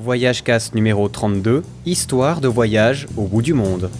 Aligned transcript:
Voyage 0.00 0.44
Cast 0.44 0.76
numéro 0.76 1.08
32, 1.08 1.64
Histoire 1.84 2.40
de 2.40 2.46
voyage 2.46 3.08
au 3.16 3.24
bout 3.24 3.42
du 3.42 3.52
monde. 3.52 3.90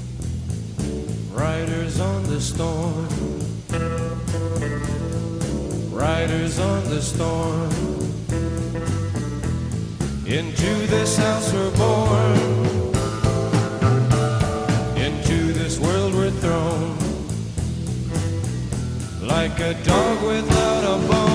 Riders 1.34 2.00
on 2.00 2.22
the 2.32 2.40
storm. 2.40 3.08
Riders 5.92 6.60
on 6.60 6.88
the 6.88 7.00
storm. 7.00 7.68
Into 10.24 10.86
this 10.88 11.18
house 11.18 11.52
we're 11.52 11.76
born. 11.76 12.38
Into 14.96 15.52
this 15.52 15.80
world 15.80 16.14
we're 16.14 16.30
thrown. 16.40 16.96
Like 19.20 19.58
a 19.58 19.74
dog 19.84 20.22
without 20.22 20.84
a 20.84 21.08
bone 21.08 21.27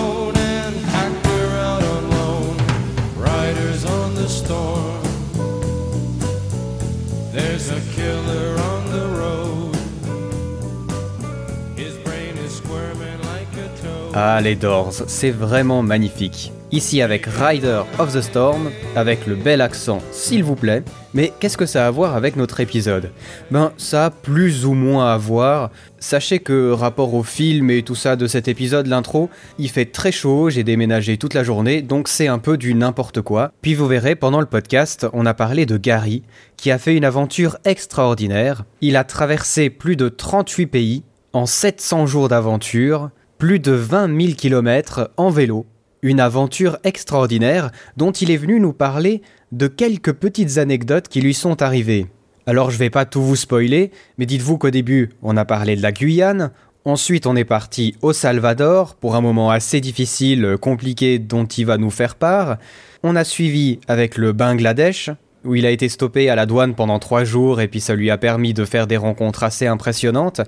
Ah 14.15 14.39
les 14.41 14.55
Doors, 14.55 14.93
c'est 15.07 15.31
vraiment 15.31 15.81
magnifique. 15.81 16.51
Ici 16.71 17.01
avec 17.01 17.25
Rider 17.25 17.81
of 17.97 18.13
the 18.13 18.21
Storm, 18.21 18.69
avec 18.95 19.25
le 19.25 19.33
bel 19.33 19.59
accent 19.59 20.03
s'il 20.11 20.43
vous 20.43 20.55
plaît. 20.55 20.83
Mais 21.15 21.33
qu'est-ce 21.39 21.57
que 21.57 21.65
ça 21.65 21.85
a 21.85 21.87
à 21.87 21.91
voir 21.91 22.15
avec 22.15 22.35
notre 22.35 22.59
épisode? 22.59 23.09
Ben 23.49 23.71
ça 23.75 24.05
a 24.05 24.09
plus 24.11 24.67
ou 24.67 24.73
moins 24.73 25.11
à 25.11 25.17
voir. 25.17 25.71
Sachez 25.97 26.37
que 26.37 26.69
rapport 26.69 27.15
au 27.15 27.23
film 27.23 27.71
et 27.71 27.81
tout 27.81 27.95
ça 27.95 28.15
de 28.15 28.27
cet 28.27 28.47
épisode, 28.47 28.85
l'intro, 28.85 29.31
il 29.57 29.71
fait 29.71 29.85
très 29.85 30.11
chaud, 30.11 30.51
j'ai 30.51 30.63
déménagé 30.63 31.17
toute 31.17 31.33
la 31.33 31.43
journée, 31.43 31.81
donc 31.81 32.07
c'est 32.07 32.27
un 32.27 32.37
peu 32.37 32.55
du 32.55 32.75
n'importe 32.75 33.21
quoi. 33.21 33.51
Puis 33.63 33.73
vous 33.73 33.87
verrez, 33.87 34.15
pendant 34.15 34.41
le 34.41 34.45
podcast, 34.45 35.07
on 35.13 35.25
a 35.25 35.33
parlé 35.33 35.65
de 35.65 35.77
Gary, 35.77 36.21
qui 36.55 36.69
a 36.69 36.77
fait 36.77 36.95
une 36.95 37.05
aventure 37.05 37.57
extraordinaire. 37.65 38.63
Il 38.81 38.95
a 38.95 39.05
traversé 39.05 39.71
plus 39.71 39.95
de 39.95 40.07
38 40.07 40.67
pays 40.67 41.03
en 41.33 41.47
700 41.47 42.05
jours 42.05 42.29
d'aventure, 42.29 43.09
plus 43.43 43.59
de 43.59 43.73
20 43.73 44.21
000 44.21 44.35
km 44.37 45.11
en 45.17 45.29
vélo. 45.29 45.65
Une 46.01 46.21
aventure 46.21 46.77
extraordinaire 46.85 47.71
dont 47.97 48.13
il 48.13 48.31
est 48.31 48.37
venu 48.37 48.57
nous 48.61 48.71
parler 48.71 49.21
de 49.51 49.67
quelques 49.67 50.13
petites 50.13 50.59
anecdotes 50.59 51.09
qui 51.09 51.19
lui 51.19 51.33
sont 51.33 51.61
arrivées. 51.61 52.05
Alors 52.45 52.71
je 52.71 52.77
vais 52.77 52.89
pas 52.89 53.03
tout 53.03 53.21
vous 53.21 53.35
spoiler, 53.35 53.91
mais 54.17 54.25
dites-vous 54.25 54.57
qu'au 54.57 54.69
début 54.69 55.09
on 55.21 55.35
a 55.35 55.43
parlé 55.43 55.75
de 55.75 55.81
la 55.81 55.91
Guyane, 55.91 56.51
ensuite 56.85 57.27
on 57.27 57.35
est 57.35 57.43
parti 57.43 57.97
au 58.01 58.13
Salvador 58.13 58.95
pour 58.95 59.13
un 59.13 59.19
moment 59.19 59.51
assez 59.51 59.81
difficile, 59.81 60.55
compliqué 60.61 61.19
dont 61.19 61.43
il 61.43 61.65
va 61.65 61.77
nous 61.77 61.91
faire 61.91 62.15
part, 62.15 62.55
on 63.03 63.13
a 63.17 63.25
suivi 63.25 63.81
avec 63.89 64.15
le 64.15 64.31
Bangladesh, 64.31 65.09
où 65.43 65.55
il 65.55 65.65
a 65.65 65.71
été 65.71 65.89
stoppé 65.89 66.29
à 66.29 66.35
la 66.35 66.45
douane 66.45 66.75
pendant 66.75 66.99
trois 66.99 67.23
jours 67.23 67.59
et 67.59 67.67
puis 67.67 67.81
ça 67.81 67.95
lui 67.95 68.09
a 68.09 68.17
permis 68.17 68.53
de 68.53 68.63
faire 68.65 68.87
des 68.87 68.97
rencontres 68.97 69.43
assez 69.43 69.67
impressionnantes, 69.67 70.41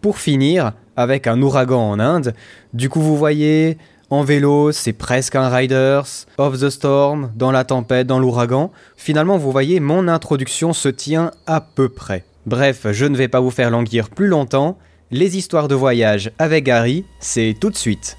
pour 0.00 0.18
finir 0.18 0.72
avec 0.96 1.26
un 1.26 1.40
ouragan 1.42 1.90
en 1.90 1.98
Inde. 1.98 2.34
Du 2.72 2.88
coup 2.88 3.00
vous 3.00 3.16
voyez, 3.16 3.78
en 4.10 4.22
vélo, 4.22 4.72
c'est 4.72 4.94
presque 4.94 5.36
un 5.36 5.50
Riders, 5.50 6.06
off 6.38 6.58
the 6.58 6.70
storm, 6.70 7.30
dans 7.36 7.52
la 7.52 7.64
tempête, 7.64 8.06
dans 8.06 8.18
l'ouragan. 8.18 8.72
Finalement, 8.96 9.36
vous 9.36 9.52
voyez, 9.52 9.80
mon 9.80 10.08
introduction 10.08 10.72
se 10.72 10.88
tient 10.88 11.30
à 11.46 11.60
peu 11.60 11.90
près. 11.90 12.24
Bref, 12.46 12.86
je 12.90 13.04
ne 13.04 13.16
vais 13.18 13.28
pas 13.28 13.40
vous 13.40 13.50
faire 13.50 13.70
languir 13.70 14.08
plus 14.08 14.26
longtemps. 14.26 14.78
Les 15.10 15.36
histoires 15.36 15.68
de 15.68 15.74
voyage 15.74 16.30
avec 16.38 16.64
Gary, 16.64 17.04
c'est 17.20 17.54
tout 17.60 17.68
de 17.68 17.76
suite. 17.76 18.16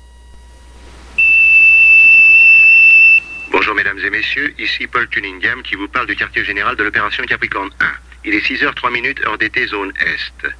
Bonjour 3.51 3.73
mesdames 3.73 3.97
et 4.05 4.09
messieurs, 4.11 4.53
ici 4.59 4.85
Paul 4.85 5.07
Cunningham 5.09 5.63
qui 5.63 5.73
vous 5.73 5.87
parle 5.87 6.05
du 6.05 6.15
quartier 6.15 6.43
général 6.45 6.75
de 6.75 6.83
l'opération 6.83 7.23
Capricorne 7.23 7.69
1. 7.79 7.85
Il 8.25 8.35
est 8.35 8.45
6h03 8.45 8.93
minutes 8.93 9.19
heure 9.25 9.39
d'été 9.39 9.65
zone 9.65 9.91
Est. 9.99 10.53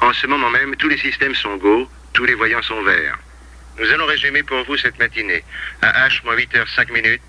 En 0.00 0.12
ce 0.12 0.26
moment 0.26 0.50
même, 0.50 0.76
tous 0.76 0.88
les 0.88 0.98
systèmes 0.98 1.34
sont 1.34 1.56
go, 1.56 1.88
tous 2.12 2.24
les 2.24 2.34
voyants 2.34 2.62
sont 2.62 2.82
verts. 2.82 3.18
Nous 3.78 3.90
allons 3.90 4.06
résumer 4.06 4.42
pour 4.42 4.64
vous 4.64 4.76
cette 4.76 4.98
matinée. 4.98 5.42
À 5.82 6.08
H-8h05 6.08 6.92
minutes, 6.92 7.20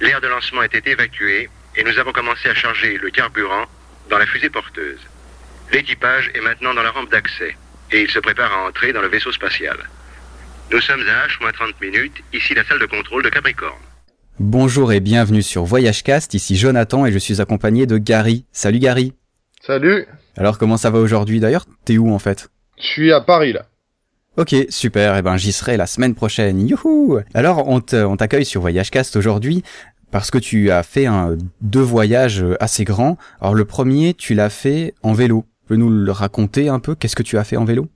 l'air 0.00 0.20
de 0.20 0.28
lancement 0.28 0.62
était 0.62 0.90
évacué 0.90 1.48
et 1.76 1.84
nous 1.84 1.98
avons 1.98 2.12
commencé 2.12 2.48
à 2.48 2.54
charger 2.54 2.98
le 2.98 3.10
carburant 3.10 3.66
dans 4.08 4.18
la 4.18 4.26
fusée 4.26 4.50
porteuse. 4.50 5.00
L'équipage 5.72 6.30
est 6.34 6.40
maintenant 6.40 6.74
dans 6.74 6.82
la 6.82 6.90
rampe 6.90 7.10
d'accès 7.10 7.56
et 7.92 8.02
il 8.02 8.10
se 8.10 8.18
prépare 8.18 8.52
à 8.52 8.66
entrer 8.68 8.92
dans 8.92 9.02
le 9.02 9.08
vaisseau 9.08 9.32
spatial. 9.32 9.78
Nous 10.72 10.80
sommes 10.80 11.02
à 11.08 11.26
H-30 11.26 11.74
minutes, 11.80 12.22
ici 12.32 12.54
la 12.54 12.64
salle 12.64 12.78
de 12.78 12.86
contrôle 12.86 13.24
de 13.24 13.28
Capricorne. 13.28 13.82
Bonjour 14.38 14.92
et 14.92 15.00
bienvenue 15.00 15.42
sur 15.42 15.64
Voyage 15.64 16.02
Cast, 16.02 16.34
ici 16.34 16.56
Jonathan 16.56 17.04
et 17.04 17.12
je 17.12 17.18
suis 17.18 17.40
accompagné 17.40 17.86
de 17.86 17.98
Gary. 17.98 18.44
Salut 18.52 18.78
Gary. 18.78 19.12
Salut, 19.60 20.06
Alors 20.40 20.56
comment 20.56 20.78
ça 20.78 20.88
va 20.88 21.00
aujourd'hui 21.00 21.38
D'ailleurs, 21.38 21.66
t'es 21.84 21.98
où 21.98 22.14
en 22.14 22.18
fait? 22.18 22.48
Je 22.78 22.86
suis 22.86 23.12
à 23.12 23.20
Paris 23.20 23.52
là. 23.52 23.66
Ok, 24.38 24.54
super, 24.70 25.18
et 25.18 25.22
ben 25.22 25.36
j'y 25.36 25.52
serai 25.52 25.76
la 25.76 25.84
semaine 25.84 26.14
prochaine. 26.14 26.66
Youhou 26.66 27.18
Alors 27.34 27.68
on 27.68 27.80
t'accueille 27.80 28.46
sur 28.46 28.62
VoyageCast 28.62 29.16
aujourd'hui 29.16 29.62
parce 30.10 30.30
que 30.30 30.38
tu 30.38 30.70
as 30.70 30.82
fait 30.82 31.04
un, 31.04 31.36
deux 31.60 31.82
voyages 31.82 32.42
assez 32.58 32.84
grands. 32.84 33.18
Alors 33.42 33.54
le 33.54 33.66
premier, 33.66 34.14
tu 34.14 34.32
l'as 34.32 34.48
fait 34.48 34.94
en 35.02 35.12
vélo. 35.12 35.44
Peux 35.68 35.76
nous 35.76 35.90
le 35.90 36.10
raconter 36.10 36.70
un 36.70 36.78
peu? 36.78 36.94
Qu'est-ce 36.94 37.16
que 37.16 37.22
tu 37.22 37.36
as 37.36 37.44
fait 37.44 37.58
en 37.58 37.66
vélo? 37.66 37.88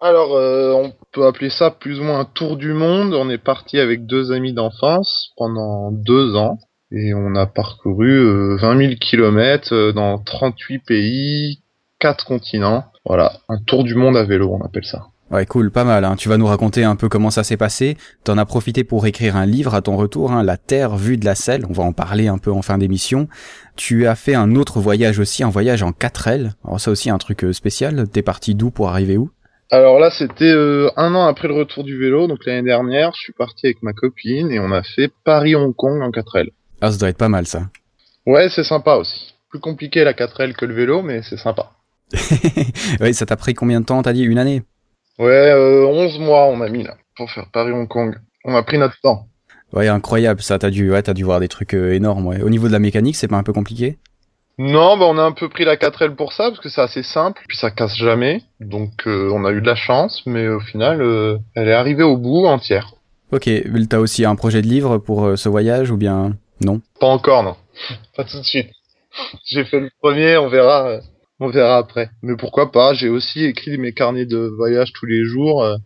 Alors, 0.00 0.34
euh, 0.34 0.72
on 0.72 0.92
peut 1.12 1.24
appeler 1.26 1.48
ça 1.48 1.70
plus 1.70 2.00
ou 2.00 2.02
moins 2.02 2.18
un 2.18 2.24
tour 2.24 2.56
du 2.56 2.72
monde. 2.72 3.14
On 3.14 3.30
est 3.30 3.38
parti 3.38 3.78
avec 3.78 4.04
deux 4.04 4.32
amis 4.32 4.52
d'enfance 4.52 5.30
pendant 5.36 5.92
deux 5.92 6.34
ans 6.34 6.58
et 6.90 7.14
on 7.14 7.36
a 7.36 7.46
parcouru 7.46 8.10
euh, 8.10 8.56
20 8.56 8.78
000 8.78 8.92
kilomètres 9.00 9.92
dans 9.92 10.18
38 10.18 10.80
pays, 10.80 11.60
quatre 12.04 12.26
continents. 12.26 12.84
Voilà, 13.06 13.32
un 13.48 13.56
tour 13.66 13.82
du 13.82 13.94
monde 13.94 14.14
à 14.14 14.24
vélo, 14.24 14.52
on 14.52 14.62
appelle 14.62 14.84
ça. 14.84 15.06
Ouais, 15.30 15.46
cool, 15.46 15.70
pas 15.70 15.84
mal. 15.84 16.04
Hein. 16.04 16.16
Tu 16.16 16.28
vas 16.28 16.36
nous 16.36 16.46
raconter 16.46 16.84
un 16.84 16.96
peu 16.96 17.08
comment 17.08 17.30
ça 17.30 17.44
s'est 17.44 17.56
passé. 17.56 17.96
T'en 18.24 18.36
as 18.36 18.44
profité 18.44 18.84
pour 18.84 19.06
écrire 19.06 19.36
un 19.36 19.46
livre 19.46 19.74
à 19.74 19.80
ton 19.80 19.96
retour, 19.96 20.30
hein, 20.30 20.42
La 20.42 20.58
Terre 20.58 20.96
vue 20.96 21.16
de 21.16 21.24
la 21.24 21.34
selle. 21.34 21.64
On 21.70 21.72
va 21.72 21.82
en 21.82 21.94
parler 21.94 22.28
un 22.28 22.36
peu 22.36 22.52
en 22.52 22.60
fin 22.60 22.76
d'émission. 22.76 23.26
Tu 23.74 24.06
as 24.06 24.16
fait 24.16 24.34
un 24.34 24.54
autre 24.54 24.80
voyage 24.80 25.18
aussi, 25.18 25.42
un 25.42 25.48
voyage 25.48 25.82
en 25.82 25.92
4L. 25.92 26.52
Alors 26.62 26.78
ça 26.78 26.90
aussi 26.90 27.08
un 27.08 27.16
truc 27.16 27.42
euh, 27.42 27.54
spécial. 27.54 28.06
T'es 28.06 28.20
parti 28.20 28.54
d'où 28.54 28.70
pour 28.70 28.90
arriver 28.90 29.16
où? 29.16 29.30
Alors 29.70 29.98
là, 29.98 30.10
c'était 30.10 30.52
euh, 30.52 30.90
un 30.98 31.14
an 31.14 31.26
après 31.26 31.48
le 31.48 31.54
retour 31.54 31.84
du 31.84 31.98
vélo, 31.98 32.26
donc 32.26 32.44
l'année 32.44 32.68
dernière, 32.68 33.12
je 33.14 33.20
suis 33.20 33.32
parti 33.32 33.64
avec 33.64 33.82
ma 33.82 33.94
copine 33.94 34.52
et 34.52 34.60
on 34.60 34.72
a 34.72 34.82
fait 34.82 35.10
Paris-Hong 35.24 35.74
Kong 35.74 36.02
en 36.02 36.10
4L. 36.10 36.50
Ah, 36.82 36.92
ça 36.92 36.98
doit 36.98 37.08
être 37.08 37.16
pas 37.16 37.30
mal 37.30 37.46
ça. 37.46 37.62
Ouais, 38.26 38.50
c'est 38.50 38.62
sympa 38.62 38.96
aussi. 38.96 39.34
Plus 39.48 39.60
compliqué 39.60 40.04
la 40.04 40.12
4L 40.12 40.52
que 40.52 40.66
le 40.66 40.74
vélo, 40.74 41.00
mais 41.00 41.22
c'est 41.22 41.38
sympa. 41.38 41.70
ouais, 43.00 43.12
ça 43.12 43.26
t'a 43.26 43.36
pris 43.36 43.54
combien 43.54 43.80
de 43.80 43.86
temps 43.86 44.02
T'as 44.02 44.12
dit 44.12 44.22
une 44.22 44.38
année? 44.38 44.62
Ouais, 45.18 45.50
euh, 45.50 45.86
11 45.86 46.18
mois 46.18 46.46
on 46.46 46.60
a 46.60 46.68
mis 46.68 46.82
là 46.82 46.96
pour 47.16 47.30
faire 47.30 47.46
Paris-Hong 47.52 47.88
Kong. 47.88 48.16
On 48.44 48.54
a 48.54 48.62
pris 48.62 48.78
notre 48.78 49.00
temps. 49.00 49.26
Ouais, 49.72 49.88
incroyable 49.88 50.42
ça. 50.42 50.58
T'as 50.58 50.70
dû, 50.70 50.90
ouais, 50.90 51.02
t'as 51.02 51.14
dû 51.14 51.24
voir 51.24 51.40
des 51.40 51.48
trucs 51.48 51.74
euh, 51.74 51.94
énormes. 51.94 52.26
Ouais. 52.26 52.42
Au 52.42 52.50
niveau 52.50 52.66
de 52.68 52.72
la 52.72 52.78
mécanique, 52.78 53.16
c'est 53.16 53.28
pas 53.28 53.36
un 53.36 53.42
peu 53.42 53.52
compliqué? 53.52 53.98
Non, 54.56 54.96
bah 54.96 55.06
on 55.08 55.18
a 55.18 55.22
un 55.22 55.32
peu 55.32 55.48
pris 55.48 55.64
la 55.64 55.76
4L 55.76 56.14
pour 56.14 56.32
ça 56.32 56.44
parce 56.44 56.60
que 56.60 56.68
c'est 56.68 56.80
assez 56.80 57.02
simple, 57.02 57.42
puis 57.48 57.56
ça 57.56 57.72
casse 57.72 57.96
jamais. 57.96 58.42
Donc 58.60 59.06
euh, 59.06 59.30
on 59.32 59.44
a 59.44 59.50
eu 59.50 59.60
de 59.60 59.66
la 59.66 59.74
chance, 59.74 60.22
mais 60.26 60.46
au 60.46 60.60
final, 60.60 61.02
euh, 61.02 61.38
elle 61.56 61.68
est 61.68 61.72
arrivée 61.72 62.04
au 62.04 62.16
bout 62.16 62.46
entière. 62.46 62.94
Ok, 63.32 63.50
t'as 63.90 63.98
aussi 63.98 64.24
un 64.24 64.36
projet 64.36 64.62
de 64.62 64.68
livre 64.68 64.98
pour 64.98 65.24
euh, 65.24 65.36
ce 65.36 65.48
voyage 65.48 65.90
ou 65.90 65.96
bien 65.96 66.36
non? 66.60 66.80
Pas 67.00 67.08
encore, 67.08 67.42
non. 67.42 67.56
pas 68.16 68.22
tout 68.22 68.38
de 68.38 68.44
suite. 68.44 68.70
J'ai 69.44 69.64
fait 69.64 69.80
le 69.80 69.90
premier, 70.00 70.36
on 70.36 70.48
verra, 70.48 70.88
euh, 70.88 71.00
on 71.40 71.48
verra 71.48 71.78
après. 71.78 72.10
Mais 72.22 72.36
pourquoi 72.36 72.72
pas 72.72 72.94
J'ai 72.94 73.08
aussi 73.08 73.44
écrit 73.44 73.78
mes 73.78 73.92
carnets 73.92 74.26
de 74.26 74.38
voyage 74.56 74.92
tous 74.92 75.06
les 75.06 75.24
jours, 75.24 75.62
euh, 75.62 75.76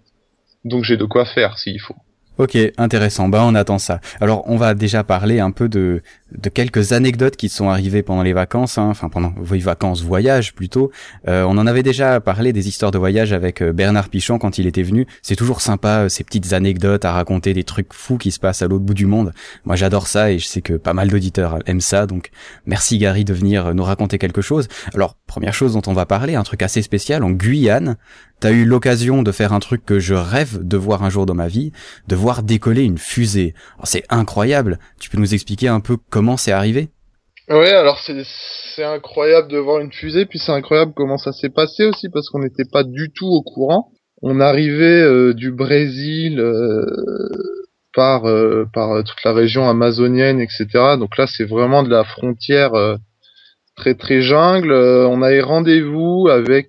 donc 0.64 0.84
j'ai 0.84 0.96
de 0.96 1.04
quoi 1.04 1.24
faire 1.24 1.58
s'il 1.58 1.80
faut. 1.80 1.96
Ok, 2.38 2.56
intéressant. 2.76 3.28
Bah, 3.28 3.42
on 3.44 3.56
attend 3.56 3.78
ça. 3.78 4.00
Alors, 4.20 4.44
on 4.46 4.56
va 4.56 4.74
déjà 4.74 5.02
parler 5.02 5.40
un 5.40 5.50
peu 5.50 5.68
de, 5.68 6.02
quelques 6.54 6.92
anecdotes 6.92 7.36
qui 7.36 7.48
sont 7.48 7.68
arrivées 7.68 8.04
pendant 8.04 8.22
les 8.22 8.32
vacances, 8.32 8.78
hein. 8.78 8.86
enfin 8.88 9.08
pendant 9.08 9.34
vos 9.36 9.58
vacances, 9.58 10.04
voyages 10.04 10.54
plutôt. 10.54 10.92
Euh, 11.26 11.42
on 11.42 11.58
en 11.58 11.66
avait 11.66 11.82
déjà 11.82 12.20
parlé 12.20 12.52
des 12.52 12.68
histoires 12.68 12.92
de 12.92 12.98
voyage 12.98 13.32
avec 13.32 13.60
euh, 13.60 13.72
Bernard 13.72 14.08
Pichon 14.08 14.38
quand 14.38 14.56
il 14.56 14.68
était 14.68 14.84
venu. 14.84 15.08
C'est 15.20 15.34
toujours 15.34 15.60
sympa 15.60 16.04
euh, 16.04 16.08
ces 16.08 16.22
petites 16.22 16.52
anecdotes 16.52 17.04
à 17.04 17.10
raconter 17.10 17.54
des 17.54 17.64
trucs 17.64 17.92
fous 17.92 18.18
qui 18.18 18.30
se 18.30 18.38
passent 18.38 18.62
à 18.62 18.68
l'autre 18.68 18.84
bout 18.84 18.94
du 18.94 19.06
monde. 19.06 19.32
Moi, 19.64 19.74
j'adore 19.74 20.06
ça 20.06 20.30
et 20.30 20.38
je 20.38 20.46
sais 20.46 20.62
que 20.62 20.74
pas 20.74 20.94
mal 20.94 21.08
d'auditeurs 21.08 21.58
aiment 21.66 21.80
ça. 21.80 22.06
Donc, 22.06 22.30
merci 22.66 22.98
Gary 22.98 23.24
de 23.24 23.34
venir 23.34 23.74
nous 23.74 23.82
raconter 23.84 24.18
quelque 24.18 24.42
chose. 24.42 24.68
Alors, 24.94 25.16
première 25.26 25.54
chose 25.54 25.72
dont 25.72 25.82
on 25.88 25.92
va 25.92 26.06
parler, 26.06 26.36
un 26.36 26.44
truc 26.44 26.62
assez 26.62 26.82
spécial 26.82 27.24
en 27.24 27.30
Guyane. 27.30 27.96
T'as 28.40 28.52
eu 28.52 28.64
l'occasion 28.64 29.22
de 29.24 29.32
faire 29.32 29.52
un 29.52 29.58
truc 29.58 29.84
que 29.84 29.98
je 29.98 30.14
rêve 30.14 30.58
de 30.62 30.76
voir 30.76 31.02
un 31.02 31.10
jour 31.10 31.26
dans 31.26 31.34
ma 31.34 31.48
vie, 31.48 31.72
de 32.06 32.14
voir 32.14 32.44
décoller 32.44 32.84
une 32.84 32.98
fusée. 32.98 33.54
Alors, 33.74 33.88
C'est 33.88 34.04
incroyable. 34.10 34.78
Tu 35.00 35.10
peux 35.10 35.18
nous 35.18 35.34
expliquer 35.34 35.66
un 35.66 35.80
peu 35.80 35.96
comment 36.08 36.36
c'est 36.36 36.52
arrivé? 36.52 36.88
Ouais, 37.48 37.72
alors 37.72 37.98
c'est 37.98 38.84
incroyable 38.84 39.48
de 39.48 39.58
voir 39.58 39.80
une 39.80 39.90
fusée, 39.90 40.26
puis 40.26 40.38
c'est 40.38 40.52
incroyable 40.52 40.92
comment 40.94 41.16
ça 41.16 41.32
s'est 41.32 41.48
passé 41.48 41.86
aussi 41.86 42.10
parce 42.10 42.28
qu'on 42.28 42.40
n'était 42.40 42.66
pas 42.70 42.84
du 42.84 43.10
tout 43.10 43.26
au 43.26 43.42
courant. 43.42 43.90
On 44.22 44.38
arrivait 44.40 45.02
euh, 45.02 45.32
du 45.32 45.50
Brésil 45.50 46.38
euh, 46.40 46.84
par 47.94 48.26
euh, 48.26 48.66
toute 48.74 49.24
la 49.24 49.32
région 49.32 49.68
amazonienne, 49.68 50.40
etc. 50.40 50.66
Donc 50.98 51.16
là, 51.16 51.26
c'est 51.26 51.46
vraiment 51.46 51.82
de 51.82 51.90
la 51.90 52.04
frontière 52.04 52.72
très 53.76 53.94
très 53.94 54.20
jungle. 54.20 54.72
On 54.72 55.22
avait 55.22 55.40
rendez-vous 55.40 56.28
avec 56.28 56.68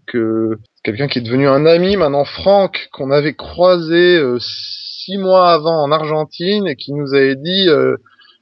quelqu'un 0.84 1.08
qui 1.08 1.20
est 1.20 1.24
devenu 1.24 1.48
un 1.48 1.66
ami 1.66 1.98
maintenant, 1.98 2.26
Franck, 2.26 2.90
qu'on 2.94 3.12
avait 3.12 3.34
croisé 3.34 4.18
euh, 4.18 4.38
six 4.40 5.18
mois 5.18 5.52
avant 5.52 5.84
en 5.84 5.92
Argentine 5.92 6.68
et 6.68 6.76
qui 6.76 6.94
nous 6.94 7.14
avait 7.14 7.36
dit 7.36 7.68
euh, 7.70 7.98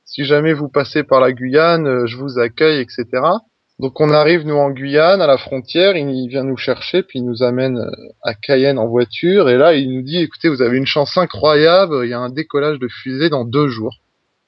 si 0.06 0.26
jamais 0.26 0.54
vous 0.54 0.70
passez 0.70 1.04
par 1.04 1.20
la 1.20 1.32
Guyane, 1.32 1.88
euh, 1.88 2.08
je 2.08 2.18
vous 2.18 2.40
accueille, 2.40 2.82
etc. 2.82 3.06
Donc 3.80 4.00
on 4.02 4.10
arrive 4.10 4.46
nous 4.46 4.56
en 4.56 4.72
Guyane 4.72 5.22
à 5.22 5.28
la 5.28 5.38
frontière, 5.38 5.96
il 5.96 6.28
vient 6.30 6.44
nous 6.44 6.58
chercher 6.58 7.04
puis 7.04 7.20
il 7.20 7.26
nous 7.26 7.44
amène 7.44 7.80
à 8.24 8.34
Cayenne 8.34 8.80
en 8.80 8.88
voiture 8.88 9.50
et 9.50 9.58
là 9.58 9.76
il 9.76 9.94
nous 9.94 10.02
dit 10.02 10.18
écoutez 10.18 10.50
vous 10.50 10.64
avez 10.64 10.78
une 10.78 10.88
chance 10.88 11.16
incroyable, 11.16 12.02
il 12.04 12.10
y 12.10 12.14
a 12.14 12.20
un 12.20 12.32
décollage 12.32 12.80
de 12.80 12.88
fusée 12.88 13.30
dans 13.30 13.46
deux 13.46 13.68
jours. 13.68 13.98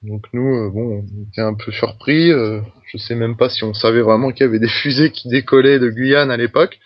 Donc 0.02 0.26
nous 0.34 0.72
bon 0.72 1.04
on 1.04 1.30
était 1.30 1.42
un 1.42 1.54
peu 1.54 1.72
surpris, 1.72 2.32
je 2.32 2.98
sais 2.98 3.14
même 3.14 3.38
pas 3.38 3.50
si 3.50 3.64
on 3.64 3.76
savait 3.76 4.02
vraiment 4.02 4.32
qu'il 4.32 4.48
y 4.48 4.50
avait 4.50 4.58
des 4.58 4.68
fusées 4.68 5.12
qui 5.12 5.30
décollaient 5.30 5.78
de 5.78 5.92
Guyane 5.92 6.32
à 6.32 6.38
l'époque. 6.38 6.80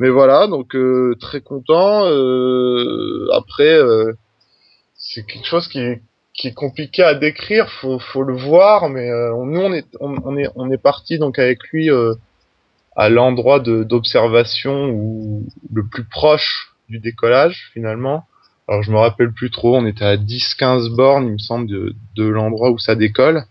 Mais 0.00 0.08
voilà, 0.08 0.46
donc 0.46 0.74
euh, 0.74 1.14
très 1.20 1.42
content. 1.42 2.06
Euh, 2.06 3.28
après, 3.34 3.74
euh, 3.74 4.14
c'est 4.94 5.26
quelque 5.26 5.46
chose 5.46 5.68
qui 5.68 5.78
est, 5.78 6.00
qui 6.32 6.48
est 6.48 6.54
compliqué 6.54 7.02
à 7.02 7.14
décrire. 7.14 7.68
Faut, 7.68 7.98
faut 7.98 8.22
le 8.22 8.34
voir, 8.34 8.88
mais 8.88 9.10
euh, 9.10 9.32
nous 9.44 9.60
on 9.60 9.72
est, 9.74 9.84
on, 10.00 10.38
est, 10.38 10.48
on 10.54 10.70
est 10.70 10.82
parti 10.82 11.18
donc 11.18 11.38
avec 11.38 11.62
lui 11.68 11.90
euh, 11.90 12.14
à 12.96 13.10
l'endroit 13.10 13.60
d'observation 13.60 15.42
le 15.70 15.86
plus 15.86 16.04
proche 16.04 16.72
du 16.88 16.98
décollage 16.98 17.70
finalement. 17.74 18.24
Alors 18.68 18.82
je 18.82 18.90
me 18.90 18.96
rappelle 18.96 19.32
plus 19.32 19.50
trop. 19.50 19.76
On 19.76 19.84
était 19.84 20.06
à 20.06 20.16
10-15 20.16 20.96
bornes, 20.96 21.26
il 21.26 21.32
me 21.34 21.38
semble, 21.38 21.66
de, 21.66 21.94
de 22.16 22.24
l'endroit 22.24 22.70
où 22.70 22.78
ça 22.78 22.94
décolle. 22.94 23.44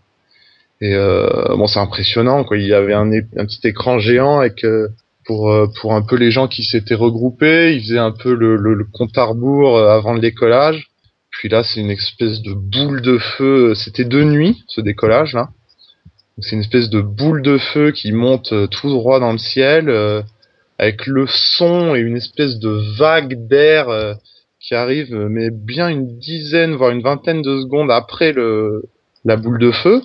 Et 0.80 0.94
euh, 0.94 1.28
bon, 1.50 1.68
c'est 1.68 1.78
impressionnant. 1.78 2.42
Quoi. 2.42 2.56
Il 2.56 2.66
y 2.66 2.74
avait 2.74 2.94
un, 2.94 3.12
un 3.12 3.44
petit 3.46 3.60
écran 3.68 4.00
géant 4.00 4.40
avec 4.40 4.64
euh, 4.64 4.88
pour 5.24 5.50
euh, 5.50 5.66
pour 5.80 5.94
un 5.94 6.02
peu 6.02 6.16
les 6.16 6.30
gens 6.30 6.48
qui 6.48 6.64
s'étaient 6.64 6.94
regroupés. 6.94 7.74
Ils 7.74 7.82
faisaient 7.82 7.98
un 7.98 8.12
peu 8.12 8.34
le, 8.34 8.56
le, 8.56 8.74
le 8.74 8.84
compte 8.84 9.16
à 9.18 9.24
rebours 9.24 9.76
euh, 9.76 9.88
avant 9.90 10.12
le 10.12 10.20
décollage. 10.20 10.88
Puis 11.30 11.48
là, 11.48 11.62
c'est 11.62 11.80
une 11.80 11.90
espèce 11.90 12.42
de 12.42 12.52
boule 12.52 13.00
de 13.02 13.18
feu. 13.18 13.74
C'était 13.74 14.04
de 14.04 14.22
nuit, 14.24 14.62
ce 14.68 14.80
décollage 14.80 15.32
là. 15.32 15.50
C'est 16.42 16.56
une 16.56 16.62
espèce 16.62 16.88
de 16.88 17.00
boule 17.00 17.42
de 17.42 17.58
feu 17.58 17.90
qui 17.90 18.12
monte 18.12 18.52
euh, 18.52 18.66
tout 18.66 18.88
droit 18.88 19.20
dans 19.20 19.32
le 19.32 19.38
ciel, 19.38 19.90
euh, 19.90 20.22
avec 20.78 21.06
le 21.06 21.26
son 21.26 21.94
et 21.94 22.00
une 22.00 22.16
espèce 22.16 22.58
de 22.58 22.80
vague 22.98 23.46
d'air 23.46 23.88
euh, 23.90 24.14
qui 24.58 24.74
arrive, 24.74 25.14
mais 25.14 25.50
bien 25.50 25.88
une 25.88 26.18
dizaine, 26.18 26.74
voire 26.74 26.90
une 26.90 27.02
vingtaine 27.02 27.42
de 27.42 27.60
secondes 27.60 27.90
après 27.90 28.32
le 28.32 28.84
la 29.24 29.36
boule 29.36 29.58
de 29.58 29.70
feu. 29.70 30.02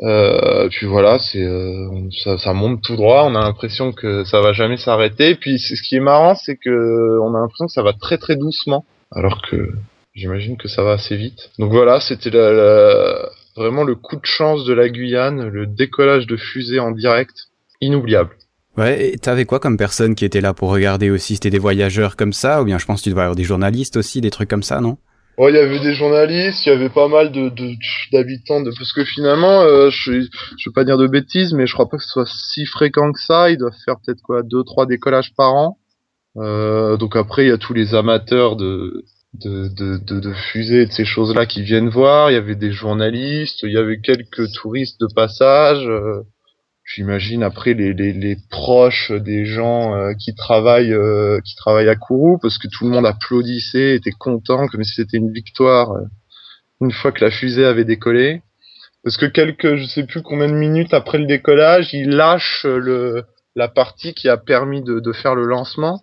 Euh, 0.00 0.68
puis 0.70 0.86
voilà, 0.86 1.18
c'est 1.18 1.42
euh, 1.44 1.88
ça, 2.24 2.38
ça 2.38 2.52
monte 2.54 2.82
tout 2.82 2.96
droit. 2.96 3.24
On 3.26 3.34
a 3.34 3.40
l'impression 3.40 3.92
que 3.92 4.24
ça 4.24 4.40
va 4.40 4.52
jamais 4.52 4.76
s'arrêter. 4.78 5.34
Puis 5.34 5.58
ce 5.58 5.80
qui 5.82 5.96
est 5.96 6.00
marrant, 6.00 6.34
c'est 6.34 6.56
que 6.56 7.18
on 7.20 7.34
a 7.34 7.40
l'impression 7.40 7.66
que 7.66 7.72
ça 7.72 7.82
va 7.82 7.92
très 7.92 8.16
très 8.18 8.36
doucement, 8.36 8.84
alors 9.10 9.42
que 9.42 9.70
j'imagine 10.14 10.56
que 10.56 10.68
ça 10.68 10.82
va 10.82 10.92
assez 10.92 11.16
vite. 11.16 11.50
Donc 11.58 11.70
voilà, 11.72 12.00
c'était 12.00 12.30
la, 12.30 12.52
la- 12.52 13.28
vraiment 13.56 13.84
le 13.84 13.94
coup 13.94 14.16
de 14.16 14.24
chance 14.24 14.64
de 14.64 14.72
la 14.72 14.88
Guyane, 14.88 15.48
le 15.48 15.66
décollage 15.66 16.26
de 16.26 16.36
fusée 16.36 16.80
en 16.80 16.90
direct, 16.90 17.34
inoubliable. 17.82 18.30
Ouais, 18.78 19.10
et 19.12 19.18
t'avais 19.18 19.44
quoi 19.44 19.60
comme 19.60 19.76
personne 19.76 20.14
qui 20.14 20.24
était 20.24 20.40
là 20.40 20.54
pour 20.54 20.70
regarder 20.70 21.10
aussi? 21.10 21.34
C'était 21.34 21.50
des 21.50 21.58
voyageurs 21.58 22.16
comme 22.16 22.32
ça 22.32 22.62
Ou 22.62 22.64
bien 22.64 22.78
je 22.78 22.86
pense 22.86 23.00
que 23.00 23.04
tu 23.04 23.10
devais 23.10 23.20
avoir 23.20 23.36
des 23.36 23.44
journalistes 23.44 23.98
aussi, 23.98 24.22
des 24.22 24.30
trucs 24.30 24.48
comme 24.48 24.62
ça, 24.62 24.80
non? 24.80 24.96
Oh, 25.38 25.48
il 25.48 25.54
y 25.54 25.58
avait 25.58 25.80
des 25.80 25.94
journalistes, 25.94 26.66
il 26.66 26.68
y 26.68 26.72
avait 26.72 26.90
pas 26.90 27.08
mal 27.08 27.32
de 27.32 27.50
d'habitants 28.12 28.60
de, 28.60 28.70
parce 28.76 28.92
que 28.92 29.04
finalement, 29.04 29.62
euh, 29.62 29.88
je 29.90 30.20
je 30.20 30.68
veux 30.68 30.72
pas 30.74 30.84
dire 30.84 30.98
de 30.98 31.06
bêtises, 31.06 31.54
mais 31.54 31.66
je 31.66 31.72
crois 31.72 31.88
pas 31.88 31.96
que 31.96 32.02
ce 32.04 32.10
soit 32.10 32.26
si 32.28 32.66
fréquent 32.66 33.12
que 33.12 33.20
ça. 33.20 33.50
Ils 33.50 33.56
doivent 33.56 33.76
faire 33.84 33.96
peut-être 34.04 34.20
quoi 34.22 34.42
deux 34.42 34.62
trois 34.64 34.86
décollages 34.86 35.32
par 35.34 35.54
an. 35.54 35.78
Euh, 36.36 36.96
donc 36.98 37.16
après, 37.16 37.44
il 37.46 37.48
y 37.48 37.52
a 37.52 37.58
tous 37.58 37.72
les 37.74 37.94
amateurs 37.94 38.56
de 38.56 39.04
de 39.34 39.68
de 39.68 39.98
de, 40.04 40.20
de 40.20 40.32
fusées 40.34 40.82
et 40.82 40.86
de 40.86 40.92
ces 40.92 41.06
choses-là 41.06 41.46
qui 41.46 41.62
viennent 41.62 41.88
voir. 41.88 42.30
Il 42.30 42.34
y 42.34 42.36
avait 42.36 42.54
des 42.56 42.72
journalistes, 42.72 43.60
il 43.62 43.72
y 43.72 43.78
avait 43.78 44.00
quelques 44.00 44.52
touristes 44.52 45.00
de 45.00 45.08
passage. 45.14 45.86
euh, 45.88 46.22
J'imagine 46.84 47.42
après 47.42 47.74
les, 47.74 47.92
les, 47.92 48.12
les 48.12 48.36
proches 48.50 49.12
des 49.12 49.44
gens 49.44 49.94
euh, 49.94 50.12
qui 50.14 50.34
travaillent 50.34 50.92
euh, 50.92 51.40
qui 51.44 51.54
travaillent 51.54 51.88
à 51.88 51.96
Kourou 51.96 52.38
parce 52.38 52.58
que 52.58 52.68
tout 52.68 52.84
le 52.84 52.90
monde 52.90 53.06
applaudissait, 53.06 53.94
était 53.94 54.10
content 54.10 54.66
comme 54.66 54.82
si 54.82 54.94
c'était 54.94 55.18
une 55.18 55.32
victoire 55.32 55.92
euh, 55.92 56.02
une 56.80 56.92
fois 56.92 57.12
que 57.12 57.24
la 57.24 57.30
fusée 57.30 57.64
avait 57.64 57.84
décollé. 57.84 58.42
Parce 59.04 59.16
que 59.16 59.26
quelques 59.26 59.76
je 59.76 59.86
sais 59.86 60.04
plus 60.04 60.22
combien 60.22 60.48
de 60.48 60.54
minutes 60.54 60.92
après 60.92 61.18
le 61.18 61.26
décollage, 61.26 61.94
ils 61.94 62.10
lâchent 62.10 62.64
le 62.64 63.24
la 63.54 63.68
partie 63.68 64.14
qui 64.14 64.28
a 64.28 64.36
permis 64.36 64.82
de, 64.82 65.00
de 65.00 65.12
faire 65.12 65.34
le 65.34 65.44
lancement. 65.44 66.02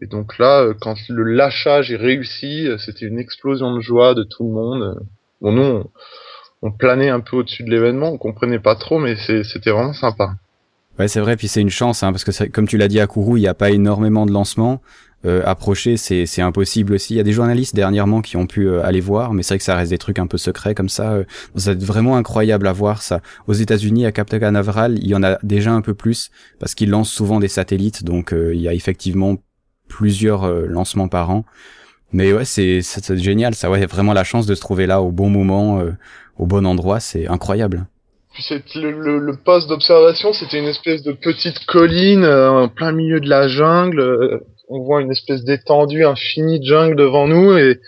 Et 0.00 0.06
donc 0.06 0.38
là, 0.38 0.62
euh, 0.62 0.74
quand 0.80 0.96
le 1.08 1.24
lâchage 1.24 1.90
est 1.90 1.96
réussi, 1.96 2.66
euh, 2.66 2.78
c'était 2.78 3.06
une 3.06 3.18
explosion 3.18 3.74
de 3.74 3.80
joie 3.80 4.14
de 4.14 4.22
tout 4.22 4.44
le 4.44 4.52
monde. 4.52 4.98
Bon, 5.40 5.52
nous, 5.52 5.84
on 6.62 6.70
planait 6.70 7.10
un 7.10 7.20
peu 7.20 7.36
au-dessus 7.36 7.62
de 7.62 7.70
l'événement, 7.70 8.12
on 8.12 8.18
comprenait 8.18 8.58
pas 8.58 8.74
trop, 8.74 8.98
mais 8.98 9.16
c'était 9.16 9.70
vraiment 9.70 9.92
sympa. 9.92 10.34
Ouais, 10.98 11.06
c'est 11.06 11.20
vrai, 11.20 11.36
puis 11.36 11.46
c'est 11.46 11.60
une 11.60 11.70
chance, 11.70 12.02
hein, 12.02 12.10
parce 12.12 12.24
que 12.24 12.48
comme 12.48 12.66
tu 12.66 12.76
l'as 12.76 12.88
dit 12.88 12.98
à 12.98 13.06
Kourou, 13.06 13.36
il 13.36 13.40
n'y 13.40 13.48
a 13.48 13.54
pas 13.54 13.70
énormément 13.70 14.26
de 14.26 14.32
lancements. 14.32 14.80
Euh, 15.24 15.42
approcher, 15.44 15.96
c'est 15.96 16.42
impossible 16.42 16.94
aussi. 16.94 17.14
Il 17.14 17.16
y 17.16 17.20
a 17.20 17.24
des 17.24 17.32
journalistes 17.32 17.74
dernièrement 17.74 18.20
qui 18.20 18.36
ont 18.36 18.46
pu 18.46 18.68
euh, 18.68 18.84
aller 18.84 19.00
voir, 19.00 19.32
mais 19.32 19.42
c'est 19.42 19.54
vrai 19.54 19.58
que 19.58 19.64
ça 19.64 19.74
reste 19.74 19.90
des 19.90 19.98
trucs 19.98 20.18
un 20.20 20.28
peu 20.28 20.38
secrets 20.38 20.74
comme 20.74 20.88
ça. 20.88 21.12
euh. 21.12 21.24
ça 21.56 21.74
vraiment 21.74 22.16
incroyable 22.16 22.68
à 22.68 22.72
voir 22.72 23.02
ça. 23.02 23.20
Aux 23.48 23.52
États-Unis, 23.52 24.06
à 24.06 24.12
Cap 24.12 24.28
Canaveral, 24.28 24.96
il 24.98 25.08
y 25.08 25.14
en 25.16 25.22
a 25.24 25.38
déjà 25.42 25.72
un 25.72 25.80
peu 25.80 25.94
plus 25.94 26.30
parce 26.60 26.74
qu'ils 26.74 26.90
lancent 26.90 27.10
souvent 27.10 27.40
des 27.40 27.48
satellites, 27.48 28.04
donc 28.04 28.32
euh, 28.32 28.54
il 28.54 28.60
y 28.60 28.68
a 28.68 28.74
effectivement 28.74 29.36
plusieurs 29.88 30.44
euh, 30.44 30.66
lancements 30.66 31.08
par 31.08 31.30
an. 31.30 31.44
Mais 32.12 32.32
ouais, 32.32 32.44
c'est 32.44 32.80
c'est 32.82 33.04
c'est 33.04 33.18
génial. 33.18 33.54
Ça, 33.54 33.70
ouais, 33.70 33.84
vraiment 33.86 34.14
la 34.14 34.24
chance 34.24 34.46
de 34.46 34.54
se 34.54 34.60
trouver 34.60 34.86
là 34.86 35.02
au 35.02 35.10
bon 35.10 35.28
moment, 35.28 35.80
euh, 35.80 35.92
au 36.38 36.46
bon 36.46 36.66
endroit, 36.66 37.00
c'est 37.00 37.26
incroyable. 37.28 37.86
C'est 38.40 38.62
le, 38.76 39.18
le, 39.18 39.36
poste 39.36 39.68
d'observation, 39.68 40.32
c'était 40.32 40.60
une 40.60 40.68
espèce 40.68 41.02
de 41.02 41.10
petite 41.12 41.66
colline 41.66 42.22
euh, 42.22 42.50
en 42.50 42.68
plein 42.68 42.92
milieu 42.92 43.20
de 43.20 43.28
la 43.28 43.48
jungle. 43.48 43.98
euh, 44.00 44.38
on 44.68 44.80
voit 44.82 45.00
une 45.00 45.10
espèce 45.10 45.42
d'étendue 45.44 46.04
infinie 46.04 46.60
de 46.60 46.64
jungle 46.64 46.94
devant 46.94 47.26
nous 47.26 47.56
et 47.56 47.80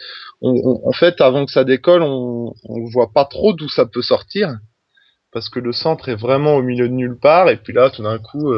en 0.43 0.93
fait, 0.93 1.21
avant 1.21 1.45
que 1.45 1.53
ça 1.53 1.63
décolle, 1.63 2.03
on, 2.03 2.55
on 2.65 2.85
voit 2.91 3.13
pas 3.13 3.27
trop 3.27 3.53
d'où 3.53 3.69
ça 3.69 3.85
peut 3.85 4.01
sortir 4.03 4.57
parce 5.33 5.51
que 5.51 5.61
le 5.61 5.73
centre 5.73 6.09
est 6.09 6.17
vraiment 6.17 6.55
au 6.57 6.63
milieu 6.63 6.89
de 6.89 6.95
nulle 6.95 7.19
part 7.19 7.51
et 7.51 7.59
puis 7.59 7.75
là, 7.75 7.91
tout 7.91 8.03
d'un 8.03 8.19
coup, 8.19 8.51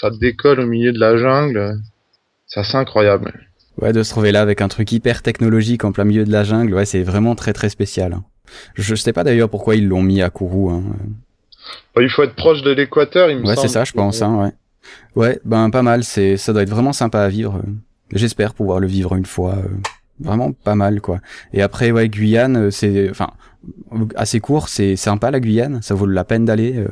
ça 0.00 0.10
décolle 0.10 0.60
au 0.60 0.66
milieu 0.66 0.92
de 0.92 0.98
la 0.98 1.18
jungle. 1.18 1.76
C'est 2.46 2.60
assez 2.60 2.76
incroyable. 2.76 3.47
Ouais, 3.80 3.92
de 3.92 4.02
se 4.02 4.10
trouver 4.10 4.32
là 4.32 4.40
avec 4.40 4.60
un 4.60 4.68
truc 4.68 4.90
hyper 4.92 5.22
technologique 5.22 5.84
en 5.84 5.92
plein 5.92 6.04
milieu 6.04 6.24
de 6.24 6.32
la 6.32 6.42
jungle, 6.44 6.74
ouais, 6.74 6.84
c'est 6.84 7.02
vraiment 7.02 7.34
très 7.34 7.52
très 7.52 7.68
spécial. 7.68 8.12
hein. 8.12 8.24
Je 8.74 8.94
sais 8.94 9.12
pas 9.12 9.24
d'ailleurs 9.24 9.48
pourquoi 9.50 9.76
ils 9.76 9.86
l'ont 9.86 10.02
mis 10.02 10.20
à 10.22 10.30
Kourou. 10.30 10.70
Hein. 10.70 10.82
Bah, 11.94 12.02
il 12.02 12.08
faut 12.10 12.22
être 12.22 12.34
proche 12.34 12.62
de 12.62 12.70
l'équateur, 12.72 13.30
il 13.30 13.38
me 13.38 13.42
Ouais, 13.46 13.54
semble. 13.54 13.68
c'est 13.68 13.72
ça, 13.74 13.84
je 13.84 13.92
pense. 13.92 14.22
Hein, 14.22 14.36
ouais. 14.42 14.52
Ouais, 15.14 15.40
ben 15.44 15.70
pas 15.70 15.82
mal. 15.82 16.02
C'est, 16.02 16.36
ça 16.36 16.52
doit 16.52 16.62
être 16.62 16.70
vraiment 16.70 16.92
sympa 16.94 17.20
à 17.20 17.28
vivre. 17.28 17.56
euh. 17.56 17.70
J'espère 18.12 18.54
pouvoir 18.54 18.80
le 18.80 18.86
vivre 18.86 19.14
une 19.16 19.26
fois. 19.26 19.56
euh, 19.56 19.68
Vraiment 20.20 20.50
pas 20.52 20.74
mal, 20.74 21.00
quoi. 21.00 21.20
Et 21.52 21.62
après, 21.62 21.90
ouais, 21.92 22.08
Guyane, 22.08 22.56
euh, 22.56 22.70
c'est, 22.72 23.08
enfin, 23.10 23.28
assez 24.16 24.40
court. 24.40 24.68
C'est 24.68 24.96
sympa 24.96 25.30
la 25.30 25.38
Guyane? 25.40 25.80
Ça 25.82 25.94
vaut 25.94 26.06
la 26.06 26.24
peine 26.24 26.44
d'aller. 26.44 26.84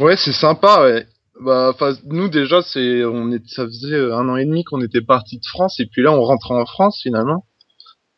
Ouais, 0.00 0.16
c'est 0.16 0.32
sympa, 0.32 0.82
ouais. 0.82 1.06
Bah, 1.40 1.74
nous 2.06 2.28
déjà, 2.28 2.62
c'est, 2.62 3.04
on 3.04 3.30
est, 3.30 3.46
ça 3.46 3.66
faisait 3.66 3.94
euh, 3.94 4.16
un 4.16 4.28
an 4.28 4.36
et 4.36 4.46
demi 4.46 4.64
qu'on 4.64 4.80
était 4.80 5.02
parti 5.02 5.36
de 5.38 5.44
France, 5.46 5.78
et 5.80 5.86
puis 5.86 6.02
là, 6.02 6.12
on 6.12 6.22
rentrait 6.22 6.54
en 6.54 6.64
France 6.64 7.00
finalement. 7.02 7.44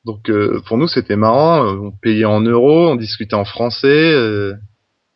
Donc, 0.05 0.31
euh, 0.31 0.61
pour 0.67 0.79
nous, 0.79 0.87
c'était 0.89 1.17
marrant. 1.17 1.65
euh, 1.65 1.77
On 1.83 1.91
payait 1.91 2.25
en 2.25 2.41
euros, 2.41 2.89
on 2.89 2.95
discutait 2.97 3.35
en 3.35 3.45
français, 3.45 4.13
euh, 4.15 4.55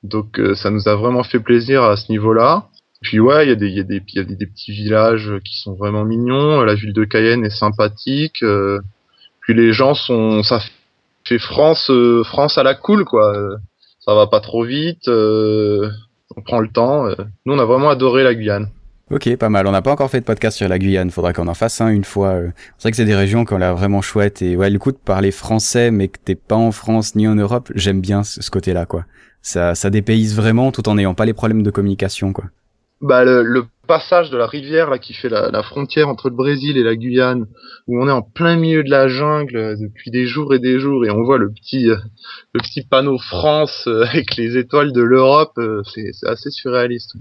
donc 0.03 0.41
euh, 0.41 0.55
ça 0.57 0.71
nous 0.71 0.89
a 0.89 0.97
vraiment 0.97 1.23
fait 1.23 1.39
plaisir 1.39 1.85
à 1.85 1.97
ce 1.97 2.11
niveau-là. 2.11 2.69
Puis 3.03 3.21
ouais, 3.21 3.47
il 3.47 3.49
y 3.51 3.53
a 3.53 3.57
des, 3.57 3.69
il 3.69 3.77
y 3.77 3.81
a 3.81 3.85
des, 3.85 4.03
y 4.15 4.19
a 4.19 4.25
des, 4.25 4.37
des 4.37 4.47
petits 4.47 4.73
villages 4.73 5.33
qui 5.45 5.57
sont 5.61 5.75
vraiment 5.75 6.05
mignons. 6.05 6.63
La 6.63 6.75
ville 6.75 6.93
de 6.93 7.05
Cayenne 7.05 7.45
est 7.45 7.51
sympathique. 7.51 8.43
euh, 8.43 8.81
puis 9.41 9.55
les 9.55 9.73
gens 9.73 9.95
sont, 9.95 10.43
ça 10.43 10.61
fait 11.25 11.39
France, 11.39 11.91
France 12.25 12.59
à 12.59 12.63
la 12.63 12.75
cool, 12.75 13.05
quoi. 13.05 13.33
Ça 14.01 14.15
va 14.15 14.27
pas 14.29 14.41
trop 14.41 14.65
vite. 14.65 15.09
Euh, 16.33 16.39
on 16.39 16.43
prend 16.43 16.61
le 16.61 16.69
temps. 16.69 17.07
euh. 17.07 17.15
Nous, 17.47 17.55
on 17.55 17.59
a 17.59 17.65
vraiment 17.65 17.91
adoré 17.91 18.25
la 18.25 18.35
Guyane. 18.35 18.69
Ok, 19.11 19.37
pas 19.37 19.49
mal. 19.51 19.67
On 19.67 19.73
n'a 19.73 19.83
pas 19.83 19.93
encore 19.93 20.11
fait 20.11 20.21
de 20.21 20.25
podcast 20.25 20.57
sur 20.57 20.69
la 20.69 20.79
Guyane. 20.79 21.11
Faudra 21.11 21.33
qu'on 21.33 21.49
en 21.49 21.55
fasse 21.55 21.81
un 21.81 21.89
une 21.89 22.05
fois. 22.05 22.29
euh. 22.29 22.51
C'est 22.79 22.85
vrai 22.85 22.91
que 22.93 22.97
c'est 22.97 23.05
des 23.05 23.15
régions 23.15 23.45
qui 23.45 23.53
ont 23.53 23.59
l'air 23.59 23.77
vraiment 23.77 24.01
chouettes. 24.01 24.41
Et 24.43 24.57
ouais, 24.57 24.71
le 24.71 24.79
coup 24.79 24.93
de 24.93 24.97
parler 24.97 25.31
français, 25.31 25.91
mais 25.91 26.09
que 26.09 26.19
t'es 26.25 26.35
pas 26.35 26.57
en 26.57 26.73
France 26.73 27.15
ni 27.15 27.29
en 27.29 27.35
Europe, 27.35 27.71
j'aime 27.75 28.01
bien 28.01 28.23
ce, 28.25 28.43
ce 28.43 28.51
côté-là, 28.51 28.87
quoi. 28.87 29.05
Ça, 29.43 29.75
ça 29.75 29.91
dépayse 29.91 30.35
vraiment 30.37 30.71
tout 30.73 30.89
en 30.89 30.95
n'ayant 30.95 31.15
pas 31.15 31.27
les 31.27 31.35
problèmes 31.35 31.63
de 31.63 31.71
communication, 31.71 32.33
quoi. 32.33 32.45
Bah, 33.03 33.25
le, 33.25 33.43
le 33.43 33.65
passage 33.87 34.31
de 34.31 34.37
la 34.37 34.47
rivière 34.47 34.89
là 34.89 34.99
qui 34.99 35.13
fait 35.13 35.29
la, 35.29 35.51
la 35.51 35.63
frontière 35.63 36.09
entre 36.09 36.31
le 36.31 36.37
Brésil 36.37 36.79
et 36.79 36.83
la 36.83 36.95
Guyane, 36.95 37.47
où 37.89 38.01
on 38.01 38.09
est 38.09 38.13
en 38.13 38.23
plein 38.23 38.57
milieu 38.57 38.85
de 38.85 38.91
la 38.91 39.09
jungle 39.09 39.57
euh, 39.57 39.77
depuis 39.77 40.11
des 40.11 40.27
jours 40.27 40.55
et 40.55 40.61
des 40.61 40.79
jours, 40.79 41.05
et 41.05 41.11
on 41.11 41.23
voit 41.25 41.37
le 41.37 41.53
petit, 41.53 41.91
euh, 41.91 41.97
le 42.55 42.61
petit 42.61 42.83
panneau 42.83 43.19
France 43.19 43.85
euh, 43.89 44.05
avec 44.07 44.37
les 44.37 44.57
étoiles 44.57 44.93
de 44.93 45.03
l'Europe, 45.03 45.59
c'est 45.93 46.11
assez 46.27 46.51
surréaliste. 46.51 47.17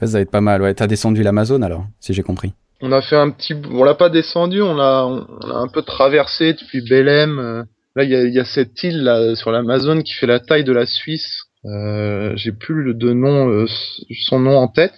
Ça 0.00 0.06
va 0.06 0.20
être 0.20 0.30
pas 0.30 0.40
mal, 0.40 0.62
ouais. 0.62 0.72
T'as 0.72 0.86
descendu 0.86 1.22
l'Amazon 1.22 1.60
alors, 1.60 1.84
si 2.00 2.14
j'ai 2.14 2.22
compris. 2.22 2.54
On 2.80 2.90
a 2.92 3.02
fait 3.02 3.16
un 3.16 3.30
petit, 3.30 3.54
on 3.70 3.84
l'a 3.84 3.94
pas 3.94 4.08
descendu, 4.08 4.62
on 4.62 4.74
l'a, 4.74 5.06
on 5.06 5.50
a 5.50 5.58
un 5.58 5.68
peu 5.68 5.82
traversé 5.82 6.54
depuis 6.54 6.80
Belém. 6.80 7.66
Là, 7.94 8.04
il 8.04 8.10
y 8.10 8.16
a, 8.16 8.24
il 8.24 8.32
y 8.32 8.38
a 8.38 8.46
cette 8.46 8.82
île 8.82 9.02
là 9.02 9.34
sur 9.36 9.52
l'Amazone 9.52 10.02
qui 10.02 10.14
fait 10.14 10.26
la 10.26 10.40
taille 10.40 10.64
de 10.64 10.72
la 10.72 10.86
Suisse. 10.86 11.42
Euh, 11.66 12.32
J'ai 12.36 12.52
plus 12.52 12.82
le 12.82 12.94
de 12.94 13.12
nom, 13.12 13.48
euh, 13.50 13.66
son 14.26 14.40
nom 14.40 14.56
en 14.56 14.68
tête. 14.68 14.94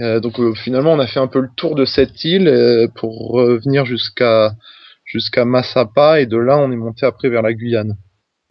Euh, 0.00 0.20
donc 0.20 0.38
euh, 0.40 0.54
finalement, 0.54 0.92
on 0.92 0.98
a 0.98 1.06
fait 1.06 1.20
un 1.20 1.26
peu 1.26 1.40
le 1.40 1.50
tour 1.56 1.74
de 1.74 1.84
cette 1.84 2.24
île 2.24 2.48
euh, 2.48 2.88
pour 2.96 3.30
revenir 3.32 3.84
jusqu'à 3.84 4.54
jusqu'à 5.04 5.44
Massapa 5.44 6.20
et 6.20 6.26
de 6.26 6.36
là, 6.38 6.56
on 6.58 6.72
est 6.72 6.76
monté 6.76 7.04
après 7.04 7.28
vers 7.28 7.42
la 7.42 7.52
Guyane. 7.52 7.96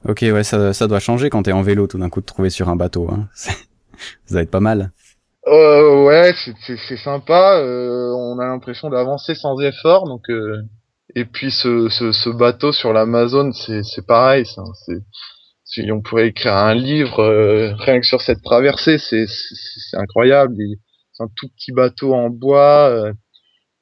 Ok, 0.08 0.20
ouais, 0.22 0.44
ça, 0.44 0.74
ça 0.74 0.88
doit 0.88 1.00
changer 1.00 1.30
quand 1.30 1.44
t'es 1.44 1.52
en 1.52 1.62
vélo 1.62 1.88
tout 1.88 1.98
d'un 1.98 2.10
coup 2.10 2.22
de 2.22 2.26
trouver 2.26 2.50
sur 2.50 2.70
un 2.70 2.76
bateau. 2.76 3.10
Hein. 3.12 3.28
Ça 4.26 4.36
va 4.36 4.42
être 4.42 4.50
pas 4.52 4.60
mal. 4.60 4.92
Euh, 5.48 6.06
ouais, 6.06 6.34
c'est- 6.44 6.56
c'est 6.66 6.78
c'est 6.88 6.98
sympa. 6.98 7.58
euh, 7.60 8.12
on 8.16 8.40
a 8.40 8.46
l'impression 8.46 8.90
d'avancer 8.90 9.36
sans 9.36 9.60
effort. 9.60 10.06
Donc, 10.08 10.30
euh, 10.30 10.58
et 11.16 11.26
puis 11.26 11.52
ce, 11.52 11.88
ce, 11.90 12.12
ce 12.12 12.30
bateau 12.30 12.72
sur 12.72 12.94
l'Amazone, 12.94 13.54
c'est 13.54 13.84
c'est 13.84 14.06
pareil. 14.06 14.46
C'est 14.86 14.96
si 15.72 15.90
on 15.90 16.02
pourrait 16.02 16.28
écrire 16.28 16.56
un 16.56 16.76
livre 16.76 17.20
euh, 17.20 17.74
rien 17.76 18.02
que 18.02 18.06
sur 18.06 18.22
cette 18.22 18.44
traversée, 18.44 18.98
c'est 18.98 19.26
incroyable. 19.94 20.56
C'est 21.14 21.24
un 21.24 21.30
tout 21.36 21.48
petit 21.48 21.72
bateau 21.72 22.14
en 22.14 22.30
bois 22.30 22.90
euh, 22.90 23.14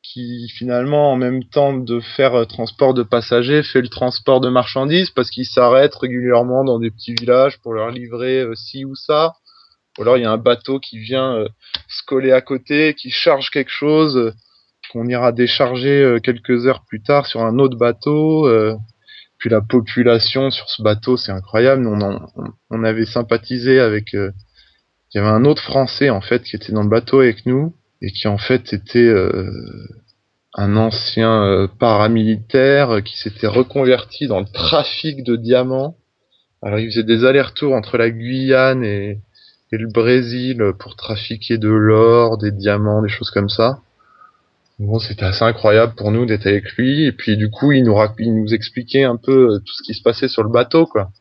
qui 0.03 0.49
finalement, 0.49 1.11
en 1.11 1.15
même 1.15 1.43
temps 1.43 1.73
de 1.73 1.99
faire 1.99 2.35
euh, 2.35 2.45
transport 2.45 2.93
de 2.93 3.01
passagers, 3.01 3.63
fait 3.63 3.81
le 3.81 3.89
transport 3.89 4.39
de 4.39 4.49
marchandises 4.49 5.09
parce 5.09 5.31
qu'il 5.31 5.45
s'arrête 5.45 5.95
régulièrement 5.95 6.63
dans 6.63 6.77
des 6.77 6.91
petits 6.91 7.15
villages 7.15 7.59
pour 7.59 7.73
leur 7.73 7.89
livrer 7.89 8.45
ci 8.53 8.85
ou 8.85 8.93
ça. 8.93 9.33
Ou 9.97 10.03
alors 10.03 10.17
il 10.17 10.21
y 10.21 10.27
a 10.27 10.31
un 10.31 10.37
bateau 10.37 10.79
qui 10.79 10.99
vient 10.99 11.43
se 11.87 12.03
coller 12.05 12.31
à 12.31 12.41
côté, 12.41 12.93
qui 12.93 13.09
charge 13.09 13.49
quelque 13.49 13.71
chose 13.71 14.33
qu'on 14.91 15.07
ira 15.07 15.31
décharger 15.31 16.17
quelques 16.23 16.67
heures 16.67 16.85
plus 16.85 17.01
tard 17.01 17.25
sur 17.25 17.41
un 17.41 17.57
autre 17.57 17.77
bateau. 17.77 18.47
Puis 19.39 19.49
la 19.49 19.61
population 19.61 20.51
sur 20.51 20.69
ce 20.69 20.83
bateau, 20.83 21.17
c'est 21.17 21.31
incroyable. 21.31 21.81
Nous, 21.81 21.89
on, 21.91 22.01
en- 22.01 22.27
on- 22.69 22.83
avait 22.83 23.05
sympathisé 23.05 23.79
avec. 23.79 24.13
euh, 24.13 24.31
il 25.13 25.17
y 25.17 25.21
avait 25.21 25.29
un 25.29 25.43
autre 25.45 25.63
Français 25.63 26.11
en 26.11 26.21
fait 26.21 26.43
qui 26.43 26.55
était 26.55 26.71
dans 26.71 26.83
le 26.83 26.89
bateau 26.89 27.21
avec 27.21 27.45
nous 27.47 27.73
et 28.01 28.11
qui 28.11 28.27
en 28.27 28.37
fait 28.37 28.73
était 28.73 28.99
euh, 28.99 29.51
un 30.53 30.75
ancien 30.77 31.43
euh, 31.43 31.67
paramilitaire 31.79 33.01
qui 33.03 33.17
s'était 33.17 33.47
reconverti 33.47 34.27
dans 34.27 34.39
le 34.39 34.45
trafic 34.45 35.23
de 35.23 35.35
diamants. 35.35 35.95
Alors 36.61 36.77
il 36.79 36.87
faisait 36.91 37.03
des 37.03 37.25
allers-retours 37.25 37.73
entre 37.73 37.97
la 37.97 38.09
Guyane 38.11 38.83
et 38.83 39.19
le 39.71 39.87
Brésil 39.87 40.63
pour 40.79 40.95
trafiquer 40.95 41.57
de 41.57 41.69
l'or, 41.69 42.37
des 42.37 42.51
diamants, 42.51 43.01
des 43.01 43.09
choses 43.09 43.31
comme 43.31 43.49
ça. 43.49 43.79
Bon, 44.79 44.97
c'était 44.99 45.25
assez 45.25 45.43
incroyable 45.43 45.93
pour 45.95 46.09
nous 46.11 46.25
d'être 46.25 46.47
avec 46.47 46.71
lui. 46.77 47.05
Et 47.05 47.11
puis 47.11 47.35
du 47.35 47.49
coup, 47.49 47.71
il 47.73 47.83
nous, 47.83 47.95
il 48.19 48.33
nous 48.33 48.53
expliquait 48.53 49.03
un 49.03 49.17
peu 49.17 49.55
euh, 49.55 49.59
tout 49.59 49.73
ce 49.73 49.83
qui 49.83 49.93
se 49.93 50.01
passait 50.01 50.29
sur 50.29 50.41
le 50.43 50.49
bateau, 50.49 50.85
quoi. 50.85 51.11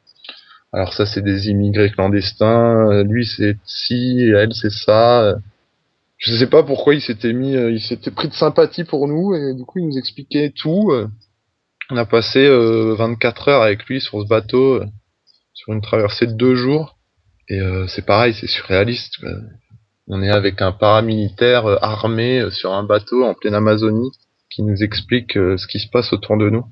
Alors 0.72 0.92
ça, 0.92 1.06
c'est 1.06 1.22
des 1.22 1.48
immigrés 1.48 1.90
clandestins. 1.90 2.88
euh, 2.90 3.02
Lui, 3.02 3.26
c'est 3.26 3.56
ci, 3.64 4.20
elle, 4.34 4.54
c'est 4.54 4.70
ça. 4.70 5.22
euh. 5.24 5.36
Je 6.18 6.34
sais 6.34 6.46
pas 6.48 6.62
pourquoi 6.62 6.94
il 6.94 7.00
s'était 7.00 7.32
mis, 7.32 7.52
il 7.54 7.80
s'était 7.80 8.10
pris 8.10 8.28
de 8.28 8.34
sympathie 8.34 8.84
pour 8.84 9.06
nous 9.06 9.34
et 9.34 9.54
du 9.54 9.64
coup, 9.64 9.78
il 9.78 9.86
nous 9.86 9.98
expliquait 9.98 10.50
tout. 10.56 10.92
On 11.90 11.96
a 11.96 12.04
passé 12.04 12.40
euh, 12.44 12.94
24 12.96 13.48
heures 13.48 13.62
avec 13.62 13.84
lui 13.86 14.00
sur 14.00 14.20
ce 14.22 14.26
bateau, 14.26 14.82
sur 15.54 15.72
une 15.72 15.80
traversée 15.80 16.26
de 16.26 16.32
deux 16.32 16.56
jours. 16.56 16.98
Et 17.48 17.60
c'est 17.86 18.04
pareil, 18.04 18.34
c'est 18.34 18.48
surréaliste. 18.48 19.20
On 20.08 20.22
est 20.22 20.30
avec 20.30 20.62
un 20.62 20.72
paramilitaire 20.72 21.66
euh, 21.66 21.76
armé 21.82 22.40
euh, 22.40 22.50
sur 22.50 22.72
un 22.72 22.82
bateau 22.82 23.24
en 23.24 23.34
pleine 23.34 23.54
Amazonie 23.54 24.10
qui 24.50 24.62
nous 24.62 24.82
explique 24.82 25.36
euh, 25.36 25.56
ce 25.58 25.66
qui 25.66 25.78
se 25.78 25.88
passe 25.88 26.12
autour 26.12 26.36
de 26.38 26.48
nous. 26.50 26.64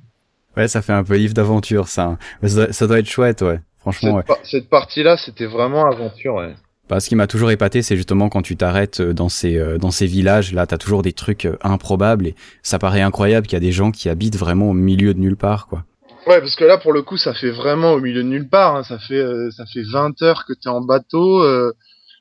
Ouais, 0.56 0.68
ça 0.68 0.80
fait 0.80 0.92
un 0.94 1.04
peu 1.04 1.16
livre 1.16 1.34
d'aventure, 1.34 1.88
ça. 1.88 2.04
hein. 2.04 2.18
Ouais, 2.42 2.48
Ça, 2.72 2.86
doit- 2.86 2.98
être 2.98 3.06
chouette, 3.08 3.42
ouais. 3.42 3.60
Franchement, 3.78 4.14
ouais. 4.14 4.22
Cette, 4.22 4.26
par- 4.26 4.46
cette 4.46 4.68
partie-là, 4.70 5.16
c'était 5.18 5.44
vraiment 5.46 5.84
aventure. 5.86 6.36
Ouais. 6.36 6.54
Bah, 6.88 6.98
ce 7.00 7.08
qui 7.08 7.14
m'a 7.16 7.26
toujours 7.26 7.50
épaté, 7.50 7.82
c'est 7.82 7.96
justement 7.96 8.28
quand 8.28 8.42
tu 8.42 8.56
t'arrêtes 8.56 9.02
dans 9.02 9.28
ces 9.28 9.60
dans 9.78 9.90
ces 9.90 10.06
villages, 10.06 10.52
là, 10.52 10.66
t'as 10.66 10.78
toujours 10.78 11.02
des 11.02 11.12
trucs 11.12 11.48
improbables 11.62 12.28
et 12.28 12.34
ça 12.62 12.78
paraît 12.78 13.00
incroyable 13.02 13.46
qu'il 13.46 13.56
y 13.56 13.58
a 13.58 13.60
des 13.60 13.72
gens 13.72 13.90
qui 13.90 14.08
habitent 14.08 14.36
vraiment 14.36 14.70
au 14.70 14.72
milieu 14.72 15.12
de 15.12 15.18
nulle 15.18 15.36
part, 15.36 15.66
quoi. 15.66 15.84
Ouais, 16.28 16.40
parce 16.40 16.56
que 16.56 16.64
là, 16.64 16.78
pour 16.78 16.92
le 16.92 17.02
coup, 17.02 17.16
ça 17.16 17.34
fait 17.34 17.50
vraiment 17.50 17.92
au 17.92 18.00
milieu 18.00 18.22
de 18.22 18.28
nulle 18.28 18.48
part. 18.48 18.76
hein. 18.76 18.82
Ça 18.84 18.98
fait 18.98 19.14
euh, 19.18 19.50
ça 19.50 19.64
fait 19.72 19.82
20 19.82 20.22
heures 20.22 20.44
que 20.46 20.52
t'es 20.54 20.68
en 20.68 20.80
bateau. 20.80 21.42
euh, 21.42 21.72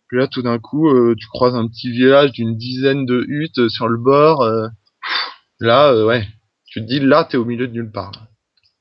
puis 0.08 0.18
là, 0.18 0.28
tout 0.28 0.42
d'un 0.42 0.60
coup, 0.60 0.90
euh, 0.90 1.16
tu 1.18 1.28
croises 1.28 1.56
un 1.56 1.68
petit 1.68 1.92
village 1.92 2.32
d'une 2.32 2.56
dizaine 2.58 3.06
de 3.06 3.26
huttes 3.28 3.60
euh, 3.60 3.70
sur 3.70 3.88
le 3.88 3.98
bord. 3.98 4.42
euh, 4.42 4.68
là, 5.60 6.06
ouais, 6.06 6.26
tu 6.68 6.82
te 6.82 6.86
dis 6.88 7.00
là, 7.00 7.28
t'es 7.30 7.38
au 7.38 7.46
milieu 7.46 7.68
de 7.68 7.74
nulle 7.74 7.92
part. 7.92 8.12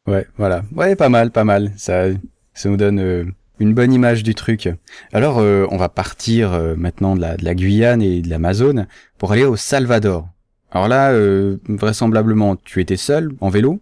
Ouais, 0.07 0.27
voilà. 0.37 0.65
Ouais, 0.75 0.97
pas 0.97 1.09
mal, 1.09 1.31
pas 1.31 1.45
mal. 1.45 1.73
Ça, 1.77 2.07
ça 2.53 2.69
nous 2.69 2.77
donne 2.77 3.33
une 3.59 3.75
bonne 3.75 3.93
image 3.93 4.23
du 4.23 4.35
truc. 4.35 4.69
Alors, 5.13 5.39
euh, 5.39 5.67
on 5.71 5.77
va 5.77 5.89
partir 5.89 6.53
euh, 6.53 6.75
maintenant 6.77 7.15
de 7.17 7.21
la, 7.21 7.37
de 7.37 7.45
la 7.45 7.55
Guyane 7.55 8.03
et 8.03 8.21
de 8.21 8.29
l'Amazone 8.29 8.87
pour 9.19 9.33
aller 9.33 9.45
au 9.45 9.57
Salvador. 9.57 10.29
Alors 10.71 10.89
là, 10.89 11.13
euh, 11.13 11.59
vraisemblablement, 11.69 12.57
tu 12.57 12.81
étais 12.81 12.97
seul, 12.97 13.31
en 13.41 13.49
vélo, 13.49 13.81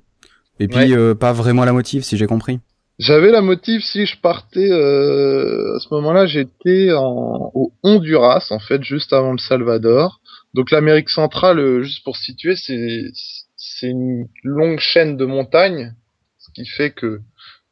et 0.61 0.68
puis 0.68 0.94
euh, 0.94 1.14
pas 1.14 1.32
vraiment 1.32 1.64
la 1.64 1.72
motive, 1.72 2.02
si 2.04 2.18
j'ai 2.18 2.26
compris. 2.26 2.61
J'avais 2.99 3.30
la 3.30 3.40
motive 3.40 3.82
si 3.82 4.06
je 4.06 4.18
partais 4.20 4.70
euh, 4.70 5.76
à 5.76 5.80
ce 5.80 5.92
moment-là, 5.94 6.26
j'étais 6.26 6.92
en 6.92 7.50
au 7.54 7.72
Honduras 7.82 8.46
en 8.50 8.58
fait, 8.58 8.82
juste 8.84 9.12
avant 9.12 9.32
le 9.32 9.38
Salvador. 9.38 10.20
Donc 10.54 10.70
l'Amérique 10.70 11.08
centrale, 11.08 11.58
euh, 11.58 11.82
juste 11.82 12.04
pour 12.04 12.16
situer, 12.16 12.54
c'est 12.56 13.88
une 13.88 14.26
longue 14.44 14.78
chaîne 14.78 15.16
de 15.16 15.25
montagnes, 15.25 15.92
ce 16.38 16.50
qui 16.52 16.66
fait 16.66 16.90
que 16.90 17.20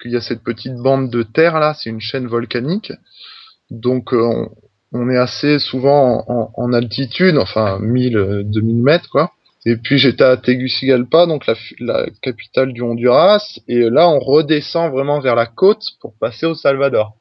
qu'il 0.00 0.10
y 0.12 0.16
a 0.16 0.20
cette 0.22 0.42
petite 0.42 0.76
bande 0.76 1.10
de 1.10 1.22
terre 1.22 1.60
là, 1.60 1.74
c'est 1.74 1.90
une 1.90 2.00
chaîne 2.00 2.26
volcanique. 2.26 2.92
Donc 3.70 4.12
euh, 4.14 4.22
on, 4.22 4.48
on 4.92 5.10
est 5.10 5.18
assez 5.18 5.58
souvent 5.58 6.24
en, 6.26 6.34
en- 6.34 6.52
en 6.56 6.72
altitude, 6.72 7.36
enfin 7.38 7.78
1000, 7.80 8.16
euh, 8.16 8.42
2000 8.44 8.82
mètres 8.82 9.08
quoi. 9.10 9.32
Et 9.66 9.76
puis 9.76 9.98
j'étais 9.98 10.24
à 10.24 10.36
Tegucigalpa, 10.36 11.26
donc 11.26 11.44
la, 11.78 12.06
capitale 12.22 12.72
du 12.72 12.82
Honduras, 12.82 13.58
et 13.68 13.90
là 13.90 14.08
on 14.08 14.18
redescend 14.18 14.90
vraiment 14.90 15.20
vers 15.20 15.34
la 15.34 15.46
côte 15.46 15.84
pour 16.00 16.14
passer 16.18 16.46
au 16.46 16.54
Salvador. 16.54 17.16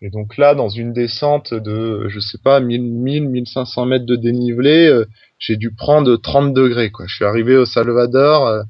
Et 0.00 0.10
donc 0.10 0.36
là, 0.36 0.56
dans 0.56 0.68
une 0.68 0.92
descente 0.92 1.54
de, 1.54 2.08
je 2.08 2.18
sais 2.18 2.38
pas, 2.42 2.58
1000, 2.58 2.82
1000, 2.82 3.28
1500 3.28 3.86
mètres 3.86 4.06
de 4.06 4.16
dénivelé, 4.16 4.88
euh, 4.88 5.06
j'ai 5.38 5.56
dû 5.56 5.72
prendre 5.72 6.16
30 6.16 6.52
degrés. 6.52 6.90
Quoi. 6.90 7.06
Je 7.08 7.14
suis 7.14 7.24
arrivé 7.24 7.56
au 7.56 7.66
Salvador, 7.66 8.48
euh, 8.48 8.62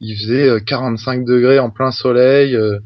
il 0.00 0.16
faisait 0.16 0.48
euh, 0.48 0.60
45 0.60 1.24
degrés 1.24 1.58
en 1.58 1.70
plein 1.70 1.90
soleil, 1.90 2.56
euh, 2.56 2.78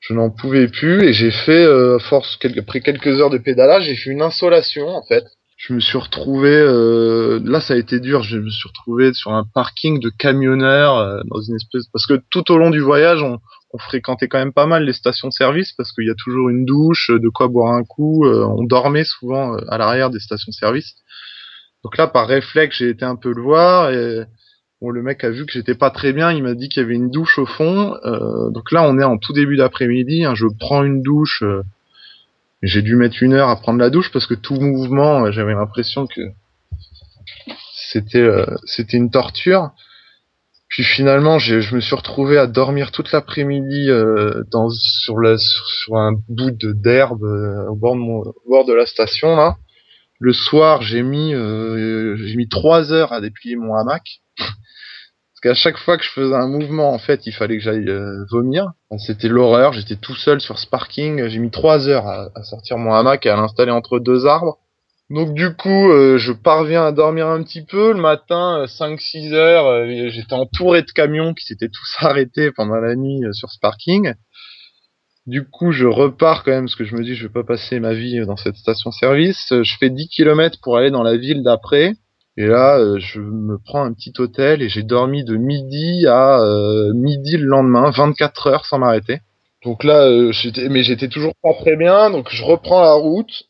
je 0.00 0.12
n'en 0.12 0.30
pouvais 0.30 0.68
plus, 0.68 1.04
et 1.04 1.12
j'ai 1.12 1.30
fait, 1.30 1.64
euh, 1.64 1.98
force, 1.98 2.38
après 2.58 2.80
quelques 2.80 3.20
heures 3.20 3.30
de 3.30 3.38
pédalage, 3.38 3.84
j'ai 3.84 3.96
fait 3.96 4.10
une 4.10 4.22
insolation 4.22 4.88
en 4.88 5.02
fait 5.02 5.24
je 5.66 5.72
me 5.72 5.80
suis 5.80 5.96
retrouvé 5.96 6.50
euh, 6.50 7.40
là 7.42 7.58
ça 7.60 7.72
a 7.72 7.76
été 7.78 7.98
dur. 7.98 8.22
Je 8.22 8.38
me 8.38 8.50
suis 8.50 8.68
retrouvé 8.68 9.14
sur 9.14 9.32
un 9.32 9.44
parking 9.44 9.98
de 9.98 10.10
camionneurs 10.10 10.98
euh, 10.98 11.22
dans 11.24 11.40
une 11.40 11.56
espèce 11.56 11.86
parce 11.90 12.06
que 12.06 12.20
tout 12.30 12.52
au 12.52 12.58
long 12.58 12.68
du 12.68 12.80
voyage 12.80 13.22
on, 13.22 13.38
fréquentait 13.76 14.28
quand 14.28 14.38
même 14.38 14.52
pas 14.52 14.66
mal 14.66 14.84
les 14.84 14.92
stations 14.92 15.32
service 15.32 15.72
parce 15.72 15.90
qu'il 15.90 16.06
y 16.06 16.10
a 16.10 16.14
toujours 16.14 16.48
une 16.48 16.64
douche 16.64 17.10
de 17.10 17.28
quoi 17.28 17.48
boire 17.48 17.72
un 17.72 17.82
coup 17.82 18.24
euh, 18.24 18.44
on 18.44 18.62
dormait 18.62 19.02
souvent 19.02 19.56
à 19.68 19.78
l'arrière 19.78 20.10
des 20.10 20.20
stations 20.20 20.52
service. 20.52 20.94
Donc 21.82 21.96
là 21.96 22.06
par 22.06 22.28
réflexe 22.28 22.76
j'ai 22.76 22.90
été 22.90 23.04
un 23.04 23.16
peu 23.16 23.32
le 23.32 23.42
voir 23.42 23.90
et 23.90 24.26
bon 24.80 24.90
le 24.90 25.02
mec 25.02 25.24
a 25.24 25.30
vu 25.30 25.44
que 25.44 25.52
j'étais 25.52 25.74
pas 25.74 25.90
très 25.90 26.12
bien. 26.12 26.30
Il 26.30 26.44
m'a 26.44 26.54
dit 26.54 26.68
qu'il 26.68 26.82
y 26.82 26.84
avait 26.84 26.94
une 26.94 27.10
douche 27.10 27.38
au 27.38 27.46
fond. 27.46 27.96
Donc 28.52 28.70
là 28.70 28.84
on 28.84 28.98
est 28.98 29.04
en 29.04 29.18
tout 29.18 29.32
début 29.32 29.56
d'après-midi 29.56 30.24
hein, 30.24 30.34
je 30.36 30.46
prends 30.60 30.84
une 30.84 31.02
douche 31.02 31.42
j'ai 32.66 32.82
dû 32.82 32.96
mettre 32.96 33.22
une 33.22 33.34
heure 33.34 33.48
à 33.48 33.56
prendre 33.56 33.78
la 33.78 33.90
douche 33.90 34.10
parce 34.12 34.26
que 34.26 34.34
tout 34.34 34.54
mouvement, 34.60 35.26
euh, 35.26 35.32
j'avais 35.32 35.54
l'impression 35.54 36.06
que 36.06 36.20
c'était 37.92 38.18
euh, 38.18 38.46
c'était 38.64 38.96
une 38.96 39.10
torture. 39.10 39.70
Puis 40.74 40.82
finalement, 40.82 41.38
je 41.38 41.72
me 41.72 41.80
suis 41.80 41.94
retrouvé 41.94 42.36
à 42.36 42.48
dormir 42.48 42.90
toute 42.90 43.12
l'après-midi 43.12 43.88
euh, 43.90 44.42
dans 44.50 44.70
sur 44.70 45.20
la 45.20 45.36
sur, 45.38 45.96
un 45.96 46.14
bout 46.28 46.50
d'herbe 46.50 47.22
euh, 47.22 47.68
au 47.68 47.76
bord 47.76 47.94
de 47.94 48.00
mon 48.00 48.22
au 48.22 48.48
bord 48.48 48.64
de 48.64 48.72
la 48.72 48.84
station 48.84 49.36
là. 49.36 49.56
Le 50.18 50.32
soir, 50.32 50.82
j'ai 50.82 51.02
mis 51.02 51.32
euh, 51.32 52.16
j'ai 52.16 52.34
mis 52.34 52.48
trois 52.48 52.92
heures 52.92 53.12
à 53.12 53.20
déplier 53.20 53.54
mon 53.54 53.76
hamac. 53.76 54.02
Qu'à 55.44 55.52
chaque 55.52 55.76
fois 55.76 55.98
que 55.98 56.04
je 56.04 56.10
faisais 56.10 56.34
un 56.34 56.48
mouvement, 56.48 56.94
en 56.94 56.98
fait, 56.98 57.26
il 57.26 57.32
fallait 57.32 57.58
que 57.58 57.62
j'aille 57.62 57.90
euh, 57.90 58.24
vomir. 58.30 58.72
C'était 58.96 59.28
l'horreur. 59.28 59.74
J'étais 59.74 59.96
tout 59.96 60.14
seul 60.14 60.40
sur 60.40 60.58
ce 60.58 60.66
parking. 60.66 61.28
J'ai 61.28 61.38
mis 61.38 61.50
trois 61.50 61.86
heures 61.86 62.06
à, 62.06 62.42
sortir 62.44 62.78
mon 62.78 62.94
hamac 62.94 63.26
et 63.26 63.28
à 63.28 63.36
l'installer 63.36 63.70
entre 63.70 63.98
deux 63.98 64.24
arbres. 64.24 64.56
Donc 65.10 65.34
du 65.34 65.54
coup, 65.54 65.90
euh, 65.90 66.16
je 66.16 66.32
parviens 66.32 66.86
à 66.86 66.92
dormir 66.92 67.28
un 67.28 67.42
petit 67.42 67.62
peu. 67.62 67.92
Le 67.92 68.00
matin, 68.00 68.64
5-6 68.64 69.34
heures, 69.34 69.66
euh, 69.66 70.08
j'étais 70.08 70.32
entouré 70.32 70.80
de 70.80 70.90
camions 70.90 71.34
qui 71.34 71.44
s'étaient 71.44 71.68
tous 71.68 71.94
arrêtés 71.98 72.50
pendant 72.50 72.76
la 72.76 72.96
nuit 72.96 73.22
euh, 73.22 73.34
sur 73.34 73.50
ce 73.50 73.58
parking. 73.60 74.14
Du 75.26 75.46
coup, 75.46 75.72
je 75.72 75.86
repars 75.86 76.42
quand 76.42 76.52
même 76.52 76.64
parce 76.64 76.76
que 76.76 76.84
je 76.84 76.94
me 76.94 77.02
dis 77.02 77.14
je 77.14 77.26
vais 77.26 77.32
pas 77.32 77.44
passer 77.44 77.80
ma 77.80 77.92
vie 77.92 78.24
dans 78.24 78.36
cette 78.36 78.56
station-service. 78.56 79.52
Euh, 79.52 79.62
Je 79.62 79.76
fais 79.78 79.90
10 79.90 80.08
km 80.08 80.58
pour 80.62 80.78
aller 80.78 80.90
dans 80.90 81.02
la 81.02 81.18
ville 81.18 81.42
d'après. 81.42 81.92
Et 82.36 82.46
là, 82.46 82.78
euh, 82.78 82.98
je 82.98 83.20
me 83.20 83.58
prends 83.58 83.84
un 83.84 83.92
petit 83.92 84.12
hôtel 84.18 84.60
et 84.60 84.68
j'ai 84.68 84.82
dormi 84.82 85.24
de 85.24 85.36
midi 85.36 86.06
à 86.08 86.40
euh, 86.40 86.92
midi 86.92 87.36
le 87.36 87.46
lendemain, 87.46 87.90
24 87.90 88.46
heures 88.48 88.66
sans 88.66 88.78
m'arrêter. 88.78 89.20
Donc 89.64 89.84
là, 89.84 90.06
euh, 90.06 90.32
j'étais, 90.32 90.68
mais 90.68 90.82
j'étais 90.82 91.08
toujours 91.08 91.34
pas 91.42 91.54
très 91.54 91.76
bien. 91.76 92.10
Donc 92.10 92.28
je 92.30 92.42
reprends 92.44 92.82
la 92.82 92.94
route 92.94 93.44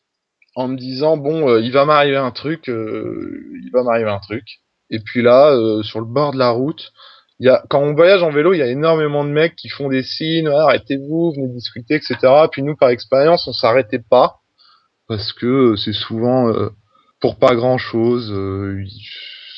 en 0.55 0.69
me 0.69 0.77
disant 0.77 1.17
bon, 1.17 1.49
euh, 1.49 1.61
il 1.61 1.73
va 1.73 1.85
m'arriver 1.87 2.17
un 2.17 2.31
truc, 2.31 2.69
euh, 2.69 3.43
il 3.65 3.71
va 3.73 3.83
m'arriver 3.83 4.11
un 4.11 4.21
truc. 4.21 4.45
Et 4.91 5.01
puis 5.01 5.23
là, 5.23 5.51
euh, 5.53 5.83
sur 5.83 6.01
le 6.01 6.07
bord 6.07 6.33
de 6.33 6.39
la 6.39 6.51
route, 6.51 6.93
il 7.41 7.47
y 7.47 7.49
a, 7.49 7.65
quand 7.71 7.81
on 7.81 7.95
voyage 7.95 8.23
en 8.23 8.31
vélo, 8.31 8.53
il 8.53 8.59
y 8.59 8.63
a 8.63 8.69
énormément 8.69 9.25
de 9.25 9.31
mecs 9.31 9.57
qui 9.57 9.69
font 9.69 9.89
des 9.89 10.03
signes, 10.03 10.49
Ouais, 10.49 10.55
arrêtez-vous, 10.55 11.33
venez 11.33 11.49
discuter, 11.49 11.95
etc. 11.95 12.17
Puis 12.53 12.63
nous, 12.63 12.77
par 12.77 12.91
expérience, 12.91 13.49
on 13.49 13.53
s'arrêtait 13.53 13.99
pas 13.99 14.37
parce 15.09 15.33
que 15.33 15.75
c'est 15.77 15.93
souvent 15.93 16.53
pour 17.25 17.39
pas 17.39 17.55
grand 17.55 17.79
chose. 17.79 18.31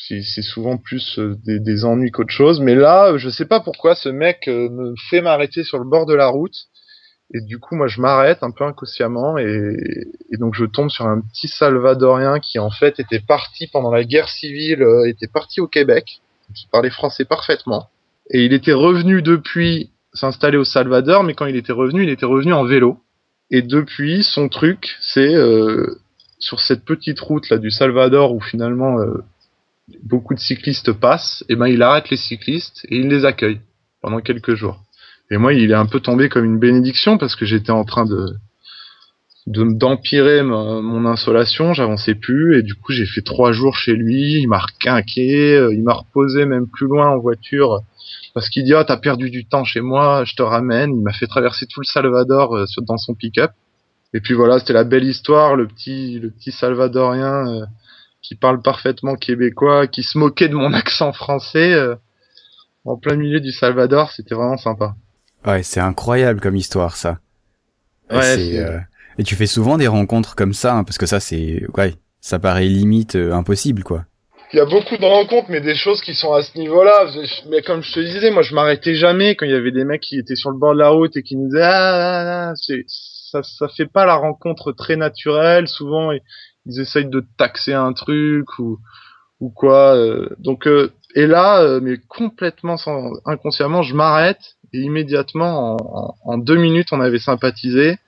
c'est 0.06 0.22
c'est 0.22 0.42
souvent 0.42 0.76
plus 0.76 1.18
euh, 1.18 1.34
des, 1.44 1.58
des 1.58 1.84
ennuis 1.84 2.12
qu'autre 2.12 2.30
chose. 2.30 2.60
Mais 2.60 2.76
là, 2.76 3.08
euh, 3.08 3.18
je 3.18 3.28
sais 3.28 3.44
pas 3.44 3.58
pourquoi 3.58 3.96
ce 3.96 4.08
mec 4.08 4.46
euh, 4.46 4.68
me 4.70 4.94
fait 5.10 5.20
m'arrêter 5.20 5.64
sur 5.64 5.80
le 5.80 5.84
bord 5.84 6.06
de 6.06 6.14
la 6.14 6.28
route. 6.28 6.54
Et 7.34 7.40
du 7.40 7.58
coup, 7.58 7.74
moi, 7.74 7.88
je 7.88 8.00
m'arrête 8.00 8.44
un 8.44 8.52
peu 8.52 8.62
inconsciemment 8.62 9.36
et, 9.36 9.74
et 10.32 10.36
donc 10.36 10.54
je 10.54 10.64
tombe 10.64 10.90
sur 10.90 11.08
un 11.08 11.20
petit 11.20 11.48
Salvadorien 11.48 12.38
qui 12.38 12.60
en 12.60 12.70
fait 12.70 13.00
était 13.00 13.18
parti 13.18 13.66
pendant 13.66 13.90
la 13.90 14.04
guerre 14.04 14.28
civile, 14.28 14.84
euh, 14.84 15.08
était 15.08 15.26
parti 15.26 15.60
au 15.60 15.66
Québec, 15.66 16.20
qui 16.54 16.68
parlait 16.70 16.90
français 16.90 17.24
parfaitement. 17.24 17.88
Et 18.30 18.44
il 18.44 18.52
était 18.52 18.74
revenu 18.74 19.22
depuis 19.22 19.90
s'installer 20.14 20.56
au 20.56 20.64
Salvador, 20.64 21.24
mais 21.24 21.34
quand 21.34 21.46
il 21.46 21.56
était 21.56 21.72
revenu, 21.72 22.04
il 22.04 22.10
était 22.10 22.26
revenu 22.26 22.52
en 22.52 22.62
vélo. 22.62 23.00
Et 23.50 23.62
depuis, 23.62 24.22
son 24.22 24.48
truc, 24.48 24.96
c'est 25.00 25.34
euh, 25.34 25.98
sur 26.46 26.60
cette 26.60 26.84
petite 26.84 27.18
route 27.18 27.48
là 27.50 27.58
du 27.58 27.70
Salvador 27.70 28.32
où 28.32 28.40
finalement 28.40 29.00
euh, 29.00 29.24
beaucoup 30.04 30.34
de 30.34 30.38
cyclistes 30.38 30.92
passent, 30.92 31.44
et 31.48 31.56
ben 31.56 31.66
il 31.66 31.82
arrête 31.82 32.08
les 32.10 32.16
cyclistes 32.16 32.86
et 32.88 32.98
il 32.98 33.08
les 33.08 33.24
accueille 33.24 33.60
pendant 34.00 34.20
quelques 34.20 34.54
jours. 34.54 34.80
Et 35.30 35.38
moi, 35.38 35.52
il 35.54 35.70
est 35.72 35.74
un 35.74 35.86
peu 35.86 35.98
tombé 35.98 36.28
comme 36.28 36.44
une 36.44 36.60
bénédiction 36.60 37.18
parce 37.18 37.34
que 37.34 37.44
j'étais 37.44 37.72
en 37.72 37.84
train 37.84 38.04
de 38.04 38.34
de 39.48 39.62
d'empirer 39.78 40.42
mon 40.42 41.06
insolation, 41.06 41.72
j'avançais 41.72 42.16
plus 42.16 42.58
et 42.58 42.62
du 42.62 42.74
coup 42.74 42.90
j'ai 42.90 43.06
fait 43.06 43.22
trois 43.22 43.52
jours 43.52 43.76
chez 43.76 43.94
lui, 43.94 44.40
il 44.40 44.48
m'a 44.48 44.58
requinqué, 44.58 45.54
euh, 45.54 45.72
il 45.72 45.84
m'a 45.84 45.94
reposé 45.94 46.46
même 46.46 46.66
plus 46.66 46.88
loin 46.88 47.10
en 47.10 47.18
voiture 47.18 47.80
parce 48.34 48.48
qu'il 48.48 48.64
dit 48.64 48.74
ah 48.74 48.84
t'as 48.84 48.96
perdu 48.96 49.30
du 49.30 49.46
temps 49.46 49.62
chez 49.62 49.80
moi, 49.80 50.24
je 50.24 50.34
te 50.34 50.42
ramène, 50.42 50.96
il 50.96 51.02
m'a 51.02 51.12
fait 51.12 51.28
traverser 51.28 51.66
tout 51.66 51.80
le 51.80 51.86
Salvador 51.86 52.56
euh, 52.56 52.64
dans 52.82 52.98
son 52.98 53.14
pick-up 53.14 53.52
et 54.16 54.20
puis 54.20 54.34
voilà 54.34 54.58
c'était 54.58 54.72
la 54.72 54.84
belle 54.84 55.04
histoire, 55.04 55.56
le 55.56 55.66
petit 55.66 56.18
le 56.18 56.30
petit 56.30 56.52
Salvadorien 56.52 57.46
euh, 57.48 57.66
qui 58.22 58.34
parle 58.34 58.60
parfaitement 58.62 59.14
québécois, 59.14 59.86
qui 59.86 60.02
se 60.02 60.18
moquait 60.18 60.48
de 60.48 60.54
mon 60.54 60.72
accent 60.82 61.12
français 61.12 61.72
euh, 61.74 61.94
en 62.84 62.96
plein 62.96 63.16
milieu 63.16 63.40
du 63.40 63.52
Salvador, 63.52 64.12
c'était 64.12 64.34
vraiment 64.34 64.56
sympa. 64.56 64.94
Ouais, 65.44 65.62
c'est 65.62 65.80
incroyable 65.80 66.40
comme 66.40 66.56
histoire, 66.56 66.96
ça. 66.96 67.18
Ouais, 68.10 68.22
C'est, 68.22 68.36
c'est- 68.52 68.58
euh, 68.58 68.78
Et 69.18 69.24
tu 69.24 69.34
fais 69.34 69.46
souvent 69.46 69.76
des 69.76 69.86
rencontres 69.88 70.34
comme 70.36 70.52
ça, 70.54 70.74
hein, 70.76 70.84
parce 70.84 70.98
que 70.98 71.06
ça, 71.06 71.18
c'est, 71.20 71.64
ouais, 71.76 71.94
ça 72.20 72.38
paraît 72.38 72.66
limite 72.66 73.16
euh, 73.16 73.32
impossible, 73.32 73.82
quoi. 73.82 74.04
Il 74.52 74.56
y 74.56 74.60
a 74.60 74.64
beaucoup 74.66 74.96
de 74.96 75.04
rencontres, 75.04 75.48
mais 75.50 75.60
des 75.60 75.74
choses 75.74 76.00
qui 76.00 76.14
sont 76.14 76.32
à 76.32 76.42
ce 76.42 76.56
niveau-là. 76.56 77.06
Mais 77.50 77.62
comme 77.62 77.82
je 77.82 77.92
te 77.92 78.00
disais, 78.00 78.30
moi, 78.30 78.42
je 78.42 78.54
m'arrêtais 78.54 78.94
jamais 78.94 79.34
quand 79.34 79.44
il 79.46 79.50
y 79.52 79.56
avait 79.56 79.72
des 79.72 79.84
mecs 79.84 80.02
qui 80.02 80.18
étaient 80.18 80.36
sur 80.36 80.50
le 80.50 80.56
bord 80.58 80.72
de 80.74 80.78
la 80.78 80.90
route 80.90 81.16
et 81.16 81.22
qui 81.24 81.36
nous 81.36 81.46
disaient 81.48 81.62
ah, 81.62 81.70
ah, 81.70 82.48
ah, 82.50 82.52
c'est 82.54 82.84
ça, 83.42 83.66
ça 83.66 83.68
fait 83.68 83.86
pas 83.86 84.06
la 84.06 84.16
rencontre 84.16 84.72
très 84.72 84.96
naturelle. 84.96 85.68
Souvent, 85.68 86.12
ils, 86.12 86.80
essayent 86.80 87.08
de 87.08 87.24
taxer 87.36 87.72
un 87.72 87.92
truc 87.92 88.58
ou 88.58 88.78
quoi. 89.50 89.94
euh. 89.96 90.28
Donc 90.38 90.66
euh, 90.66 90.92
et 91.14 91.26
là, 91.26 91.62
euh, 91.62 91.80
mais 91.82 91.98
complètement 92.08 92.76
inconsciemment, 93.24 93.82
je 93.82 93.94
m'arrête 93.94 94.56
et 94.72 94.80
immédiatement, 94.80 95.76
en, 95.76 96.14
en, 96.24 96.38
deux 96.38 96.56
minutes, 96.56 96.88
on 96.92 97.00
avait 97.00 97.18
sympathisé. 97.18 97.98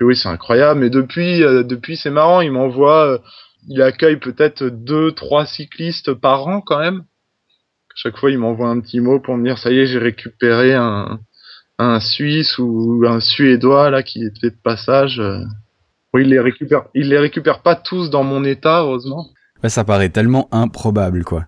Et 0.00 0.04
oui, 0.04 0.16
c'est 0.16 0.28
incroyable. 0.28 0.80
Mais 0.80 0.90
depuis, 0.90 1.40
depuis, 1.40 1.96
c'est 1.96 2.10
marrant. 2.10 2.40
Il 2.40 2.52
m'envoie. 2.52 3.20
il 3.68 3.82
accueille 3.82 4.16
peut-être 4.16 4.64
deux, 4.64 5.12
trois 5.12 5.44
cyclistes 5.44 6.14
par 6.14 6.46
an 6.46 6.60
quand 6.60 6.78
même. 6.78 7.04
Chaque 7.94 8.16
fois, 8.16 8.30
il 8.30 8.38
m'envoie 8.38 8.68
un 8.68 8.80
petit 8.80 9.00
mot 9.00 9.20
pour 9.20 9.36
me 9.36 9.44
dire 9.44 9.58
ça 9.58 9.70
y 9.70 9.80
est, 9.80 9.86
j'ai 9.86 9.98
récupéré 9.98 10.72
un, 10.74 11.20
un 11.78 12.00
Suisse 12.00 12.58
ou 12.58 13.02
un 13.06 13.20
Suédois 13.20 13.90
là 13.90 14.02
qui 14.02 14.24
était 14.24 14.50
de 14.50 14.56
passage. 14.62 15.18
euh. 15.20 15.40
Oui, 16.14 16.22
il 16.22 16.28
les 16.28 16.40
récupère. 16.40 16.84
Il 16.94 17.08
les 17.08 17.18
récupère 17.18 17.60
pas 17.62 17.74
tous 17.74 18.10
dans 18.10 18.22
mon 18.24 18.44
état, 18.44 18.80
heureusement. 18.80 19.28
Ouais, 19.62 19.70
ça 19.70 19.84
paraît 19.84 20.10
tellement 20.10 20.48
improbable, 20.52 21.24
quoi. 21.24 21.46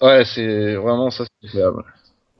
Ouais, 0.00 0.22
c'est 0.24 0.74
vraiment 0.76 1.10
ça, 1.10 1.24
c'est 1.42 1.48
incroyable. 1.48 1.84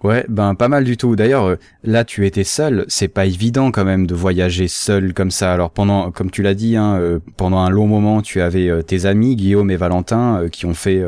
Ouais, 0.03 0.25
ben 0.31 0.55
pas 0.55 0.69
mal 0.69 0.85
du 0.85 0.97
tout. 0.97 1.15
D'ailleurs, 1.15 1.45
euh, 1.45 1.57
là 1.85 2.05
tu 2.05 2.25
étais 2.25 2.45
seul, 2.45 2.87
c'est 2.89 3.09
pas 3.09 3.27
évident 3.27 3.71
quand 3.71 3.85
même 3.85 4.07
de 4.07 4.15
voyager 4.15 4.67
seul 4.67 5.13
comme 5.13 5.31
ça. 5.31 5.53
Alors 5.53 5.71
pendant, 5.71 6.11
comme 6.11 6.31
tu 6.31 6.41
l'as 6.43 6.55
dit, 6.55 6.75
hein, 6.77 6.97
euh, 6.99 7.19
pendant 7.37 7.59
un 7.59 7.69
long 7.69 7.87
moment, 7.87 8.23
tu 8.23 8.41
avais 8.41 8.83
tes 8.85 9.05
amis 9.05 9.37
Guillaume 9.37 9.71
et 9.71 9.77
Valentin 9.77 10.49
qui 10.51 10.65
ont 10.65 10.73
fait 10.73 11.05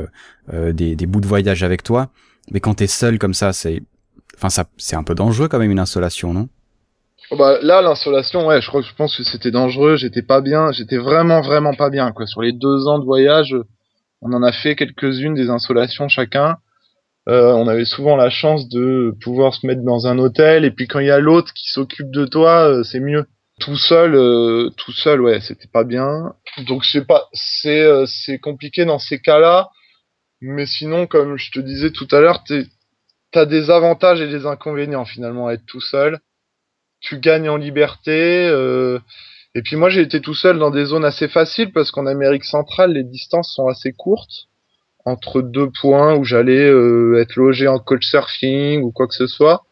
des, 0.52 0.94
des 0.94 1.06
bouts 1.06 1.22
de 1.22 1.26
voyage 1.26 1.62
avec 1.62 1.82
toi. 1.82 2.10
Mais 2.50 2.60
quand 2.60 2.74
t'es 2.74 2.86
seul 2.86 3.18
comme 3.18 3.32
ça, 3.32 3.54
c'est, 3.54 3.82
enfin 4.42 4.50
ça, 4.50 4.68
c'est 4.76 4.96
un 4.96 5.04
peu 5.04 5.14
dangereux 5.14 5.46
quand 5.46 5.60
même 5.60 5.70
une 5.70 5.78
insolation, 5.78 6.34
non? 6.34 6.48
Oh, 7.30 7.36
Bah, 7.36 7.58
là, 7.62 7.80
l'insolation, 7.80 8.46
ouais, 8.46 8.60
je 8.60 8.94
pense 8.96 9.16
que 9.16 9.22
c'était 9.22 9.52
dangereux. 9.52 9.96
J'étais 9.96 10.22
pas 10.22 10.40
bien. 10.40 10.72
J'étais 10.72 10.98
vraiment, 10.98 11.42
vraiment 11.42 11.74
pas 11.74 11.90
bien. 11.90 12.12
Sur 12.26 12.42
les 12.42 12.52
deux 12.52 12.88
ans 12.88 12.98
de 12.98 13.04
voyage, 13.04 13.54
on 14.20 14.32
en 14.32 14.42
a 14.42 14.50
fait 14.50 14.74
quelques-unes 14.74 15.34
des 15.34 15.48
insolations 15.48 16.08
chacun. 16.08 16.56
Euh, 17.28 17.52
on 17.52 17.68
avait 17.68 17.84
souvent 17.84 18.16
la 18.16 18.30
chance 18.30 18.68
de 18.68 19.14
pouvoir 19.22 19.54
se 19.54 19.64
mettre 19.64 19.82
dans 19.82 20.08
un 20.08 20.18
hôtel. 20.18 20.64
Et 20.64 20.72
puis 20.72 20.88
quand 20.88 20.98
il 20.98 21.06
y 21.06 21.12
a 21.12 21.20
l'autre 21.20 21.52
qui 21.54 21.70
s'occupe 21.70 22.10
de 22.10 22.26
toi, 22.26 22.68
euh, 22.68 22.82
c'est 22.82 23.00
mieux. 23.00 23.26
Tout 23.60 23.76
seul, 23.76 24.16
euh, 24.16 24.70
tout 24.76 24.90
seul, 24.90 25.20
ouais, 25.20 25.40
c'était 25.40 25.68
pas 25.72 25.84
bien. 25.84 26.34
Donc 26.66 26.84
sais 26.84 27.04
pas, 27.04 27.28
c'est 27.32 27.80
euh, 27.80 28.06
c'est 28.06 28.40
compliqué 28.40 28.84
dans 28.84 28.98
ces 28.98 29.20
cas-là. 29.20 29.68
Mais 30.40 30.66
sinon, 30.66 31.06
comme 31.06 31.38
je 31.38 31.52
te 31.52 31.60
disais 31.60 31.92
tout 31.92 32.08
à 32.10 32.18
l'heure, 32.18 32.42
t'as 33.32 33.46
des 33.46 33.70
avantages 33.70 34.20
et 34.20 34.28
des 34.28 34.46
inconvénients 34.46 35.04
finalement 35.04 35.48
à 35.48 35.54
être 35.54 35.66
tout 35.66 35.80
seul 35.80 36.20
tu 37.02 37.18
gagnes 37.18 37.50
en 37.50 37.56
liberté. 37.56 38.48
euh, 38.48 38.98
et 39.54 39.60
puis 39.60 39.76
moi, 39.76 39.90
j'ai 39.90 40.00
été 40.00 40.20
tout 40.22 40.34
seul 40.34 40.58
dans 40.58 40.70
des 40.70 40.86
zones 40.86 41.04
assez 41.04 41.28
faciles 41.28 41.72
parce 41.72 41.90
qu'en 41.90 42.06
Amérique 42.06 42.44
centrale, 42.44 42.92
les 42.92 43.04
distances 43.04 43.52
sont 43.52 43.68
assez 43.68 43.92
courtes 43.92 44.48
entre 45.04 45.42
deux 45.42 45.68
points 45.80 46.16
où 46.16 46.24
j'allais 46.24 46.64
euh, 46.64 47.20
être 47.20 47.34
logé 47.36 47.68
en 47.68 47.78
couchsurfing 47.78 48.82
ou 48.82 48.92
quoi 48.92 49.08
que 49.08 49.14
ce 49.14 49.26
soit. 49.26 49.62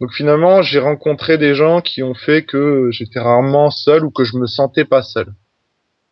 Donc 0.00 0.12
finalement, 0.12 0.60
j'ai 0.60 0.80
rencontré 0.80 1.38
des 1.38 1.54
gens 1.54 1.80
qui 1.80 2.02
ont 2.02 2.14
fait 2.14 2.44
que 2.44 2.90
j'étais 2.90 3.20
rarement 3.20 3.70
seul 3.70 4.04
ou 4.04 4.10
que 4.10 4.24
je 4.24 4.36
me 4.36 4.46
sentais 4.46 4.84
pas 4.84 5.02
seul. 5.02 5.28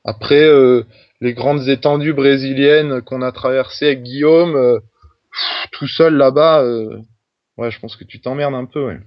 Après, 0.05 0.43
euh, 0.43 0.85
les 1.21 1.35
grandes 1.35 1.69
étendues 1.69 2.15
brésiliennes 2.15 3.03
qu'on 3.03 3.21
a 3.21 3.33
traversées 3.33 3.87
avec 3.87 4.03
Guillaume, 4.03 4.57
euh, 4.57 4.79
tout 5.73 5.89
seul 5.89 6.15
là-bas, 6.15 6.63
euh, 6.63 7.01
ouais, 7.57 7.71
je 7.71 7.81
pense 7.81 7.97
que 7.97 8.05
tu 8.05 8.21
t'emmerdes 8.21 8.55
un 8.55 8.65
peu, 8.67 8.87
ouais. 8.87 9.01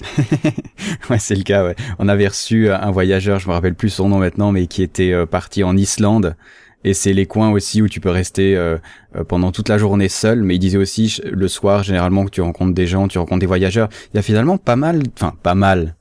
Ouais, 1.10 1.18
c'est 1.18 1.36
le 1.36 1.42
cas. 1.42 1.64
Ouais. 1.64 1.76
On 1.98 2.08
avait 2.08 2.26
reçu 2.28 2.70
un 2.70 2.90
voyageur, 2.90 3.38
je 3.38 3.48
me 3.48 3.52
rappelle 3.52 3.74
plus 3.74 3.90
son 3.90 4.08
nom 4.08 4.18
maintenant, 4.18 4.52
mais 4.52 4.66
qui 4.66 4.82
était 4.82 5.12
euh, 5.12 5.26
parti 5.26 5.62
en 5.62 5.76
Islande. 5.76 6.36
Et 6.84 6.92
c'est 6.92 7.14
les 7.14 7.24
coins 7.26 7.50
aussi 7.50 7.80
où 7.80 7.88
tu 7.88 7.98
peux 7.98 8.10
rester 8.10 8.56
euh, 8.56 8.76
euh, 9.16 9.24
pendant 9.24 9.52
toute 9.52 9.70
la 9.70 9.78
journée 9.78 10.10
seul. 10.10 10.42
Mais 10.42 10.56
il 10.56 10.58
disait 10.58 10.78
aussi 10.78 11.20
le 11.24 11.48
soir, 11.48 11.82
généralement, 11.82 12.26
que 12.26 12.30
tu 12.30 12.42
rencontres 12.42 12.74
des 12.74 12.86
gens, 12.86 13.08
tu 13.08 13.18
rencontres 13.18 13.40
des 13.40 13.46
voyageurs. 13.46 13.88
Il 14.12 14.16
y 14.16 14.18
a 14.18 14.22
finalement 14.22 14.58
pas 14.58 14.76
mal, 14.76 15.02
enfin 15.16 15.34
pas 15.42 15.54
mal. 15.54 15.96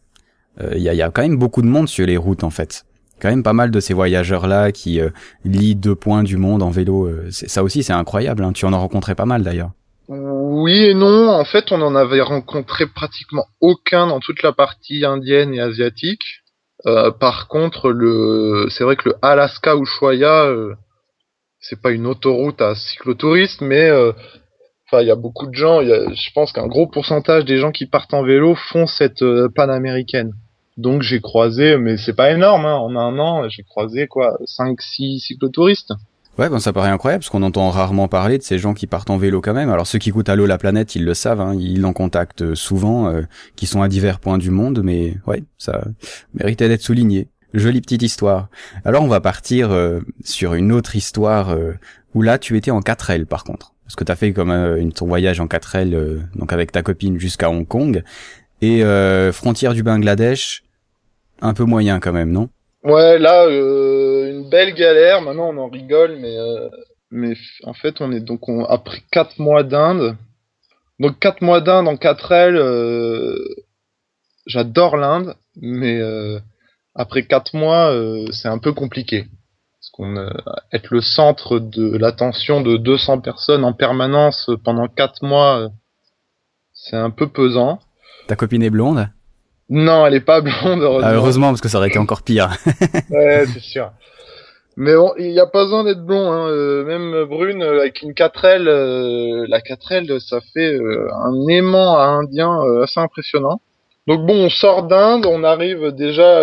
Euh, 0.61 0.77
y, 0.77 0.89
a, 0.89 0.93
il 0.93 0.97
y 0.97 1.01
a 1.01 1.09
quand 1.09 1.21
même 1.21 1.37
beaucoup 1.37 1.61
de 1.61 1.67
monde 1.67 1.87
sur 1.87 2.05
les 2.05 2.17
routes 2.17 2.43
en 2.43 2.49
fait. 2.49 2.85
Quand 3.23 3.29
même 3.29 3.41
pas 3.41 3.53
mal 3.53 3.71
de 3.71 3.79
ces 3.79 3.93
voyageurs 3.93 4.47
là 4.47 4.71
qui 4.71 4.99
euh, 4.99 5.09
lient 5.45 5.75
deux 5.75 5.95
points 5.95 6.23
du 6.23 6.37
monde 6.37 6.61
en 6.61 6.69
vélo. 6.69 7.07
euh, 7.07 7.29
ça 7.31 7.63
aussi, 7.63 7.81
c'est 7.81 7.93
incroyable. 7.93 8.43
Hein. 8.43 8.51
Tu 8.51 8.65
en 8.65 8.73
as 8.73 8.77
rencontré 8.77 9.15
pas 9.15 9.25
mal 9.25 9.41
d'ailleurs. 9.43 9.71
Oui 10.09 10.83
et 10.83 10.93
non. 10.93 11.29
En 11.29 11.45
fait, 11.45 11.71
on 11.71 11.81
en 11.81 11.95
avait 11.95 12.21
rencontré 12.21 12.85
pratiquement 12.85 13.45
aucun 13.61 14.07
dans 14.07 14.19
toute 14.19 14.43
la 14.43 14.51
partie 14.51 15.05
indienne 15.05 15.53
et 15.53 15.61
asiatique. 15.61 16.43
Euh, 16.85 17.11
par 17.11 17.47
contre, 17.47 17.95
c'est 18.69 18.83
vrai 18.83 18.97
que 18.97 19.09
le 19.09 19.15
Alaska 19.21 19.75
Ushuaia, 19.77 20.45
euh, 20.47 20.75
c'est 21.61 21.81
pas 21.81 21.91
une 21.91 22.07
autoroute 22.07 22.61
à 22.61 22.75
cyclotouristes, 22.75 23.61
mais 23.61 23.89
euh, 23.89 24.11
il 24.91 25.07
y 25.07 25.11
a 25.11 25.15
beaucoup 25.15 25.47
de 25.47 25.55
gens. 25.55 25.81
je 25.81 26.33
pense 26.35 26.51
qu'un 26.51 26.67
gros 26.67 26.87
pourcentage 26.87 27.45
des 27.45 27.57
gens 27.57 27.71
qui 27.71 27.87
partent 27.87 28.13
en 28.13 28.23
vélo 28.23 28.53
font 28.53 28.85
cette 28.85 29.23
euh, 29.23 29.49
panaméricaine. 29.49 30.33
Donc 30.77 31.01
j'ai 31.01 31.21
croisé, 31.21 31.77
mais 31.77 31.97
c'est 31.97 32.13
pas 32.13 32.31
énorme, 32.31 32.65
hein, 32.65 32.75
en 32.75 32.95
un 32.95 33.19
an, 33.19 33.49
j'ai 33.49 33.63
croisé 33.63 34.07
quoi, 34.07 34.37
5-6 34.45 35.19
cyclotouristes. 35.19 35.93
Ouais, 36.39 36.49
ben 36.49 36.57
ça 36.57 36.73
paraît 36.73 36.89
incroyable 36.89 37.21
parce 37.21 37.29
qu'on 37.29 37.43
entend 37.43 37.69
rarement 37.69 38.07
parler 38.07 38.39
de 38.39 38.43
ces 38.43 38.57
gens 38.57 38.73
qui 38.73 38.87
partent 38.87 39.11
en 39.11 39.17
vélo 39.17 39.39
quand 39.39 39.53
même. 39.53 39.69
Alors 39.69 39.85
ceux 39.85 39.99
qui 39.99 40.09
goûtent 40.09 40.29
à 40.29 40.35
l'eau 40.35 40.47
la 40.47 40.57
planète, 40.57 40.95
ils 40.95 41.05
le 41.05 41.13
savent, 41.13 41.41
hein, 41.41 41.55
ils 41.59 41.85
en 41.85 41.93
contactent 41.93 42.55
souvent, 42.55 43.07
euh, 43.07 43.21
qui 43.55 43.67
sont 43.67 43.83
à 43.83 43.87
divers 43.87 44.19
points 44.19 44.39
du 44.39 44.49
monde, 44.49 44.81
mais 44.83 45.15
ouais, 45.27 45.43
ça 45.59 45.85
méritait 46.33 46.67
d'être 46.67 46.81
souligné. 46.81 47.27
Jolie 47.53 47.81
petite 47.81 48.01
histoire. 48.01 48.49
Alors 48.83 49.03
on 49.03 49.07
va 49.07 49.21
partir 49.21 49.71
euh, 49.71 49.99
sur 50.23 50.55
une 50.55 50.71
autre 50.71 50.95
histoire 50.95 51.51
euh, 51.51 51.73
où 52.15 52.23
là 52.23 52.39
tu 52.39 52.57
étais 52.57 52.71
en 52.71 52.79
4L 52.79 53.25
par 53.25 53.43
contre. 53.43 53.73
Parce 53.85 53.95
que 53.95 54.03
t'as 54.05 54.15
fait 54.15 54.33
comme 54.33 54.49
euh, 54.49 54.79
une, 54.79 54.93
ton 54.93 55.05
voyage 55.05 55.39
en 55.39 55.45
4L, 55.45 55.93
euh, 55.93 56.21
donc 56.35 56.53
avec 56.53 56.71
ta 56.71 56.81
copine 56.81 57.19
jusqu'à 57.19 57.49
Hong 57.49 57.67
Kong. 57.67 58.03
Et 58.63 58.81
euh, 58.81 59.33
frontière 59.33 59.73
du 59.73 59.83
Bangladesh, 59.83 60.63
un 61.41 61.53
peu 61.53 61.65
moyen 61.65 61.99
quand 61.99 62.13
même, 62.13 62.31
non? 62.31 62.47
Ouais, 62.85 63.19
là, 63.19 63.43
euh, 63.43 64.31
une 64.31 64.49
belle 64.49 64.73
galère. 64.73 65.21
Maintenant, 65.21 65.49
on 65.49 65.57
en 65.57 65.67
rigole, 65.67 66.15
mais 66.21 66.37
euh, 66.37 66.69
en 67.65 67.73
fait, 67.73 67.99
on 67.99 68.13
est 68.13 68.21
donc 68.21 68.47
on, 68.47 68.63
après 68.63 69.03
quatre 69.11 69.37
mois 69.37 69.63
d'Inde. 69.63 70.15
Donc 70.97 71.19
quatre 71.19 71.41
mois 71.41 71.59
d'Inde 71.59 71.89
en 71.89 71.95
4L, 71.95 72.55
euh, 72.55 73.37
j'adore 74.45 74.95
l'Inde, 74.95 75.35
mais 75.57 75.99
après 76.95 77.23
quatre 77.23 77.53
mois, 77.57 77.93
c'est 78.31 78.47
un 78.47 78.59
peu 78.59 78.71
compliqué. 78.71 79.25
Parce 79.81 79.89
qu'on 79.91 80.13
le 80.13 81.01
centre 81.01 81.59
de 81.59 81.97
l'attention 81.97 82.61
de 82.61 82.77
200 82.77 83.19
personnes 83.19 83.65
en 83.65 83.73
permanence 83.73 84.49
pendant 84.63 84.87
quatre 84.87 85.21
mois, 85.21 85.69
c'est 86.71 86.95
un 86.95 87.09
peu 87.09 87.27
pesant. 87.27 87.81
Ta 88.27 88.35
copine 88.35 88.63
est 88.63 88.69
blonde 88.69 89.09
Non, 89.69 90.05
elle 90.05 90.15
est 90.15 90.19
pas 90.21 90.41
blonde, 90.41 90.81
heureusement. 90.81 91.07
Ah, 91.07 91.13
Heureusement, 91.13 91.47
parce 91.49 91.61
que 91.61 91.69
ça 91.69 91.77
aurait 91.77 91.89
été 91.89 91.99
encore 91.99 92.21
pire. 92.23 92.49
Ouais, 93.09 93.45
c'est 93.53 93.61
sûr. 93.61 93.91
Mais 94.75 94.95
bon, 94.95 95.13
il 95.19 95.29
n'y 95.29 95.39
a 95.39 95.45
pas 95.45 95.65
besoin 95.65 95.83
d'être 95.83 96.03
blond, 96.03 96.31
hein. 96.31 96.47
euh, 96.47 96.83
même 96.83 97.25
brune 97.25 97.61
euh, 97.61 97.81
avec 97.81 98.01
une 98.01 98.13
4L, 98.13 98.67
euh, 98.67 99.45
la 99.47 99.59
4L, 99.59 100.19
ça 100.19 100.39
fait 100.53 100.73
euh, 100.73 101.07
un 101.13 101.47
aimant 101.47 101.95
à 101.97 102.05
indien 102.05 102.59
assez 102.81 102.99
impressionnant. 102.99 103.61
Donc 104.07 104.25
bon, 104.25 104.45
on 104.45 104.49
sort 104.49 104.83
d'Inde, 104.87 105.25
on 105.27 105.43
arrive 105.43 105.91
déjà 105.91 106.41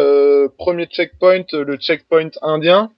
premier 0.56 0.86
checkpoint, 0.86 1.44
le 1.52 1.76
checkpoint 1.76 2.30
indien. 2.40 2.90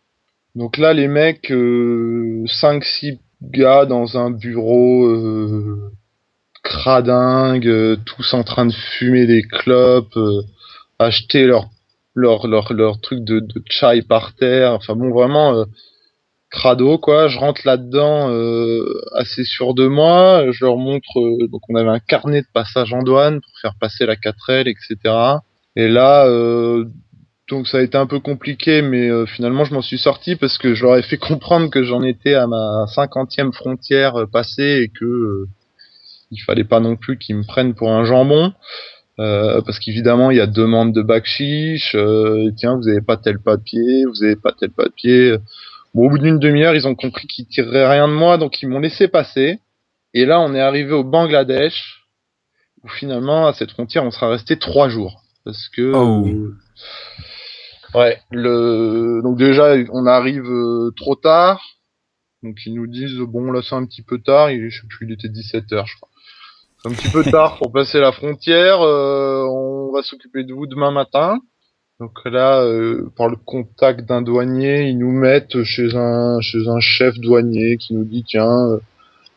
Donc 0.55 0.77
là, 0.77 0.93
les 0.93 1.09
mecs, 1.09 1.51
euh, 1.51 2.45
5-6 2.47 3.19
gars 3.43 3.87
dans 3.87 4.19
un 4.19 4.31
bureau 4.31 5.09
euh, 6.65 6.69
cradingue, 6.69 7.67
euh, 7.69 7.97
tous 8.05 8.35
en 8.35 8.43
train 8.45 8.67
de 8.67 8.73
fumer 8.73 9.27
des 9.27 9.43
clopes, 9.43 10.17
euh, 10.17 10.43
acheter 10.99 11.47
leur 11.47 11.69
leur 12.15 12.47
leur 12.47 12.73
leur 12.73 13.01
truc 13.01 13.25
de, 13.25 13.41
de 13.41 13.63
chai 13.69 14.03
par 14.03 14.35
terre. 14.35 14.73
Enfin 14.73 14.95
bon 14.95 15.11
vraiment 15.11 15.55
euh, 15.55 15.65
crado 16.51 16.99
quoi. 16.99 17.29
Je 17.29 17.39
rentre 17.39 17.63
là 17.65 17.77
dedans 17.77 18.29
assez 19.15 19.45
sûr 19.45 19.75
de 19.75 19.87
moi. 19.87 20.45
Je 20.51 20.65
leur 20.65 20.77
montre 20.77 21.19
euh, 21.19 21.49
donc 21.49 21.63
on 21.69 21.75
avait 21.77 21.91
un 21.91 22.01
carnet 22.01 22.43
de 22.43 22.47
passage 22.53 22.93
en 22.93 23.03
douane 23.03 23.41
pour 23.41 23.59
faire 23.61 23.75
passer 23.81 24.07
la 24.07 24.17
4L 24.17 24.69
etc 24.69 25.41
et 25.75 25.89
là 25.89 26.27
donc 27.49 27.67
ça 27.67 27.79
a 27.79 27.83
été 27.83 27.97
un 27.97 28.07
peu 28.07 28.21
compliqué 28.21 28.83
mais 28.83 29.27
finalement 29.27 29.65
je 29.65 29.73
m'en 29.75 29.81
suis 29.81 29.99
sorti 29.99 30.37
parce 30.37 30.59
que 30.59 30.75
je 30.75 30.85
leur 30.85 30.97
ai 30.97 31.03
fait 31.03 31.17
comprendre 31.31 31.71
que 31.71 31.83
j'en 31.83 32.03
étais 32.03 32.35
à 32.35 32.47
ma 32.47 32.87
cinquantième 32.89 33.53
frontière 33.53 34.27
passée 34.31 34.83
et 34.83 34.89
que 34.89 35.47
il 36.33 36.39
fallait 36.39 36.65
pas 36.65 36.81
non 36.81 36.97
plus 36.97 37.17
qu'ils 37.19 37.37
me 37.37 37.45
prennent 37.45 37.75
pour 37.75 37.91
un 37.93 38.05
jambon 38.05 38.53
euh, 39.21 39.61
parce 39.63 39.79
qu'évidemment, 39.79 40.31
il 40.31 40.39
y 40.39 40.41
a 40.41 40.47
demande 40.47 40.93
de 40.95 41.03
backchiche. 41.03 41.95
Euh, 41.95 42.51
tiens, 42.57 42.77
vous 42.77 42.89
avez 42.89 43.03
pas 43.03 43.17
tel 43.19 43.39
papier, 43.39 44.05
vous 44.07 44.25
avez 44.25 44.37
pas 44.37 44.53
tel 44.53 44.71
papier. 44.71 45.37
Bon, 45.95 46.07
au 46.07 46.11
bout 46.11 46.19
d'une 46.19 46.39
demi-heure, 46.39 46.75
ils 46.75 46.89
ont 46.89 46.95
compris 46.95 47.27
qu'ils 47.27 47.47
tireraient 47.47 47.87
rien 47.89 48.09
de 48.09 48.15
moi, 48.15 48.39
donc 48.39 48.63
ils 48.63 48.69
m'ont 48.69 48.81
laissé 48.81 49.09
passer. 49.09 49.61
Et 50.15 50.25
là, 50.25 50.41
on 50.41 50.55
est 50.55 50.61
arrivé 50.61 50.93
au 50.93 51.05
Bangladesh, 51.05 52.07
où 52.83 52.89
finalement, 52.89 53.47
à 53.47 53.53
cette 53.53 53.71
frontière, 53.73 54.03
on 54.05 54.11
sera 54.11 54.29
resté 54.31 54.59
trois 54.59 54.89
jours, 54.89 55.23
parce 55.45 55.69
que 55.69 55.93
Oh. 55.95 56.27
euh, 56.27 56.57
ouais, 57.95 58.19
le 58.31 59.21
donc 59.23 59.37
déjà, 59.37 59.75
on 59.93 60.07
arrive 60.07 60.47
euh, 60.51 60.91
trop 60.97 61.17
tard. 61.17 61.61
Donc 62.43 62.57
ils 62.67 62.75
nous 62.75 62.87
disent 62.89 63.19
bon 63.21 63.53
là 63.53 63.61
c'est 63.63 63.77
un 63.77 63.87
petit 63.87 64.03
peu 64.03 64.19
tard, 64.21 64.51
il, 64.51 64.69
je 64.71 64.81
sais 64.81 64.87
plus, 64.89 65.07
il 65.07 65.13
était 65.13 65.29
17 65.29 65.65
h 65.73 65.87
je 65.87 65.97
crois. 65.97 66.09
Un 66.85 66.91
petit 66.91 67.11
peu 67.11 67.23
tard 67.23 67.59
pour 67.59 67.71
passer 67.71 68.01
la 68.01 68.11
frontière. 68.11 68.81
euh, 68.83 69.45
on 69.49 69.93
va 69.93 70.03
s'occuper 70.03 70.43
de 70.43 70.53
vous 70.53 70.67
demain 70.67 70.91
matin. 70.91 71.39
Donc 72.01 72.19
là, 72.25 72.63
euh, 72.65 73.09
par 73.17 73.29
le 73.29 73.37
contact 73.37 74.09
d'un 74.09 74.23
douanier, 74.23 74.89
ils 74.89 74.99
nous 74.99 75.13
mettent 75.13 75.63
chez 75.63 75.95
un 75.95 76.41
chez 76.41 76.67
un 76.67 76.81
chef 76.81 77.17
douanier 77.21 77.77
qui 77.77 77.95
nous 77.95 78.05
dit 78.05 78.25
tiens, 78.27 78.67
euh, 78.67 78.79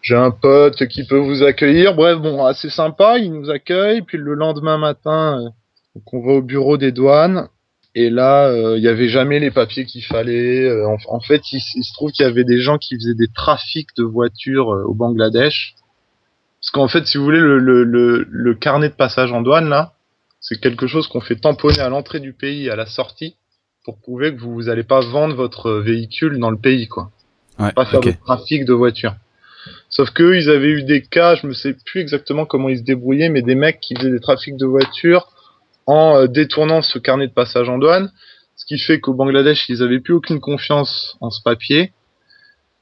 j'ai 0.02 0.16
un 0.16 0.32
pote 0.32 0.88
qui 0.88 1.06
peut 1.06 1.20
vous 1.20 1.44
accueillir. 1.44 1.94
Bref, 1.94 2.18
bon, 2.18 2.44
assez 2.44 2.72
sympa, 2.72 3.20
il 3.20 3.32
nous 3.32 3.52
accueille. 3.52 4.02
Puis 4.02 4.18
le 4.18 4.34
lendemain 4.34 4.80
matin, 4.80 5.40
euh, 5.40 6.02
on 6.12 6.26
va 6.26 6.34
au 6.34 6.42
bureau 6.42 6.78
des 6.78 6.92
douanes. 6.92 7.48
Et 7.94 8.10
là, 8.10 8.48
euh, 8.48 8.78
il 8.78 8.84
y 8.84 8.88
avait 8.88 9.08
jamais 9.08 9.40
les 9.40 9.52
papiers 9.52 9.86
qu'il 9.86 10.04
fallait. 10.04 10.68
En, 11.08 11.20
fait, 11.20 11.42
il, 11.52 11.62
il 11.76 11.84
se 11.84 11.94
trouve 11.94 12.12
qu'il 12.12 12.26
y 12.26 12.30
avait 12.30 12.44
des 12.44 12.60
gens 12.60 12.80
qui 12.80 12.96
faisaient 12.96 13.14
des 13.14 13.30
trafics 13.34 13.90
de 13.98 14.04
voitures 14.04 14.68
au 14.68 14.96
Bangladesh. 14.96 15.76
Parce 16.66 16.72
qu'en 16.72 16.88
fait, 16.88 17.06
si 17.06 17.20
vous 17.20 17.24
voulez, 17.24 17.40
le, 17.40 17.60
le, 17.60 17.84
le, 17.84 18.26
le 18.28 18.54
carnet 18.56 18.90
de 18.90 18.96
passage 18.96 19.32
en 19.32 19.44
douane, 19.44 19.70
là, 19.70 19.94
c'est 20.40 20.60
quelque 20.60 20.88
chose 20.88 21.08
qu'on 21.08 21.22
fait 21.22 21.36
tamponner 21.36 21.80
à 21.80 21.90
l'entrée 21.90 22.20
du 22.20 22.34
pays 22.34 22.66
et 22.66 22.72
à 22.72 22.76
la 22.76 22.88
sortie 22.88 23.36
pour 23.84 24.00
prouver 24.00 24.36
que 24.36 24.42
vous 24.42 24.64
n'allez 24.64 24.84
pas 24.84 25.00
vendre 25.02 25.36
votre 25.36 25.74
véhicule 25.74 26.40
dans 26.40 26.50
le 26.50 26.58
pays, 26.58 26.88
quoi. 26.88 27.12
Ouais, 27.60 27.72
Pas 27.72 27.86
faire 27.86 28.02
de 28.02 28.12
trafic 28.26 28.66
de 28.66 28.74
voitures. 28.74 29.14
Sauf 29.90 30.10
que 30.10 30.24
eux, 30.24 30.38
ils 30.38 30.50
avaient 30.50 30.72
eu 30.72 30.82
des 30.82 31.04
cas, 31.04 31.36
je 31.36 31.46
me 31.46 31.54
sais 31.54 31.76
plus 31.86 32.02
exactement 32.02 32.48
comment 32.48 32.70
ils 32.70 32.80
se 32.80 32.84
débrouillaient, 32.84 33.30
mais 33.30 33.44
des 33.44 33.56
mecs 33.56 33.80
qui 33.80 33.96
faisaient 33.96 34.10
des 34.10 34.20
trafics 34.20 34.58
de 34.58 34.66
voitures 34.66 35.32
en 35.86 36.18
euh, 36.18 36.28
détournant 36.28 36.82
ce 36.82 36.98
carnet 36.98 37.28
de 37.28 37.34
passage 37.34 37.70
en 37.70 37.78
douane, 37.78 38.12
ce 38.56 38.66
qui 38.66 38.80
fait 38.80 39.00
qu'au 39.00 39.14
Bangladesh, 39.14 39.70
ils 39.70 39.84
avaient 39.84 40.00
plus 40.00 40.16
aucune 40.16 40.40
confiance 40.40 41.16
en 41.22 41.30
ce 41.30 41.44
papier. 41.44 41.94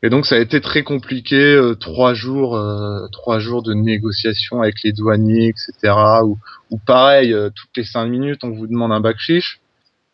Et 0.03 0.09
donc 0.09 0.25
ça 0.25 0.35
a 0.35 0.39
été 0.39 0.59
très 0.59 0.83
compliqué, 0.83 1.37
euh, 1.37 1.75
trois 1.75 2.13
jours, 2.13 2.57
euh, 2.57 3.07
trois 3.13 3.39
jours 3.39 3.63
de 3.63 3.73
négociations 3.73 4.61
avec 4.61 4.83
les 4.83 4.91
douaniers, 4.91 5.47
etc. 5.47 5.95
Ou, 6.23 6.37
ou 6.71 6.77
pareil, 6.77 7.33
euh, 7.33 7.49
toutes 7.49 7.77
les 7.77 7.85
cinq 7.85 8.07
minutes, 8.07 8.43
on 8.43 8.51
vous 8.51 8.67
demande 8.67 8.91
un 8.91 8.99
bac 8.99 9.17
chiche. 9.17 9.61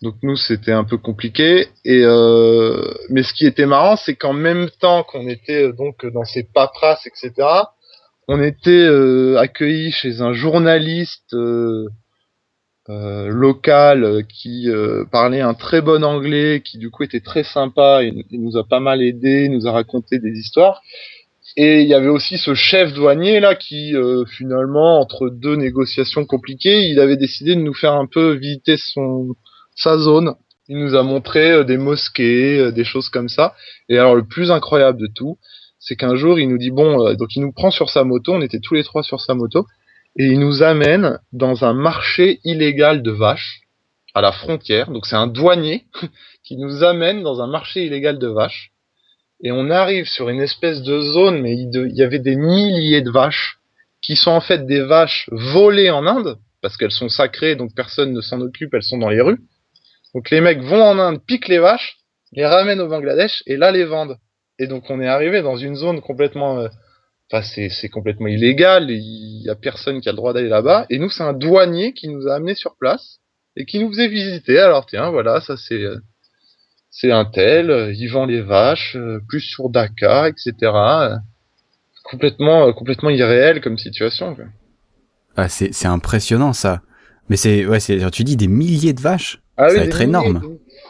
Donc 0.03 0.15
nous, 0.21 0.37
c'était 0.37 0.71
un 0.71 0.83
peu 0.83 0.97
compliqué. 0.97 1.69
Et 1.85 2.03
euh, 2.03 2.93
mais 3.09 3.23
ce 3.23 3.33
qui 3.33 3.47
était 3.47 3.65
marrant, 3.65 3.95
c'est 3.95 4.15
qu'en 4.15 4.33
même 4.33 4.69
temps 4.79 5.03
qu'on 5.03 5.27
était 5.27 5.63
euh, 5.63 5.73
donc 5.73 6.05
dans 6.05 6.23
ces 6.23 6.43
paperasses, 6.43 7.07
etc. 7.07 7.47
On 8.27 8.41
était 8.43 8.69
euh, 8.69 9.39
accueillis 9.39 9.91
chez 9.91 10.21
un 10.21 10.33
journaliste 10.33 11.35
euh, 12.89 13.27
local 13.27 14.03
euh, 14.03 14.21
qui 14.23 14.67
euh, 14.67 15.05
parlait 15.11 15.41
un 15.41 15.53
très 15.53 15.81
bon 15.81 16.03
anglais, 16.03 16.63
qui 16.65 16.79
du 16.79 16.89
coup 16.89 17.03
était 17.03 17.19
très 17.19 17.43
sympa, 17.43 18.01
il 18.03 18.25
nous 18.31 18.57
a 18.57 18.63
pas 18.63 18.79
mal 18.79 19.03
aidé, 19.03 19.47
nous 19.47 19.67
a 19.67 19.71
raconté 19.71 20.17
des 20.17 20.31
histoires. 20.31 20.81
Et 21.55 21.81
il 21.81 21.87
y 21.87 21.93
avait 21.93 22.07
aussi 22.07 22.37
ce 22.37 22.53
chef 22.53 22.93
douanier 22.93 23.39
là 23.39 23.53
qui 23.53 23.95
euh, 23.95 24.25
finalement 24.25 24.99
entre 24.99 25.29
deux 25.29 25.55
négociations 25.55 26.25
compliquées, 26.25 26.89
il 26.89 26.99
avait 26.99 27.17
décidé 27.17 27.55
de 27.55 27.61
nous 27.61 27.73
faire 27.73 27.93
un 27.93 28.07
peu 28.07 28.33
visiter 28.33 28.77
son 28.77 29.35
sa 29.75 29.97
zone. 29.97 30.33
Il 30.67 30.77
nous 30.77 30.95
a 30.95 31.03
montré 31.03 31.51
euh, 31.51 31.63
des 31.63 31.77
mosquées, 31.77 32.71
des 32.71 32.83
choses 32.83 33.09
comme 33.09 33.29
ça. 33.29 33.53
Et 33.87 33.97
alors 33.97 34.15
le 34.15 34.25
plus 34.25 34.51
incroyable 34.51 34.99
de 34.99 35.07
tout, 35.07 35.37
c'est 35.79 35.95
qu'un 35.95 36.15
jour 36.15 36.39
il 36.39 36.49
nous 36.49 36.57
dit 36.57 36.71
bon, 36.71 37.13
donc 37.13 37.35
il 37.35 37.41
nous 37.41 37.51
prend 37.51 37.71
sur 37.71 37.89
sa 37.89 38.03
moto, 38.03 38.33
on 38.33 38.41
était 38.41 38.59
tous 38.59 38.73
les 38.73 38.83
trois 38.83 39.03
sur 39.03 39.21
sa 39.21 39.33
moto, 39.33 39.65
et 40.19 40.25
il 40.25 40.39
nous 40.39 40.61
amène 40.63 41.17
dans 41.31 41.63
un 41.63 41.73
marché 41.73 42.41
illégal 42.43 43.01
de 43.01 43.11
vaches 43.11 43.61
à 44.13 44.19
la 44.19 44.33
frontière. 44.33 44.91
Donc 44.91 45.05
c'est 45.05 45.15
un 45.15 45.27
douanier 45.27 45.85
qui 46.43 46.57
nous 46.57 46.83
amène 46.83 47.23
dans 47.23 47.41
un 47.41 47.47
marché 47.47 47.85
illégal 47.85 48.19
de 48.19 48.27
vaches. 48.27 48.71
Et 49.41 49.53
on 49.53 49.69
arrive 49.69 50.07
sur 50.07 50.27
une 50.27 50.41
espèce 50.41 50.81
de 50.81 50.99
zone, 50.99 51.41
mais 51.41 51.53
il, 51.53 51.95
y 51.95 52.03
avait 52.03 52.19
des 52.19 52.35
milliers 52.35 53.01
de 53.01 53.09
vaches 53.09 53.59
qui 54.01 54.17
sont 54.17 54.31
en 54.31 54.41
fait 54.41 54.65
des 54.65 54.81
vaches 54.81 55.29
volées 55.31 55.89
en 55.89 56.05
Inde 56.05 56.37
parce 56.61 56.75
qu'elles 56.75 56.91
sont 56.91 57.07
sacrées, 57.07 57.55
donc 57.55 57.73
personne 57.73 58.11
ne 58.11 58.19
s'en 58.19 58.41
occupe, 58.41 58.73
elles 58.73 58.83
sont 58.83 58.97
dans 58.97 59.07
les 59.07 59.21
rues. 59.21 59.39
Donc 60.13 60.29
les 60.31 60.41
mecs 60.41 60.61
vont 60.61 60.83
en 60.83 60.99
Inde, 60.99 61.21
piquent 61.25 61.47
les 61.47 61.59
vaches, 61.59 61.95
les 62.33 62.45
ramènent 62.45 62.81
au 62.81 62.89
Bangladesh 62.89 63.41
et 63.47 63.55
là 63.55 63.71
les 63.71 63.85
vendent. 63.85 64.17
Et 64.57 64.67
donc 64.67 64.89
on 64.89 64.99
est 64.99 65.07
arrivé 65.07 65.41
dans 65.41 65.55
une 65.55 65.75
zone 65.75 66.01
complètement, 66.01 66.59
euh, 66.59 66.67
enfin 67.31 67.41
c'est 67.41 67.87
complètement 67.87 68.27
illégal, 68.27 68.91
il 68.91 69.28
y 69.49 69.51
a 69.51 69.55
personne 69.55 70.01
qui 70.01 70.09
a 70.09 70.11
le 70.11 70.17
droit 70.17 70.33
d'aller 70.33 70.49
là-bas. 70.49 70.85
Et 70.89 70.99
nous 70.99 71.09
c'est 71.09 71.23
un 71.23 71.33
douanier 71.33 71.93
qui 71.93 72.07
nous 72.07 72.27
a 72.27 72.35
amenés 72.35 72.55
sur 72.55 72.75
place 72.77 73.19
et 73.55 73.65
qui 73.65 73.79
nous 73.79 73.89
faisait 73.89 74.07
visiter. 74.07 74.59
Alors 74.59 74.85
tiens 74.85 75.09
voilà 75.11 75.41
ça 75.41 75.57
c'est 75.57 75.81
euh, 75.83 75.97
c'est 76.91 77.11
un 77.11 77.25
tel, 77.25 77.69
euh, 77.69 77.93
il 77.93 78.07
vend 78.07 78.25
les 78.25 78.41
vaches, 78.41 78.95
euh, 78.95 79.19
plus 79.27 79.41
sur 79.41 79.69
Dakar, 79.69 80.25
etc. 80.25 80.53
Complètement, 82.03 82.73
complètement 82.73 83.09
irréel 83.11 83.61
comme 83.61 83.77
situation. 83.77 84.35
quoi. 84.35 84.45
Ah, 85.37 85.47
c'est 85.49 85.73
c'est 85.73 85.87
impressionnant 85.87 86.53
ça. 86.53 86.81
Mais 87.29 87.37
c'est, 87.37 87.65
ouais, 87.67 87.79
c'est, 87.79 88.09
tu 88.11 88.23
dis 88.23 88.35
des 88.35 88.47
milliers 88.47 88.93
de 88.93 89.01
vaches. 89.01 89.39
Ah 89.55 89.69
Ça 89.69 89.73
oui, 89.73 89.79
va 89.79 89.85
être 89.85 89.93
milliers, 89.93 90.03
énorme. 90.05 90.41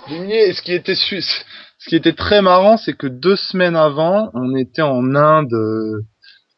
Des, 0.07 0.13
des 0.13 0.19
milliers. 0.21 0.49
Et 0.49 0.53
ce 0.53 0.61
qui 0.61 0.71
était 0.73 0.95
ce 0.95 1.89
qui 1.89 1.95
était 1.95 2.13
très 2.13 2.41
marrant, 2.41 2.77
c'est 2.77 2.93
que 2.93 3.07
deux 3.07 3.35
semaines 3.35 3.75
avant, 3.75 4.31
on 4.33 4.55
était 4.55 4.81
en 4.81 5.15
Inde 5.15 5.53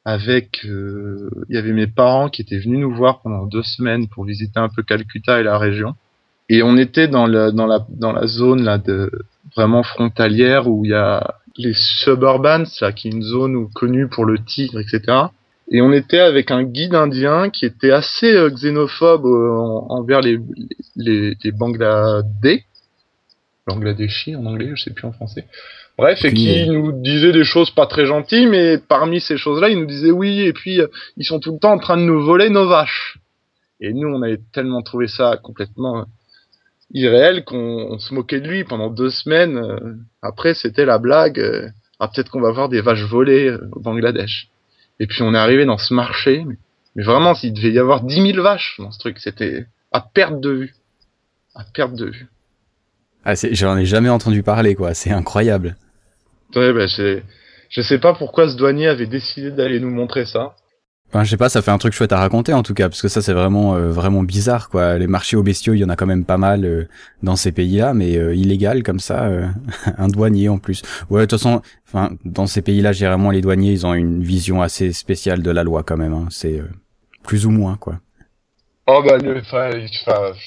avec, 0.06 0.66
euh, 0.66 1.30
il 1.50 1.56
y 1.56 1.60
avait 1.60 1.74
mes 1.74 1.88
parents 1.88 2.30
qui 2.30 2.42
étaient 2.42 2.58
venus 2.60 2.80
nous 2.80 2.94
voir 2.94 3.22
pendant 3.22 3.46
deux 3.46 3.64
semaines 3.64 4.08
pour 4.08 4.24
visiter 4.26 4.60
un 4.60 4.70
peu 4.70 4.84
Calcutta 4.84 5.40
et 5.40 5.44
la 5.44 5.58
région. 5.58 5.96
Et 6.50 6.64
on 6.64 6.76
était 6.78 7.08
dans 7.08 7.28
la 7.28 7.52
dans 7.52 7.68
la 7.68 7.86
dans 7.90 8.12
la 8.12 8.28
zone 8.28 8.64
là 8.64 8.78
de 8.78 9.10
vraiment 9.56 9.84
frontalière 9.84 10.68
où 10.68 10.84
il 10.86 10.92
y 10.92 10.94
a 10.94 11.36
les 11.58 11.74
suburbans 11.74 12.64
là, 12.82 12.92
qui 12.92 13.08
est 13.08 13.12
une 13.12 13.22
zone 13.24 13.70
connue 13.74 14.08
pour 14.08 14.26
le 14.26 14.38
tigre, 14.40 14.80
etc. 14.80 15.02
Et 15.70 15.82
on 15.82 15.94
était 15.94 16.20
avec 16.20 16.52
un 16.52 16.64
guide 16.64 16.96
indien 16.96 17.50
qui 17.50 17.66
était 17.66 17.92
assez 17.92 18.34
euh, 18.36 18.50
xénophobe 18.50 19.26
euh, 19.26 19.52
en- 19.52 19.88
envers 19.90 20.20
les, 20.22 20.40
les, 20.98 21.38
les. 21.44 21.52
Bangladeshi 23.68 24.36
en 24.36 24.46
anglais, 24.46 24.72
je 24.76 24.84
sais 24.84 24.92
plus 24.92 25.06
en 25.08 25.12
français. 25.12 25.46
Bref, 25.98 26.24
et 26.26 26.34
qui 26.34 26.68
nous 26.68 26.92
disait 26.94 27.32
des 27.32 27.44
choses 27.44 27.70
pas 27.70 27.86
très 27.86 28.06
gentilles, 28.06 28.48
mais 28.48 28.78
parmi 28.80 29.22
ces 29.22 29.38
choses-là, 29.38 29.70
il 29.70 29.80
nous 29.80 29.86
disait 29.86 30.12
oui, 30.12 30.42
et 30.42 30.54
puis 30.54 30.82
euh, 30.82 30.88
ils 31.18 31.26
sont 31.26 31.40
tout 31.40 31.54
le 31.54 31.60
temps 31.60 31.74
en 31.74 31.78
train 31.80 31.98
de 31.98 32.02
nous 32.04 32.24
voler 32.24 32.50
nos 32.50 32.68
vaches. 32.68 33.18
Et 33.80 33.94
nous, 33.94 34.08
on 34.08 34.22
avait 34.22 34.40
tellement 34.54 34.82
trouvé 34.82 35.08
ça 35.08 35.38
complètement 35.38 36.00
euh, 36.00 36.04
irréel 36.94 37.44
qu'on 37.44 37.88
on 37.92 38.00
se 38.00 38.14
moquait 38.14 38.42
de 38.42 38.48
lui 38.48 38.64
pendant 38.64 38.90
deux 38.90 39.10
semaines. 39.10 39.58
euh, 39.58 39.96
après, 40.22 40.54
c'était 40.54 40.86
la 40.86 40.98
blague. 40.98 41.40
ah, 42.00 42.08
peut-être 42.08 42.30
qu'on 42.32 42.42
va 42.42 42.52
voir 42.52 42.70
des 42.70 42.82
vaches 42.82 43.04
volées 43.04 43.56
au 43.74 43.80
Bangladesh. 43.80 44.50
Et 45.00 45.08
puis 45.08 45.22
on 45.24 45.34
est 45.34 45.38
arrivé 45.38 45.66
dans 45.66 45.78
ce 45.78 45.94
marché, 45.94 46.44
mais, 46.46 46.58
mais 46.96 47.04
vraiment, 47.04 47.34
il 47.44 47.54
devait 47.54 47.72
y 47.72 47.80
avoir 47.80 48.04
10 48.04 48.34
000 48.34 48.44
vaches 48.44 48.76
dans 48.80 48.92
ce 48.92 49.00
truc. 49.00 49.20
C'était 49.20 49.66
à 49.92 50.02
perte 50.02 50.40
de 50.40 50.50
vue. 50.52 50.76
À 51.54 51.64
perte 51.64 51.94
de 51.96 52.06
vue. 52.06 52.28
Ah, 53.24 53.36
c'est, 53.36 53.54
j'en 53.54 53.78
ai 53.78 53.86
jamais 53.86 54.10
entendu 54.10 54.44
parler, 54.44 54.76
quoi. 54.76 54.94
C'est 54.94 55.12
incroyable. 55.12 55.76
Ouais, 56.56 56.74
bah, 56.74 56.88
c'est- 56.88 57.24
je 57.70 57.82
sais 57.82 58.00
pas 58.00 58.14
pourquoi 58.14 58.50
ce 58.50 58.56
douanier 58.58 58.88
avait 58.88 59.08
décidé 59.08 59.52
d'aller 59.52 59.80
nous 59.80 59.92
montrer 59.92 60.26
ça. 60.26 60.56
Enfin, 61.10 61.26
je 61.26 61.30
sais 61.30 61.38
pas, 61.38 61.50
ça 61.50 61.62
fait 61.62 61.72
un 61.72 61.78
truc 61.78 61.92
chouette 61.94 62.14
à 62.14 62.18
raconter 62.20 62.54
en 62.54 62.64
tout 62.64 62.74
cas, 62.74 62.88
parce 62.88 63.02
que 63.02 63.10
ça 63.10 63.22
c'est 63.22 63.34
vraiment 63.34 63.76
euh, 63.76 63.92
vraiment 63.92 64.24
bizarre 64.24 64.70
quoi. 64.70 64.98
Les 64.98 65.08
marchés 65.08 65.36
aux 65.36 65.44
bestiaux, 65.44 65.74
il 65.74 65.80
y 65.80 65.84
en 65.84 65.90
a 65.90 65.98
quand 65.98 66.06
même 66.06 66.24
pas 66.24 66.38
mal 66.38 66.64
euh, 66.64 66.88
dans 67.22 67.36
ces 67.36 67.52
pays-là, 67.52 67.94
mais 67.94 68.18
euh, 68.18 68.34
illégal 68.34 68.82
comme 68.82 69.00
ça, 69.02 69.26
euh, 69.26 69.46
un 69.98 70.08
douanier 70.08 70.48
en 70.48 70.58
plus. 70.58 70.82
Ouais, 71.10 71.20
de 71.22 71.26
toute 71.26 71.38
façon, 71.38 71.62
enfin 71.86 72.16
dans 72.24 72.48
ces 72.48 72.62
pays-là, 72.62 72.94
généralement 72.94 73.30
les 73.30 73.42
douaniers, 73.42 73.74
ils 73.74 73.86
ont 73.86 73.94
une 73.94 74.24
vision 74.24 74.62
assez 74.62 74.94
spéciale 74.94 75.42
de 75.44 75.52
la 75.52 75.64
loi 75.66 75.84
quand 75.84 75.98
même. 75.98 76.14
Hein. 76.14 76.28
C'est 76.30 76.60
euh, 76.62 76.70
plus 77.24 77.46
ou 77.46 77.52
moins 77.52 77.76
quoi. 77.76 78.00
Oh 78.88 79.04
bah, 79.06 79.18
enfin, 79.38 79.72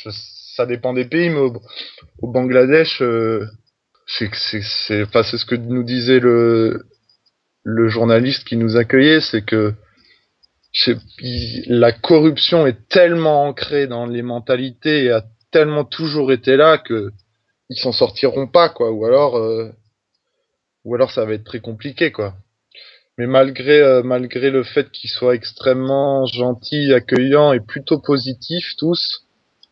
je- 0.04 0.10
ça 0.56 0.66
dépend 0.66 0.92
des 0.92 1.04
pays, 1.04 1.30
mais 1.30 1.50
au, 2.20 2.26
Bangladesh, 2.28 3.02
euh, 3.02 3.46
c'est 4.06 4.28
ce 4.32 5.44
que 5.44 5.54
nous 5.54 5.82
disait 5.82 6.20
le 6.20 7.88
journaliste 7.88 8.44
qui 8.44 8.56
nous 8.56 8.76
accueillait, 8.76 9.20
c'est 9.20 9.44
que 9.44 9.74
la 11.66 11.92
corruption 11.92 12.66
est 12.66 12.88
tellement 12.88 13.44
ancrée 13.46 13.86
dans 13.86 14.06
les 14.06 14.22
mentalités 14.22 15.04
et 15.04 15.10
a 15.10 15.24
tellement 15.50 15.84
toujours 15.84 16.32
été 16.32 16.56
là 16.56 16.78
que 16.78 17.12
ils 17.70 17.76
s'en 17.76 17.92
sortiront 17.92 18.48
pas 18.48 18.68
quoi, 18.68 18.90
ou 18.90 19.04
alors 19.06 19.36
euh, 19.36 19.70
ou 20.84 20.94
alors 20.94 21.10
ça 21.10 21.24
va 21.24 21.34
être 21.34 21.44
très 21.44 21.60
compliqué 21.60 22.10
quoi. 22.12 22.34
Mais 23.16 23.26
malgré 23.26 23.80
euh, 23.80 24.02
malgré 24.02 24.50
le 24.50 24.64
fait 24.64 24.90
qu'ils 24.90 25.10
soient 25.10 25.34
extrêmement 25.34 26.26
gentils, 26.26 26.92
accueillants 26.92 27.52
et 27.52 27.60
plutôt 27.60 28.00
positifs 28.00 28.74
tous, 28.76 29.24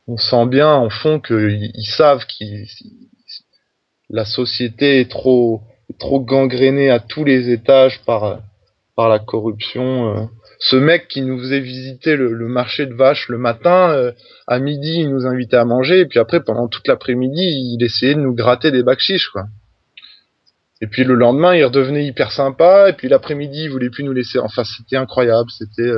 on 0.08 0.16
sent 0.16 0.46
bien 0.46 0.72
en 0.72 0.90
fond 0.90 1.20
qu'ils 1.20 1.70
ils 1.74 1.92
savent 1.96 2.26
qu'ils 2.26 2.66
la 4.10 4.24
société 4.24 5.00
est 5.00 5.10
trop 5.10 5.62
trop 5.98 6.20
gangrénée 6.20 6.90
à 6.90 7.00
tous 7.00 7.24
les 7.24 7.50
étages 7.50 8.00
par 8.04 8.24
euh, 8.24 8.36
par 8.96 9.08
la 9.08 9.18
corruption. 9.18 10.16
euh. 10.16 10.24
Ce 10.64 10.76
mec 10.76 11.08
qui 11.08 11.22
nous 11.22 11.38
faisait 11.40 11.58
visiter 11.58 12.14
le, 12.14 12.46
marché 12.46 12.86
de 12.86 12.94
vaches 12.94 13.28
le 13.28 13.36
matin, 13.36 13.90
euh, 13.90 14.12
à 14.46 14.60
midi, 14.60 15.00
il 15.00 15.10
nous 15.10 15.26
invitait 15.26 15.56
à 15.56 15.64
manger, 15.64 16.00
et 16.00 16.06
puis 16.06 16.20
après, 16.20 16.40
pendant 16.40 16.68
toute 16.68 16.86
l'après-midi, 16.86 17.42
il 17.74 17.82
essayait 17.82 18.14
de 18.14 18.20
nous 18.20 18.32
gratter 18.32 18.70
des 18.70 18.84
bakchiches, 18.84 19.28
quoi. 19.30 19.46
Et 20.80 20.86
puis 20.86 21.02
le 21.02 21.14
lendemain, 21.14 21.56
il 21.56 21.64
redevenait 21.64 22.06
hyper 22.06 22.30
sympa, 22.30 22.88
et 22.88 22.92
puis 22.92 23.08
l'après-midi, 23.08 23.64
il 23.64 23.70
voulait 23.70 23.90
plus 23.90 24.04
nous 24.04 24.12
laisser. 24.12 24.38
Enfin, 24.38 24.62
c'était 24.62 24.96
incroyable, 24.96 25.50
c'était. 25.50 25.90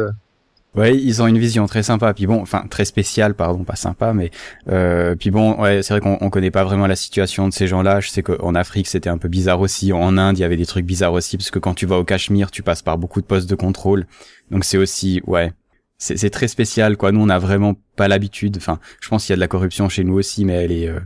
Ouais, 0.75 0.97
ils 0.97 1.23
ont 1.23 1.29
une 1.29 1.39
vision 1.39 1.67
très 1.67 1.85
sympa, 1.85 2.13
puis 2.15 2.27
bon, 2.27 2.41
enfin 2.43 2.67
très 2.69 2.85
spéciale, 2.85 3.35
pardon, 3.35 3.63
pas 3.63 3.77
sympa, 3.77 4.13
mais 4.13 4.33
euh, 4.69 5.15
puis 5.15 5.31
bon, 5.31 5.61
ouais, 5.61 5.83
c'est 5.85 5.95
vrai 5.95 6.01
qu'on 6.01 6.19
on 6.21 6.31
connaît 6.31 6.51
pas 6.51 6.65
vraiment 6.65 6.89
la 6.89 6.97
situation 6.97 7.47
de 7.49 7.53
ces 7.53 7.69
gens-là. 7.69 8.01
Je 8.01 8.09
sais 8.09 8.25
qu'en 8.25 8.57
Afrique 8.57 8.89
c'était 8.89 9.09
un 9.09 9.19
peu 9.19 9.29
bizarre 9.29 9.61
aussi, 9.61 9.93
en 9.93 10.19
Inde 10.19 10.37
il 10.37 10.41
y 10.41 10.45
avait 10.45 10.57
des 10.57 10.67
trucs 10.67 10.85
bizarres 10.85 11.13
aussi, 11.13 11.37
parce 11.37 11.53
que 11.53 11.61
quand 11.61 11.75
tu 11.75 11.87
vas 11.87 11.97
au 11.99 12.05
Cachemire, 12.05 12.51
tu 12.51 12.65
passes 12.65 12.83
par 12.83 12.99
beaucoup 12.99 13.21
de 13.21 13.27
postes 13.27 13.49
de 13.49 13.55
contrôle, 13.55 14.07
donc 14.51 14.65
c'est 14.65 14.77
aussi, 14.77 15.23
ouais, 15.29 15.53
c'est 15.97 16.17
c'est 16.17 16.31
très 16.31 16.49
spécial 16.49 16.97
quoi. 16.97 17.13
Nous 17.13 17.21
on 17.21 17.29
a 17.29 17.39
vraiment 17.39 17.75
pas 17.95 18.09
l'habitude. 18.09 18.57
Enfin, 18.57 18.81
je 19.01 19.09
pense 19.09 19.25
qu'il 19.27 19.33
y 19.33 19.35
a 19.35 19.37
de 19.37 19.41
la 19.41 19.49
corruption 19.49 19.89
chez 19.89 20.03
nous 20.03 20.15
aussi, 20.15 20.45
mais 20.45 20.55
elle 20.55 20.73
est 20.73 20.89
euh, 20.89 20.99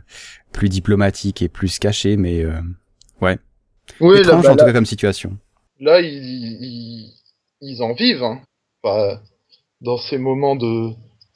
plus 0.51 0.69
diplomatique 0.69 1.43
et 1.43 1.47
plus 1.47 1.77
cachée, 1.77 2.17
mais 2.17 2.43
euh, 2.43 2.59
ouais, 3.21 3.37
Oui, 3.99 4.15
là, 4.15 4.21
étrange 4.21 4.43
bah, 4.45 4.49
en 4.49 4.55
tout 4.55 4.59
là- 4.61 4.65
cas 4.65 4.73
comme 4.73 4.87
situation. 4.87 5.37
là, 5.79 6.01
ils, 6.01 6.09
ils, 6.11 7.13
ils 7.61 7.83
en 7.83 7.93
vivent. 7.93 8.23
Hein. 8.23 8.41
Enfin, 8.81 9.19
dans 9.81 9.97
ces 9.97 10.17
moments 10.17 10.55
de, 10.55 10.89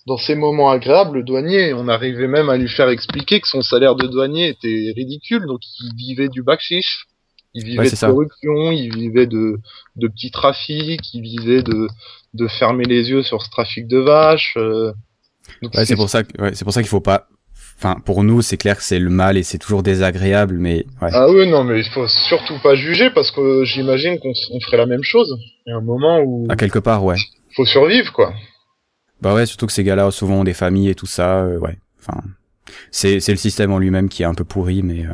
dans 0.07 0.17
ces 0.17 0.35
moments 0.35 0.69
agréables, 0.69 1.17
le 1.19 1.23
douanier, 1.23 1.73
on 1.73 1.87
arrivait 1.87 2.27
même 2.27 2.49
à 2.49 2.57
lui 2.57 2.67
faire 2.69 2.89
expliquer 2.89 3.39
que 3.39 3.47
son 3.47 3.61
salaire 3.61 3.95
de 3.95 4.07
douanier 4.07 4.49
était 4.49 4.93
ridicule, 4.95 5.45
donc 5.47 5.61
il 5.81 5.95
vivait 5.95 6.27
du 6.29 6.43
bakchiche, 6.43 7.05
il 7.53 7.63
vivait 7.63 7.79
Ouais, 7.79 7.85
de 7.85 7.89
c'est 7.89 7.95
ça. 7.95 8.07
corruption, 8.07 8.71
il 8.71 8.93
vivait 8.93 9.27
de, 9.27 9.59
de 9.95 10.07
petits 10.07 10.31
trafics, 10.31 11.13
il 11.13 11.21
vivait 11.21 11.63
de, 11.63 11.87
de 12.33 12.47
fermer 12.47 12.83
les 12.85 13.09
yeux 13.09 13.23
sur 13.23 13.41
ce 13.41 13.49
trafic 13.49 13.87
de 13.87 13.99
vaches. 13.99 14.55
euh. 14.57 14.91
Donc 15.61 15.73
Ouais, 15.75 15.85
c'est 15.85 15.95
pour 15.95 16.09
ça 16.09 16.23
que, 16.23 16.41
ouais, 16.41 16.53
c'est 16.55 16.63
pour 16.65 16.73
ça 16.73 16.81
qu'il 16.81 16.89
faut 16.89 16.99
pas. 17.01 17.27
Enfin, 17.77 17.95
pour 18.05 18.23
nous, 18.23 18.41
c'est 18.41 18.55
clair 18.57 18.77
que 18.77 18.83
c'est 18.83 18.99
le 18.99 19.09
mal 19.09 19.35
et 19.35 19.43
c'est 19.43 19.57
toujours 19.57 19.83
désagréable, 19.83 20.57
mais 20.57 20.85
ouais. 21.01 21.09
Ah 21.11 21.29
oui, 21.29 21.49
non, 21.49 21.63
mais 21.63 21.79
il 21.79 21.85
faut 21.85 22.07
surtout 22.07 22.57
pas 22.61 22.75
juger 22.75 23.09
parce 23.09 23.29
que 23.31 23.63
j'imagine 23.65 24.19
qu'on 24.19 24.59
ferait 24.61 24.77
la 24.77 24.85
même 24.85 25.03
chose. 25.03 25.37
Il 25.65 25.69
y 25.69 25.73
a 25.73 25.77
un 25.77 25.81
moment 25.81 26.19
où 26.21 26.45
À 26.49 26.55
quelque 26.55 26.79
part, 26.79 27.03
ouais. 27.03 27.15
Faut 27.55 27.65
survivre, 27.65 28.11
quoi. 28.13 28.33
Bah 29.21 29.33
ouais, 29.33 29.45
surtout 29.45 29.67
que 29.67 29.71
ces 29.73 29.83
gars-là 29.83 30.11
souvent 30.11 30.41
ont 30.41 30.43
des 30.43 30.53
familles 30.53 30.89
et 30.89 30.95
tout 30.95 31.05
ça, 31.05 31.43
euh, 31.43 31.57
ouais. 31.59 31.77
Enfin, 31.99 32.21
c'est 32.91 33.19
c'est 33.19 33.31
le 33.31 33.37
système 33.37 33.71
en 33.71 33.79
lui-même 33.79 34.09
qui 34.09 34.23
est 34.23 34.25
un 34.25 34.33
peu 34.33 34.43
pourri, 34.43 34.83
mais 34.83 35.05
euh, 35.05 35.13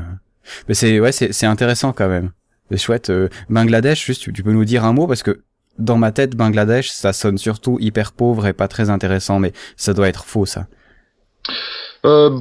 mais 0.67 0.73
c'est 0.73 0.99
ouais, 0.99 1.12
c'est 1.12 1.32
c'est 1.34 1.45
intéressant 1.45 1.93
quand 1.93 2.08
même. 2.10 2.32
C'est 2.71 2.78
chouette. 2.78 3.10
euh, 3.10 3.30
Bangladesh, 3.49 4.06
juste, 4.06 4.21
tu, 4.23 4.34
tu 4.34 4.43
peux 4.43 4.52
nous 4.52 4.65
dire 4.65 4.86
un 4.86 4.93
mot 4.93 5.08
parce 5.08 5.23
que 5.23 5.43
dans 5.78 5.97
ma 5.97 6.12
tête, 6.12 6.36
Bangladesh, 6.36 6.89
ça 6.89 7.13
sonne 7.13 7.38
surtout 7.38 7.78
hyper 7.80 8.12
pauvre 8.12 8.47
et 8.47 8.54
pas 8.54 8.67
très 8.67 8.89
intéressant, 8.89 9.39
mais 9.39 9.54
ça 9.78 9.93
doit 9.93 10.08
être 10.08 10.25
faux, 10.25 10.45
ça. 10.45 10.67
Euh, 12.06 12.39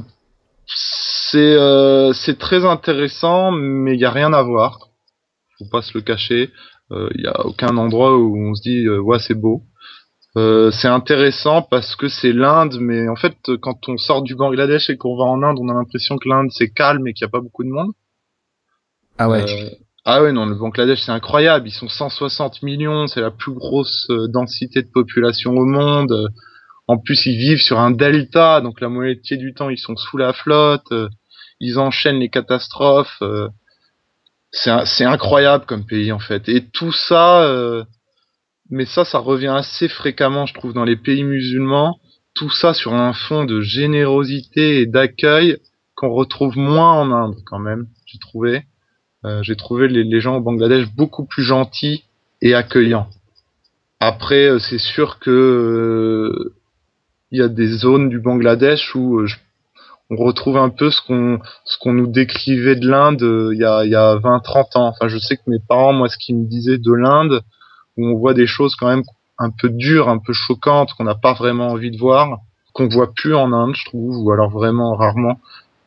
c'est 0.67 1.37
euh, 1.37 2.13
c'est 2.13 2.37
très 2.37 2.65
intéressant, 2.65 3.51
mais 3.51 3.93
il 3.95 3.99
y 3.99 4.05
a 4.05 4.11
rien 4.11 4.33
à 4.33 4.41
voir. 4.43 4.89
Faut 5.57 5.69
pas 5.71 5.81
se 5.81 5.91
le 5.97 6.01
cacher. 6.01 6.51
Il 6.91 7.21
y 7.21 7.27
a 7.27 7.45
aucun 7.45 7.77
endroit 7.77 8.17
où 8.17 8.35
on 8.35 8.55
se 8.55 8.63
dit 8.63 8.85
euh, 8.87 8.99
ouais 8.99 9.19
c'est 9.19 9.35
beau. 9.35 9.63
Euh, 10.37 10.69
c'est 10.71 10.87
intéressant 10.87 11.63
parce 11.63 11.95
que 11.95 12.07
c'est 12.07 12.33
l'Inde, 12.33 12.77
mais 12.79 13.07
en 13.07 13.15
fait 13.15 13.35
quand 13.61 13.89
on 13.89 13.97
sort 13.97 14.21
du 14.21 14.35
Bangladesh 14.35 14.89
et 14.89 14.97
qu'on 14.97 15.17
va 15.17 15.23
en 15.23 15.41
Inde, 15.41 15.57
on 15.59 15.69
a 15.69 15.73
l'impression 15.73 16.17
que 16.17 16.29
l'Inde 16.29 16.49
c'est 16.51 16.69
calme 16.69 17.07
et 17.07 17.13
qu'il 17.13 17.25
n'y 17.25 17.29
a 17.29 17.31
pas 17.31 17.41
beaucoup 17.41 17.63
de 17.63 17.69
monde. 17.69 17.91
Ah 19.17 19.27
ouais. 19.27 19.43
Euh, 19.43 19.69
ah 20.05 20.23
ouais, 20.23 20.31
non, 20.31 20.45
le 20.45 20.55
Bangladesh, 20.55 21.01
c'est 21.01 21.11
incroyable. 21.11 21.67
Ils 21.67 21.73
sont 21.73 21.89
160 21.89 22.63
millions, 22.63 23.07
c'est 23.07 23.21
la 23.21 23.31
plus 23.31 23.53
grosse 23.53 24.07
euh, 24.09 24.27
densité 24.27 24.81
de 24.81 24.87
population 24.87 25.51
au 25.51 25.65
monde. 25.65 26.31
En 26.87 26.97
plus, 26.97 27.25
ils 27.25 27.37
vivent 27.37 27.61
sur 27.61 27.79
un 27.79 27.91
delta, 27.91 28.61
donc 28.61 28.81
la 28.81 28.89
moitié 28.89 29.37
du 29.37 29.53
temps, 29.53 29.69
ils 29.69 29.77
sont 29.77 29.95
sous 29.95 30.17
la 30.17 30.33
flotte. 30.33 30.91
Ils 31.59 31.77
enchaînent 31.77 32.19
les 32.19 32.29
catastrophes. 32.29 33.21
C'est 34.51 35.05
incroyable 35.05 35.65
comme 35.65 35.85
pays, 35.85 36.11
en 36.11 36.19
fait. 36.19 36.49
Et 36.49 36.65
tout 36.65 36.91
ça, 36.91 37.43
euh, 37.43 37.83
mais 38.69 38.85
ça, 38.85 39.05
ça 39.05 39.19
revient 39.19 39.47
assez 39.55 39.87
fréquemment, 39.87 40.45
je 40.45 40.53
trouve, 40.53 40.73
dans 40.73 40.83
les 40.85 40.95
pays 40.95 41.23
musulmans. 41.23 41.99
Tout 42.35 42.49
ça 42.51 42.73
sur 42.73 42.93
un 42.93 43.13
fond 43.13 43.43
de 43.45 43.61
générosité 43.61 44.81
et 44.81 44.85
d'accueil 44.85 45.57
qu'on 45.95 46.09
retrouve 46.11 46.57
moins 46.57 46.93
en 46.93 47.11
Inde, 47.11 47.35
quand 47.45 47.59
même, 47.59 47.87
j'ai 48.05 48.19
trouvé. 48.19 48.63
Euh, 49.25 49.43
j'ai 49.43 49.55
trouvé 49.57 49.87
les, 49.89 50.21
gens 50.21 50.37
au 50.37 50.41
Bangladesh 50.41 50.87
beaucoup 50.95 51.25
plus 51.25 51.43
gentils 51.43 52.03
et 52.41 52.53
accueillants. 52.53 53.09
Après, 53.99 54.45
euh, 54.47 54.59
c'est 54.59 54.77
sûr 54.77 55.19
que 55.19 55.29
euh, 55.29 56.53
il 57.31 57.39
y 57.39 57.41
a 57.41 57.49
des 57.49 57.67
zones 57.67 58.07
du 58.07 58.19
Bangladesh 58.19 58.95
où 58.95 59.19
euh, 59.19 59.25
je- 59.25 59.35
on 60.09 60.15
retrouve 60.15 60.57
un 60.57 60.69
peu 60.69 60.89
ce 60.89 61.01
qu'on 61.01 61.39
ce 61.65 61.77
qu'on 61.79 61.93
nous 61.93 62.07
décrivait 62.07 62.75
de 62.77 62.87
l'Inde 62.87 63.21
euh, 63.21 63.51
il 63.53 63.59
y 63.59 63.65
a 63.65 63.85
y 63.85 63.93
a 63.95 64.15
20 64.15 64.39
30 64.39 64.75
ans. 64.77 64.87
Enfin, 64.87 65.09
je 65.09 65.17
sais 65.17 65.35
que 65.35 65.43
mes 65.47 65.59
parents 65.59 65.91
moi 65.93 66.07
ce 66.07 66.17
qu'ils 66.17 66.37
me 66.37 66.45
disaient 66.47 66.77
de 66.77 66.93
l'Inde 66.93 67.41
où 67.99 68.05
on 68.05 68.17
voit 68.17 68.33
des 68.33 68.47
choses 68.47 68.75
quand 68.75 68.87
même 68.87 69.03
un 69.37 69.49
peu 69.51 69.69
dures, 69.69 70.09
un 70.09 70.17
peu 70.19 70.33
choquantes 70.33 70.93
qu'on 70.93 71.03
n'a 71.03 71.15
pas 71.15 71.33
vraiment 71.33 71.67
envie 71.69 71.91
de 71.91 71.97
voir, 71.97 72.39
qu'on 72.73 72.87
voit 72.87 73.11
plus 73.13 73.35
en 73.35 73.51
Inde, 73.53 73.75
je 73.75 73.85
trouve, 73.85 74.17
ou 74.17 74.31
alors 74.31 74.49
vraiment 74.49 74.95
rarement. 74.95 75.39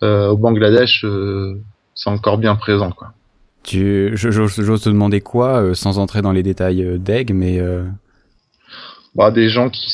Euh, 0.03 0.29
au 0.31 0.37
Bangladesh, 0.37 1.05
euh, 1.05 1.61
c'est 1.95 2.11
encore 2.11 2.39
bien 2.39 2.55
présent, 2.57 2.91
quoi. 2.91 3.13
Tu, 3.63 4.11
j'ose 4.15 4.83
te 4.83 4.89
demander 4.89 5.21
quoi, 5.21 5.63
euh, 5.63 5.75
sans 5.75 5.99
entrer 5.99 6.21
dans 6.23 6.33
les 6.33 6.43
détails 6.43 6.99
d'Egg, 6.99 7.33
mais 7.33 7.61
Bah, 9.15 9.31
des 9.31 9.49
gens 9.49 9.69
qui, 9.71 9.87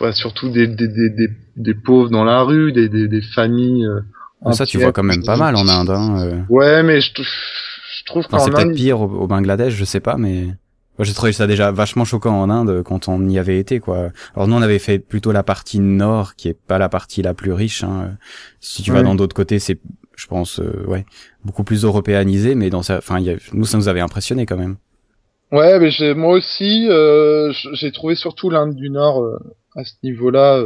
ouais, 0.00 0.12
surtout 0.12 0.50
des, 0.50 0.66
des, 0.66 0.88
des, 0.88 1.08
des, 1.10 1.28
des 1.56 1.74
pauvres 1.74 2.10
dans 2.10 2.24
la 2.24 2.42
rue, 2.42 2.72
des, 2.72 2.88
des, 2.88 3.08
des 3.08 3.22
familles. 3.22 3.88
ça 4.50 4.66
tu 4.66 4.78
vois 4.78 4.92
quand 4.92 5.04
même 5.04 5.24
pas 5.24 5.36
mal 5.36 5.56
en 5.56 5.66
Inde. 5.68 5.90
Hein. 5.90 6.44
Ouais, 6.50 6.82
mais 6.82 7.00
je, 7.00 7.12
je 7.22 8.04
trouve 8.04 8.24
Enfin, 8.26 8.38
qu'en 8.38 8.44
c'est 8.44 8.50
peut-être 8.50 8.74
pire 8.74 9.00
au, 9.00 9.04
au 9.04 9.26
Bangladesh, 9.26 9.74
je 9.74 9.84
sais 9.84 10.00
pas, 10.00 10.16
mais 10.18 10.48
j'ai 11.04 11.14
trouvé 11.14 11.32
ça 11.32 11.46
déjà 11.46 11.70
vachement 11.70 12.04
choquant 12.04 12.40
en 12.40 12.50
Inde 12.50 12.82
quand 12.82 13.08
on 13.08 13.28
y 13.28 13.38
avait 13.38 13.58
été 13.58 13.80
quoi. 13.80 14.10
Alors 14.34 14.48
nous 14.48 14.56
on 14.56 14.62
avait 14.62 14.78
fait 14.78 14.98
plutôt 14.98 15.32
la 15.32 15.42
partie 15.42 15.80
nord, 15.80 16.34
qui 16.36 16.48
est 16.48 16.58
pas 16.58 16.78
la 16.78 16.88
partie 16.88 17.22
la 17.22 17.34
plus 17.34 17.52
riche. 17.52 17.84
Hein. 17.84 18.16
Si 18.60 18.82
tu 18.82 18.92
vas 18.92 19.02
dans 19.02 19.14
d'autres 19.14 19.34
côtés, 19.34 19.58
c'est, 19.58 19.78
je 20.16 20.26
pense, 20.26 20.60
euh, 20.60 20.84
ouais, 20.86 21.04
beaucoup 21.44 21.64
plus 21.64 21.84
européanisé, 21.84 22.54
mais 22.54 22.70
dans 22.70 22.82
ça, 22.82 22.98
enfin, 22.98 23.18
nous 23.52 23.64
ça 23.64 23.78
nous 23.78 23.88
avait 23.88 24.00
impressionné 24.00 24.46
quand 24.46 24.56
même. 24.56 24.76
Ouais, 25.50 25.78
mais 25.78 25.90
j'ai, 25.90 26.14
moi 26.14 26.34
aussi, 26.34 26.86
euh, 26.88 27.52
j'ai 27.72 27.92
trouvé 27.92 28.14
surtout 28.14 28.48
l'Inde 28.50 28.74
du 28.74 28.88
Nord 28.90 29.22
euh, 29.22 29.38
à 29.76 29.84
ce 29.84 29.94
niveau-là. 30.02 30.64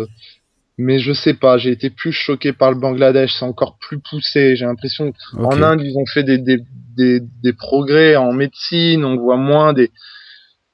mais 0.79 0.99
je 0.99 1.12
sais 1.12 1.35
pas, 1.35 1.57
j'ai 1.59 1.70
été 1.70 1.90
plus 1.90 2.12
choqué 2.12 2.53
par 2.53 2.70
le 2.70 2.79
Bangladesh, 2.79 3.35
c'est 3.38 3.44
encore 3.44 3.79
plus 3.79 3.99
poussé. 3.99 4.57
J'ai 4.57 4.66
l'impression 4.66 5.12
qu'en 5.33 5.62
Inde, 5.62 5.81
ils 5.83 5.96
ont 5.96 6.07
fait 6.07 6.22
des, 6.22 6.38
des, 6.38 6.62
des, 6.96 7.20
des 7.20 7.53
progrès 7.53 8.16
en 8.16 8.33
médecine, 8.33 9.05
on 9.05 9.16
voit 9.16 9.37
moins 9.37 9.72
des... 9.72 9.90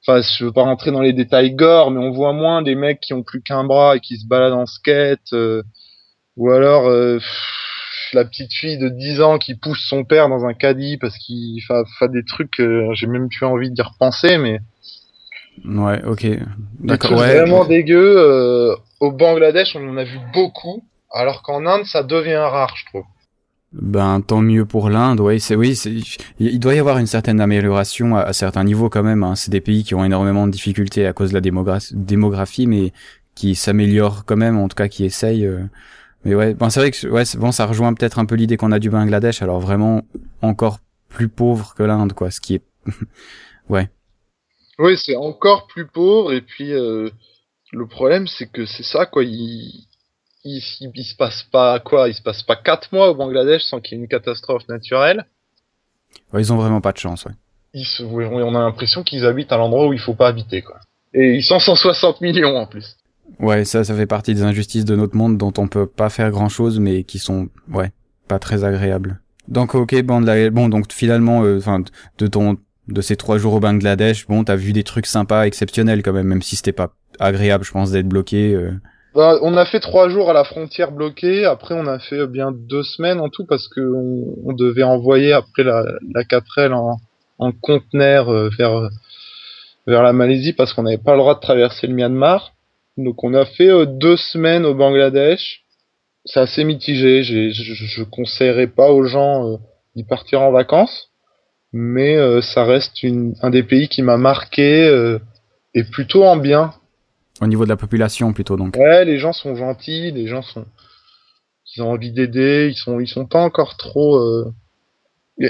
Enfin, 0.07 0.21
je 0.21 0.45
veux 0.45 0.53
pas 0.53 0.63
rentrer 0.63 0.91
dans 0.91 1.01
les 1.01 1.13
détails 1.13 1.55
gore, 1.55 1.91
mais 1.91 2.01
on 2.05 2.11
voit 2.11 2.33
moins 2.33 2.63
des 2.63 2.75
mecs 2.75 3.01
qui 3.01 3.15
ont 3.15 3.23
plus 3.23 3.41
qu'un 3.43 3.65
bras 3.65 3.97
et 3.97 4.01
qui 4.01 4.17
se 4.19 4.27
baladent 4.27 4.55
en 4.55 4.67
skate. 4.67 5.33
euh, 5.33 5.63
ou 6.37 6.51
alors 6.51 6.89
euh, 6.89 7.19
pff, 7.19 7.53
la 8.15 8.25
petite 8.25 8.53
fille 8.53 8.79
de 8.79 8.89
10 8.89 9.21
ans 9.21 9.39
qui 9.39 9.55
pousse 9.55 9.85
son 9.89 10.05
père 10.05 10.29
dans 10.29 10.45
un 10.45 10.55
caddie 10.55 10.97
parce 10.99 11.17
qu'il 11.19 11.61
fait, 11.63 12.09
des 12.11 12.25
trucs 12.25 12.51
que 12.51 12.89
j'ai 12.95 13.07
même 13.07 13.29
plus 13.29 13.47
envie 13.47 13.71
d'y 13.71 13.83
repenser, 13.83 14.39
mais 14.39 14.59
Ouais, 15.65 16.03
ok, 16.05 16.27
d'accord. 16.81 17.13
Ouais. 17.13 17.37
vraiment 17.37 17.65
dégueux. 17.65 18.17
euh, 18.19 18.75
au 19.01 19.13
Bangladesh, 19.13 19.77
on 19.77 19.87
en 19.89 19.97
a 19.99 20.05
vu 20.05 20.19
beaucoup, 20.33 20.83
alors 21.13 21.43
qu'en 21.43 21.67
Inde, 21.67 21.85
ça 21.85 22.03
devient 22.03 22.37
rare, 22.37 22.75
je 22.77 22.87
trouve. 22.87 23.05
Ben 23.73 24.21
tant 24.21 24.43
mieux 24.43 24.67
pour 24.67 24.91
l'Inde, 24.91 25.21
ouais, 25.21 25.39
c'est 25.39 25.57
oui, 25.57 25.73
il 26.39 26.61
doit 26.61 26.75
y 26.75 26.79
avoir 26.79 26.99
une 26.99 27.07
certaine 27.07 27.41
amélioration 27.41 28.17
à, 28.17 28.33
certains 28.35 28.65
niveaux 28.65 28.91
quand 28.91 29.03
même. 29.03 29.23
Hein. 29.23 29.35
C'est 29.35 29.51
des 29.51 29.63
pays 29.63 29.83
qui 29.83 29.95
ont 29.95 30.05
énormément 30.05 30.47
de 30.47 30.53
difficultés 30.53 31.07
à 31.07 31.13
cause 31.15 31.31
de 31.31 31.35
la 31.35 31.41
démogra- 31.41 31.93
démographie, 31.95 32.67
mais 32.67 32.93
qui 33.35 33.55
s'améliorent 33.55 34.25
quand 34.27 34.37
même, 34.37 34.59
en 34.59 34.69
tout 34.69 34.75
cas 34.77 34.89
qui 34.89 35.05
essayent. 35.05 35.47
euh. 35.47 35.65
Mais 36.25 36.35
ouais, 36.35 36.55
bon 36.55 36.71
c'est 36.71 36.81
vrai 36.81 36.91
que 36.91 37.07
ouais, 37.09 37.25
bon 37.39 37.51
ça 37.51 37.67
rejoint 37.67 37.95
peut-être 37.95 38.19
un 38.19 38.27
peu 38.27 38.35
l'idée 38.35 38.57
qu'on 38.59 38.73
a 38.73 38.79
du 38.79 38.91
Bangladesh, 38.91 39.43
alors 39.43 39.61
vraiment 39.61 40.03
encore 40.43 40.79
plus 41.09 41.29
pauvre 41.29 41.75
que 41.75 41.83
l'Inde, 41.83 42.13
quoi. 42.13 42.31
Ce 42.31 42.41
qui 42.41 42.55
est 42.57 42.63
Oui, 44.79 44.97
c'est 44.99 45.17
encore 45.17 45.67
plus 45.67 45.87
pauvre, 45.87 46.33
et 46.33 46.41
puis 46.41 46.73
euh, 46.73 47.11
le 47.73 47.87
problème, 47.87 48.27
c'est 48.27 48.51
que 48.51 48.67
c'est 48.67 48.83
ça, 48.83 49.07
quoi. 49.07 49.23
Il, 49.25 49.87
il, 50.45 50.63
il, 50.81 50.91
il 50.95 51.05
se 51.05 51.15
passe 51.15 51.43
pas 51.45 51.79
quoi 51.81 52.09
Il 52.09 52.15
se 52.15 52.23
passe 52.23 52.43
pas 52.43 52.57
quatre 52.57 52.93
mois 52.93 53.11
au 53.11 53.15
Bangladesh 53.15 53.63
sans 53.63 53.81
qu'il 53.81 53.97
y 53.97 54.01
ait 54.01 54.03
une 54.05 54.09
catastrophe 54.09 54.69
naturelle. 54.69 55.27
ouais, 56.33 56.41
ils 56.43 56.53
ont 56.53 56.57
vraiment 56.57 56.81
pas 56.81 56.93
de 56.93 56.99
chance, 56.99 57.25
ouais. 57.25 57.33
Ils 57.75 57.87
se, 57.87 58.03
on 58.03 58.55
a 58.55 58.59
l'impression 58.59 59.03
qu'ils 59.03 59.25
habitent 59.25 59.53
à 59.53 59.57
l'endroit 59.57 59.87
où 59.89 59.93
il 59.93 59.99
faut 59.99 60.15
pas 60.15 60.29
habiter, 60.29 60.61
quoi. 60.63 60.79
Et 61.15 61.35
ils 61.37 61.43
sont 61.45 61.59
160 61.59 62.21
millions 62.21 62.57
en 62.57 62.67
plus. 62.67 62.97
Ouais, 63.39 63.65
ça, 63.65 63.83
ça 63.85 63.95
fait 63.95 64.07
partie 64.07 64.35
des 64.35 64.43
injustices 64.43 64.85
de 64.85 64.95
notre 64.95 65.17
monde 65.17 65.39
dont 65.39 65.53
on 65.57 65.69
peut 65.69 65.87
pas 65.87 66.11
faire 66.11 66.31
grand 66.31 66.49
chose, 66.51 66.79
mais 66.81 67.05
qui 67.05 67.19
sont, 67.19 67.49
ouais, 67.73 67.91
pas 68.29 68.39
très 68.39 68.65
agréables. 68.65 69.21
Donc, 69.49 69.75
ok, 69.75 70.01
bon, 70.03 70.21
la- 70.21 70.51
bon, 70.51 70.69
donc 70.69 70.93
finalement, 70.93 71.43
euh, 71.45 71.59
enfin, 71.59 71.83
de 72.19 72.27
ton, 72.27 72.59
de 72.89 73.01
ces 73.01 73.17
trois 73.17 73.39
jours 73.39 73.55
au 73.55 73.61
Bangladesh, 73.61 74.27
bon, 74.27 74.45
t'as 74.45 74.57
vu 74.57 74.73
des 74.75 74.85
trucs 74.85 75.07
sympas, 75.07 75.47
exceptionnels 75.47 76.03
quand 76.03 76.13
même, 76.13 76.27
même 76.27 76.43
si 76.43 76.57
c'était 76.57 76.73
pas 76.73 76.93
agréable, 77.19 77.65
je 77.65 77.73
pense, 77.73 77.91
d'être 77.91 78.09
bloqué. 78.09 78.55
euh. 78.55 78.73
Bah, 79.15 79.39
on 79.43 79.57
a 79.57 79.65
fait 79.67 79.81
trois 79.81 80.09
jours 80.09 80.31
à 80.31 80.33
la 80.33 80.45
frontière 80.45 80.93
bloquée. 80.93 81.45
Après, 81.45 81.75
on 81.75 81.87
a 81.87 81.99
fait 81.99 82.21
euh, 82.21 82.27
bien 82.27 82.51
deux 82.53 82.83
semaines 82.83 83.21
en 83.21 83.29
tout 83.29 83.45
parce 83.45 83.69
que 83.69 83.81
on, 83.81 84.53
devait 84.53 84.83
envoyer 84.83 85.33
après 85.33 85.65
la, 85.65 85.85
la 86.15 86.23
4L 86.25 86.73
en, 86.73 86.97
en 87.39 87.53
conteneur 87.53 88.31
euh, 88.31 88.49
vers 88.57 88.89
vers 89.87 90.03
la 90.03 90.13
Malaisie 90.13 90.53
parce 90.53 90.73
qu'on 90.73 90.85
n'avait 90.85 90.99
pas 90.99 91.13
le 91.13 91.19
droit 91.19 91.35
de 91.35 91.41
traverser 91.41 91.87
le 91.87 91.95
Myanmar. 91.95 92.53
Donc, 92.97 93.25
on 93.25 93.35
a 93.35 93.45
fait 93.45 93.71
euh, 93.71 93.87
deux 93.87 94.17
semaines 94.17 94.65
au 94.65 94.75
Bangladesh. 94.75 95.63
C'est 96.25 96.41
assez 96.41 96.65
mitigé. 96.65 97.23
Je, 97.23 97.51
je, 97.51 98.03
conseillerais 98.05 98.69
pas 98.69 98.91
aux 98.91 99.05
gens 99.05 99.49
euh, 99.49 99.57
d'y 99.97 100.05
partir 100.05 100.43
en 100.43 100.53
vacances, 100.53 101.11
mais 101.73 102.17
euh, 102.17 102.41
ça 102.43 102.65
reste 102.65 103.03
une, 103.03 103.35
un 103.43 103.51
des 103.51 103.63
pays 103.63 103.89
qui 103.89 104.03
m'a 104.03 104.17
marqué 104.17 104.87
euh, 104.87 105.19
et 105.75 105.85
plutôt 105.85 106.25
en 106.25 106.37
bien. 106.37 106.75
Au 107.43 107.47
niveau 107.49 107.65
de 107.65 107.69
la 107.69 107.77
population, 107.77 108.33
plutôt, 108.33 108.57
donc. 108.57 108.77
Ouais, 108.77 109.05
les 109.05 109.19
gens 109.19 109.33
sont 109.33 109.57
gentils, 109.57 110.13
les 110.13 110.29
gens 110.29 110.43
sont, 110.43 110.65
ils 111.75 111.83
ont 111.83 111.91
envie 111.91 112.13
d'aider, 112.13 112.69
ils 112.71 112.77
sont, 112.77 113.01
ils 113.01 113.09
sont 113.09 113.27
pas 113.27 113.43
encore 113.43 113.77
trop. 113.77 114.17
euh, 114.17 114.53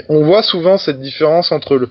on 0.09 0.25
voit 0.25 0.41
souvent 0.41 0.79
cette 0.79 0.99
différence 0.99 1.51
entre 1.51 1.75
le, 1.77 1.89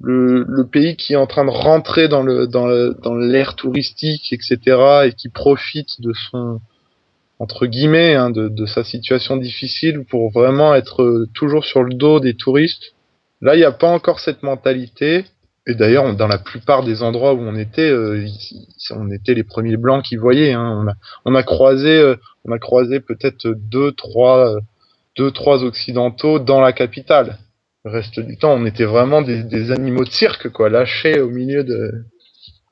le, 0.00 0.44
le 0.48 0.66
pays 0.66 0.96
qui 0.96 1.12
est 1.12 1.16
en 1.16 1.26
train 1.26 1.44
de 1.44 1.50
rentrer 1.50 2.08
dans 2.08 2.22
le, 2.22 2.46
dans 2.46 2.66
le, 2.66 2.96
dans 3.02 3.14
l'ère 3.16 3.54
touristique, 3.54 4.32
etc., 4.32 4.56
et 5.04 5.12
qui 5.12 5.28
profite 5.28 6.00
de 6.00 6.14
son, 6.30 6.60
entre 7.38 7.66
guillemets, 7.66 8.14
hein, 8.14 8.30
de, 8.30 8.48
de 8.48 8.64
sa 8.64 8.82
situation 8.82 9.36
difficile 9.36 10.04
pour 10.08 10.30
vraiment 10.30 10.74
être 10.74 11.02
euh, 11.02 11.28
toujours 11.34 11.66
sur 11.66 11.82
le 11.82 11.94
dos 11.94 12.18
des 12.18 12.34
touristes. 12.34 12.94
Là, 13.42 13.56
il 13.56 13.58
n'y 13.58 13.64
a 13.64 13.72
pas 13.72 13.90
encore 13.90 14.20
cette 14.20 14.42
mentalité. 14.42 15.26
Et 15.70 15.74
d'ailleurs, 15.74 16.16
dans 16.16 16.26
la 16.28 16.38
plupart 16.38 16.82
des 16.82 17.02
endroits 17.02 17.34
où 17.34 17.40
on 17.40 17.54
était, 17.54 17.90
euh, 17.90 18.26
on 18.90 19.10
était 19.10 19.34
les 19.34 19.44
premiers 19.44 19.76
blancs 19.76 20.02
qui 20.02 20.16
voyaient. 20.16 20.54
Hein. 20.54 20.82
On, 20.82 20.88
a, 20.88 20.94
on 21.26 21.34
a 21.34 21.42
croisé, 21.42 22.00
euh, 22.00 22.16
on 22.46 22.52
a 22.52 22.58
croisé 22.58 23.00
peut-être 23.00 23.46
deux, 23.46 23.92
trois, 23.92 24.56
euh, 24.56 24.60
deux, 25.18 25.30
trois 25.30 25.64
occidentaux 25.64 26.38
dans 26.38 26.62
la 26.62 26.72
capitale. 26.72 27.36
Le 27.84 27.90
reste 27.90 28.18
du 28.18 28.38
temps, 28.38 28.54
on 28.54 28.64
était 28.64 28.86
vraiment 28.86 29.20
des, 29.20 29.42
des 29.42 29.70
animaux 29.70 30.04
de 30.04 30.10
cirque, 30.10 30.48
quoi, 30.48 30.70
lâchés 30.70 31.20
au 31.20 31.28
milieu 31.28 31.62
de, 31.64 31.92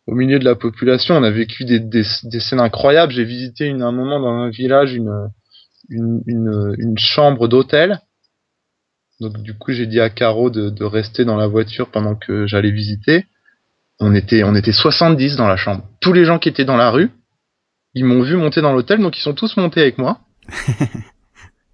au 0.06 0.14
milieu 0.14 0.38
de 0.38 0.44
la 0.46 0.54
population. 0.54 1.16
On 1.16 1.22
a 1.22 1.30
vécu 1.30 1.66
des, 1.66 1.80
des, 1.80 2.04
des 2.24 2.40
scènes 2.40 2.60
incroyables. 2.60 3.12
J'ai 3.12 3.24
visité 3.24 3.66
une, 3.66 3.82
un 3.82 3.92
moment 3.92 4.18
dans 4.20 4.32
un 4.32 4.48
village 4.48 4.94
une, 4.94 5.28
une, 5.90 6.74
une 6.78 6.96
chambre 6.96 7.46
d'hôtel. 7.46 8.00
Donc 9.20 9.42
du 9.42 9.56
coup, 9.56 9.72
j'ai 9.72 9.86
dit 9.86 10.00
à 10.00 10.10
Caro 10.10 10.50
de, 10.50 10.70
de 10.70 10.84
rester 10.84 11.24
dans 11.24 11.36
la 11.36 11.46
voiture 11.46 11.90
pendant 11.90 12.14
que 12.14 12.46
j'allais 12.46 12.70
visiter. 12.70 13.26
On 13.98 14.14
était, 14.14 14.44
on 14.44 14.54
était 14.54 14.72
70 14.72 15.36
dans 15.36 15.48
la 15.48 15.56
chambre. 15.56 15.84
Tous 16.00 16.12
les 16.12 16.24
gens 16.24 16.38
qui 16.38 16.48
étaient 16.48 16.66
dans 16.66 16.76
la 16.76 16.90
rue, 16.90 17.10
ils 17.94 18.04
m'ont 18.04 18.22
vu 18.22 18.36
monter 18.36 18.60
dans 18.60 18.72
l'hôtel, 18.72 19.00
donc 19.00 19.16
ils 19.16 19.22
sont 19.22 19.32
tous 19.32 19.56
montés 19.56 19.80
avec 19.80 19.96
moi. 19.96 20.20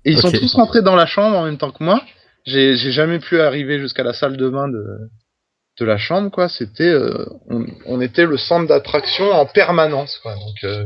Et 0.05 0.13
ils 0.13 0.19
sont 0.19 0.31
tous 0.31 0.55
rentrés 0.55 0.83
dans 0.83 0.95
la 0.95 1.07
chambre 1.07 1.37
en 1.37 1.45
même 1.45 1.59
temps 1.59 1.73
que 1.73 1.83
moi. 1.83 2.03
J'ai 2.45 2.77
j'ai 2.77 2.93
jamais 2.93 3.19
pu 3.19 3.41
arriver 3.41 3.81
jusqu'à 3.81 4.05
la 4.05 4.13
salle 4.13 4.37
de 4.37 4.49
bain 4.49 4.69
de, 4.69 4.85
de 5.81 5.85
la 5.85 5.99
chambre, 5.99 6.31
quoi. 6.31 6.49
C'était, 6.49 6.85
euh, 6.85 7.27
on, 7.49 7.67
on 7.87 8.01
était 8.01 8.27
le 8.27 8.37
centre 8.37 8.69
d'attraction 8.69 9.31
en 9.33 9.47
permanence, 9.47 10.19
quoi. 10.23 10.35
Donc, 10.35 10.65
euh, 10.65 10.85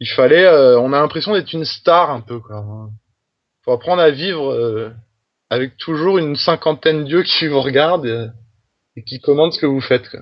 il 0.00 0.08
fallait, 0.08 0.44
euh, 0.44 0.78
on 0.78 0.92
a 0.92 1.00
l'impression 1.00 1.32
d'être 1.32 1.52
une 1.52 1.64
star 1.64 2.10
un 2.10 2.20
peu, 2.20 2.40
quoi. 2.40 2.64
Faut 3.64 3.72
apprendre 3.72 4.02
à 4.02 4.10
vivre 4.10 4.52
euh, 4.52 4.90
avec 5.50 5.76
toujours 5.76 6.18
une 6.18 6.36
cinquantaine 6.36 7.04
d'yeux 7.04 7.22
qui 7.22 7.46
vous 7.48 7.60
regardent 7.60 8.32
et 8.96 9.02
qui 9.02 9.20
commandent 9.20 9.52
ce 9.52 9.60
que 9.60 9.66
vous 9.66 9.80
faites, 9.80 10.08
quoi. 10.08 10.20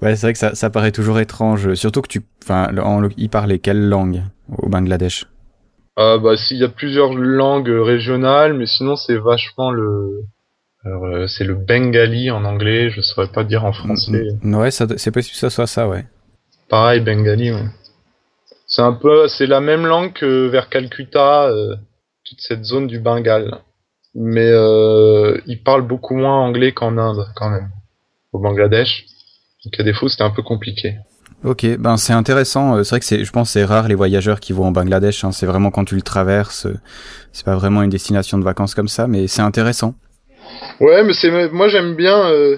Ouais, 0.00 0.16
c'est 0.16 0.26
vrai 0.26 0.32
que 0.32 0.38
ça, 0.38 0.54
ça 0.54 0.70
paraît 0.70 0.92
toujours 0.92 1.18
étrange, 1.18 1.74
surtout 1.74 2.00
que 2.00 2.08
tu, 2.08 2.22
enfin, 2.42 2.70
ils 3.18 3.28
parlaient 3.28 3.58
quelle 3.58 3.88
langue 3.88 4.22
au 4.48 4.68
Bangladesh? 4.68 5.26
Euh, 5.98 6.18
bah, 6.18 6.36
s'il 6.36 6.56
y 6.56 6.64
a 6.64 6.68
plusieurs 6.68 7.14
langues 7.14 7.68
régionales, 7.68 8.54
mais 8.54 8.66
sinon 8.66 8.96
c'est 8.96 9.16
vachement 9.16 9.70
le, 9.70 10.24
alors, 10.84 11.06
euh, 11.06 11.26
c'est 11.26 11.44
le 11.44 11.54
bengali 11.54 12.30
en 12.30 12.44
anglais. 12.44 12.90
Je 12.90 13.00
saurais 13.00 13.28
pas 13.28 13.44
dire 13.44 13.64
en 13.64 13.72
français. 13.72 14.28
Ouais, 14.42 14.70
c'est 14.70 15.10
possible 15.10 15.32
que 15.32 15.38
ça 15.38 15.50
soit 15.50 15.66
ça, 15.66 15.88
ouais. 15.88 16.04
Pareil, 16.68 17.00
bengali. 17.00 17.52
Ouais. 17.52 17.64
C'est 18.66 18.82
un 18.82 18.92
peu, 18.92 19.28
c'est 19.28 19.46
la 19.46 19.60
même 19.60 19.86
langue 19.86 20.12
que 20.12 20.46
vers 20.48 20.68
Calcutta, 20.68 21.44
euh, 21.44 21.76
toute 22.24 22.40
cette 22.40 22.64
zone 22.64 22.86
du 22.86 22.98
Bengale. 22.98 23.58
Mais 24.14 24.48
euh, 24.50 25.38
ils 25.46 25.62
parlent 25.62 25.86
beaucoup 25.86 26.14
moins 26.14 26.38
anglais 26.40 26.72
qu'en 26.72 26.96
Inde, 26.98 27.26
quand 27.34 27.50
même, 27.50 27.70
au 28.32 28.38
Bangladesh. 28.38 29.06
Donc 29.64 29.78
à 29.80 29.82
défaut, 29.82 30.08
c'était 30.08 30.22
un 30.22 30.30
peu 30.30 30.42
compliqué. 30.42 30.96
Ok, 31.42 31.66
ben 31.78 31.96
c'est 31.96 32.12
intéressant. 32.12 32.76
euh, 32.76 32.84
C'est 32.84 32.90
vrai 32.90 33.00
que 33.00 33.06
c'est, 33.06 33.24
je 33.24 33.32
pense, 33.32 33.50
c'est 33.50 33.64
rare 33.64 33.88
les 33.88 33.94
voyageurs 33.94 34.40
qui 34.40 34.52
vont 34.52 34.68
au 34.68 34.70
Bangladesh. 34.70 35.24
hein. 35.24 35.32
C'est 35.32 35.46
vraiment 35.46 35.70
quand 35.70 35.84
tu 35.84 35.94
le 35.96 36.02
traverses. 36.02 36.66
euh, 36.66 36.78
C'est 37.32 37.44
pas 37.44 37.56
vraiment 37.56 37.82
une 37.82 37.90
destination 37.90 38.38
de 38.38 38.44
vacances 38.44 38.74
comme 38.74 38.88
ça, 38.88 39.06
mais 39.08 39.26
c'est 39.26 39.42
intéressant. 39.42 39.94
Ouais, 40.80 41.02
mais 41.04 41.12
c'est 41.14 41.50
moi 41.50 41.68
j'aime 41.68 41.94
bien, 41.96 42.30
euh, 42.30 42.56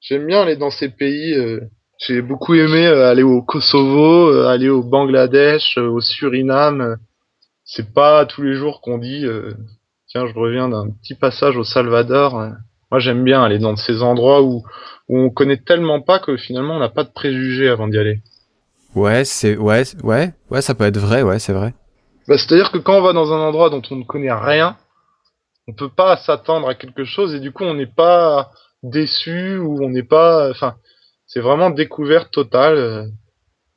j'aime 0.00 0.26
bien 0.26 0.42
aller 0.42 0.56
dans 0.56 0.70
ces 0.70 0.88
pays. 0.88 1.34
euh, 1.34 1.60
J'ai 2.06 2.22
beaucoup 2.22 2.54
aimé 2.54 2.86
aller 2.86 3.22
au 3.22 3.42
Kosovo, 3.42 4.32
aller 4.46 4.68
au 4.70 4.82
Bangladesh, 4.82 5.76
au 5.78 6.00
Suriname. 6.00 6.96
C'est 7.64 7.92
pas 7.92 8.24
tous 8.26 8.42
les 8.42 8.54
jours 8.54 8.80
qu'on 8.80 8.98
dit 8.98 9.24
euh, 9.26 9.52
tiens, 10.08 10.26
je 10.26 10.34
reviens 10.34 10.68
d'un 10.68 10.90
petit 10.90 11.14
passage 11.14 11.56
au 11.56 11.64
Salvador. 11.64 12.34
Moi, 12.90 13.00
j'aime 13.00 13.22
bien 13.24 13.42
aller 13.42 13.58
dans 13.58 13.76
ces 13.76 14.02
endroits 14.02 14.42
où, 14.42 14.62
où 15.08 15.18
on 15.18 15.30
connaît 15.30 15.58
tellement 15.58 16.00
pas 16.00 16.18
que 16.18 16.36
finalement 16.36 16.76
on 16.76 16.80
n'a 16.80 16.88
pas 16.88 17.04
de 17.04 17.10
préjugés 17.12 17.68
avant 17.68 17.88
d'y 17.88 17.98
aller. 17.98 18.20
Ouais, 18.94 19.24
c'est 19.24 19.56
ouais, 19.56 19.82
ouais, 20.02 20.32
ouais, 20.50 20.62
ça 20.62 20.74
peut 20.74 20.84
être 20.84 20.98
vrai, 20.98 21.22
ouais, 21.22 21.38
c'est 21.38 21.52
vrai. 21.52 21.74
Bah, 22.26 22.38
C'est-à-dire 22.38 22.70
que 22.72 22.78
quand 22.78 22.96
on 22.98 23.02
va 23.02 23.12
dans 23.12 23.32
un 23.32 23.38
endroit 23.40 23.70
dont 23.70 23.82
on 23.90 23.96
ne 23.96 24.04
connaît 24.04 24.32
rien, 24.32 24.76
on 25.66 25.72
peut 25.74 25.90
pas 25.90 26.16
s'attendre 26.16 26.68
à 26.68 26.74
quelque 26.74 27.04
chose 27.04 27.34
et 27.34 27.40
du 27.40 27.52
coup 27.52 27.64
on 27.64 27.74
n'est 27.74 27.86
pas 27.86 28.50
déçu 28.82 29.58
ou 29.58 29.84
on 29.84 29.90
n'est 29.90 30.02
pas. 30.02 30.50
Enfin, 30.50 30.76
c'est 31.26 31.40
vraiment 31.40 31.68
découverte 31.70 32.30
totale. 32.32 33.10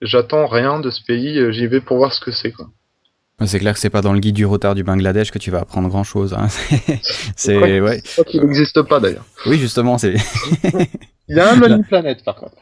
J'attends 0.02 0.48
rien 0.48 0.80
de 0.80 0.90
ce 0.90 1.04
pays, 1.04 1.52
j'y 1.52 1.68
vais 1.68 1.82
pour 1.82 1.98
voir 1.98 2.14
ce 2.14 2.22
que 2.22 2.32
c'est. 2.32 2.52
quoi. 2.54 2.68
C'est 3.46 3.60
clair 3.60 3.74
que 3.74 3.80
c'est 3.80 3.90
pas 3.90 4.02
dans 4.02 4.14
le 4.14 4.20
guide 4.20 4.36
du 4.36 4.46
retard 4.46 4.76
du 4.76 4.84
Bangladesh 4.84 5.32
que 5.32 5.40
tu 5.40 5.52
vas 5.52 5.60
apprendre 5.62 5.88
grand 5.90 6.04
chose. 6.04 6.34
Hein. 6.34 6.48
c'est 7.36 7.58
Ouais. 7.58 7.80
ouais. 7.80 8.02
Qu'il 8.28 8.42
n'existe 8.42 8.82
pas 8.84 9.00
d'ailleurs. 9.00 9.26
Oui, 9.46 9.58
justement, 9.58 9.98
c'est. 9.98 10.16
Il 11.28 11.38
y 11.38 11.40
a 11.40 11.52
un 11.54 11.56
Lonely 11.56 11.84
Planet 11.84 12.24
par 12.24 12.36
contre. 12.36 12.56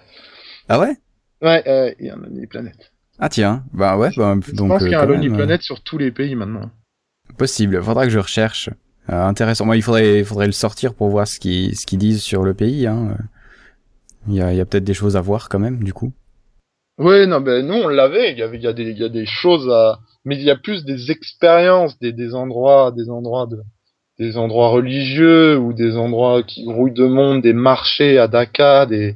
Ah 0.68 0.80
ouais? 0.80 0.96
Ouais, 1.42 1.64
euh, 1.68 1.92
il 2.00 2.06
y 2.06 2.10
a 2.10 2.14
un 2.14 2.18
Lonely 2.18 2.46
Planet. 2.46 2.92
Ah 3.18 3.30
tiens, 3.30 3.64
bah 3.74 3.98
ouais, 3.98 4.12
bah, 4.16 4.36
Je 4.46 4.52
donc 4.54 4.70
pense 4.70 4.82
euh, 4.82 4.86
qu'il 4.86 4.92
y 4.92 4.96
a 4.96 5.02
un 5.02 5.06
Lonely 5.06 5.28
même, 5.30 5.34
euh, 5.34 5.38
Planet 5.38 5.62
sur 5.62 5.82
tous 5.82 5.98
les 5.98 6.12
pays 6.12 6.36
maintenant. 6.36 6.70
possible. 7.38 7.82
Faudra 7.82 8.04
que 8.06 8.12
je 8.12 8.20
recherche. 8.20 8.70
Euh, 9.10 9.24
intéressant. 9.26 9.66
Moi, 9.66 9.76
il 9.76 9.82
faudrait, 9.82 10.24
faudrait 10.24 10.46
le 10.46 10.52
sortir 10.52 10.94
pour 10.94 11.10
voir 11.10 11.28
ce 11.28 11.40
qu'ils, 11.40 11.76
ce 11.76 11.86
qu'ils 11.88 11.98
disent 11.98 12.22
sur 12.22 12.44
le 12.44 12.54
pays. 12.54 12.86
Hein. 12.86 13.18
Il 14.28 14.36
y 14.36 14.42
a, 14.42 14.52
il 14.54 14.58
y 14.58 14.62
a 14.62 14.66
peut-être 14.66 14.84
des 14.84 14.94
choses 14.94 15.18
à 15.18 15.22
voir 15.22 15.50
quand 15.50 15.60
même, 15.60 15.84
du 15.84 15.94
coup. 15.94 16.14
Oui, 17.00 17.26
non, 17.26 17.42
ben 17.42 17.66
nous 17.66 17.74
on 17.76 17.88
l'avait. 17.88 18.34
Il 18.34 18.38
y 18.38 18.44
avait, 18.44 18.58
il 18.58 18.64
y 18.64 18.68
a 18.68 18.74
des, 18.74 18.84
il 18.92 18.98
y 18.98 19.04
a 19.06 19.10
des 19.10 19.26
choses 19.26 19.68
à, 19.70 20.00
mais 20.26 20.36
il 20.36 20.44
y 20.44 20.52
a 20.52 20.56
plus 20.56 20.86
des 20.86 21.12
expériences, 21.12 21.98
des, 22.00 22.14
des 22.14 22.36
endroits, 22.36 22.92
des 22.92 23.10
endroits 23.10 23.48
de, 23.48 23.62
des 24.20 24.38
endroits 24.38 24.70
religieux 24.70 25.58
ou 25.58 25.74
des 25.74 25.96
endroits 25.96 26.44
qui 26.44 26.66
grouillent 26.66 26.92
de 26.92 27.06
monde, 27.06 27.42
des 27.42 27.54
marchés 27.54 28.18
à 28.18 28.28
Dakar, 28.28 28.88
des, 28.88 29.16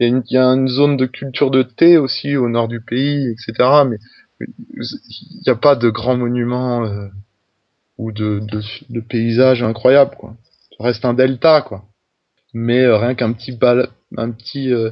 il 0.00 0.22
y, 0.30 0.36
a 0.36 0.44
une, 0.44 0.68
zone 0.68 0.96
de 0.96 1.06
culture 1.06 1.50
de 1.50 1.62
thé 1.62 1.98
aussi 1.98 2.36
au 2.36 2.48
nord 2.48 2.68
du 2.68 2.80
pays, 2.80 3.28
etc. 3.28 3.84
Mais 3.86 3.98
il 4.40 5.42
n'y 5.46 5.52
a 5.52 5.54
pas 5.54 5.76
de 5.76 5.88
grands 5.88 6.16
monuments 6.16 6.84
euh, 6.84 7.08
ou 7.96 8.10
de, 8.10 8.40
de, 8.40 8.60
de 8.90 9.00
paysages 9.00 9.62
incroyables, 9.62 10.16
quoi. 10.16 10.34
Ça 10.76 10.84
reste 10.84 11.04
un 11.04 11.14
delta, 11.14 11.62
quoi. 11.62 11.84
Mais 12.52 12.80
euh, 12.80 12.96
rien 12.96 13.14
qu'un 13.14 13.32
petit 13.32 13.52
bal, 13.52 13.88
un 14.16 14.30
petit 14.32 14.72
euh, 14.72 14.90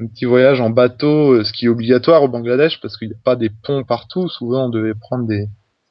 un 0.00 0.06
petit 0.06 0.24
voyage 0.24 0.60
en 0.60 0.70
bateau, 0.70 1.32
euh, 1.34 1.44
ce 1.44 1.52
qui 1.52 1.66
est 1.66 1.68
obligatoire 1.68 2.22
au 2.22 2.28
Bangladesh 2.28 2.80
parce 2.80 2.96
qu'il 2.96 3.08
n'y 3.08 3.14
a 3.14 3.18
pas 3.24 3.36
des 3.36 3.50
ponts 3.50 3.84
partout. 3.84 4.28
Souvent, 4.28 4.66
on 4.66 4.68
devait 4.70 4.94
prendre 4.94 5.26
des, 5.26 5.46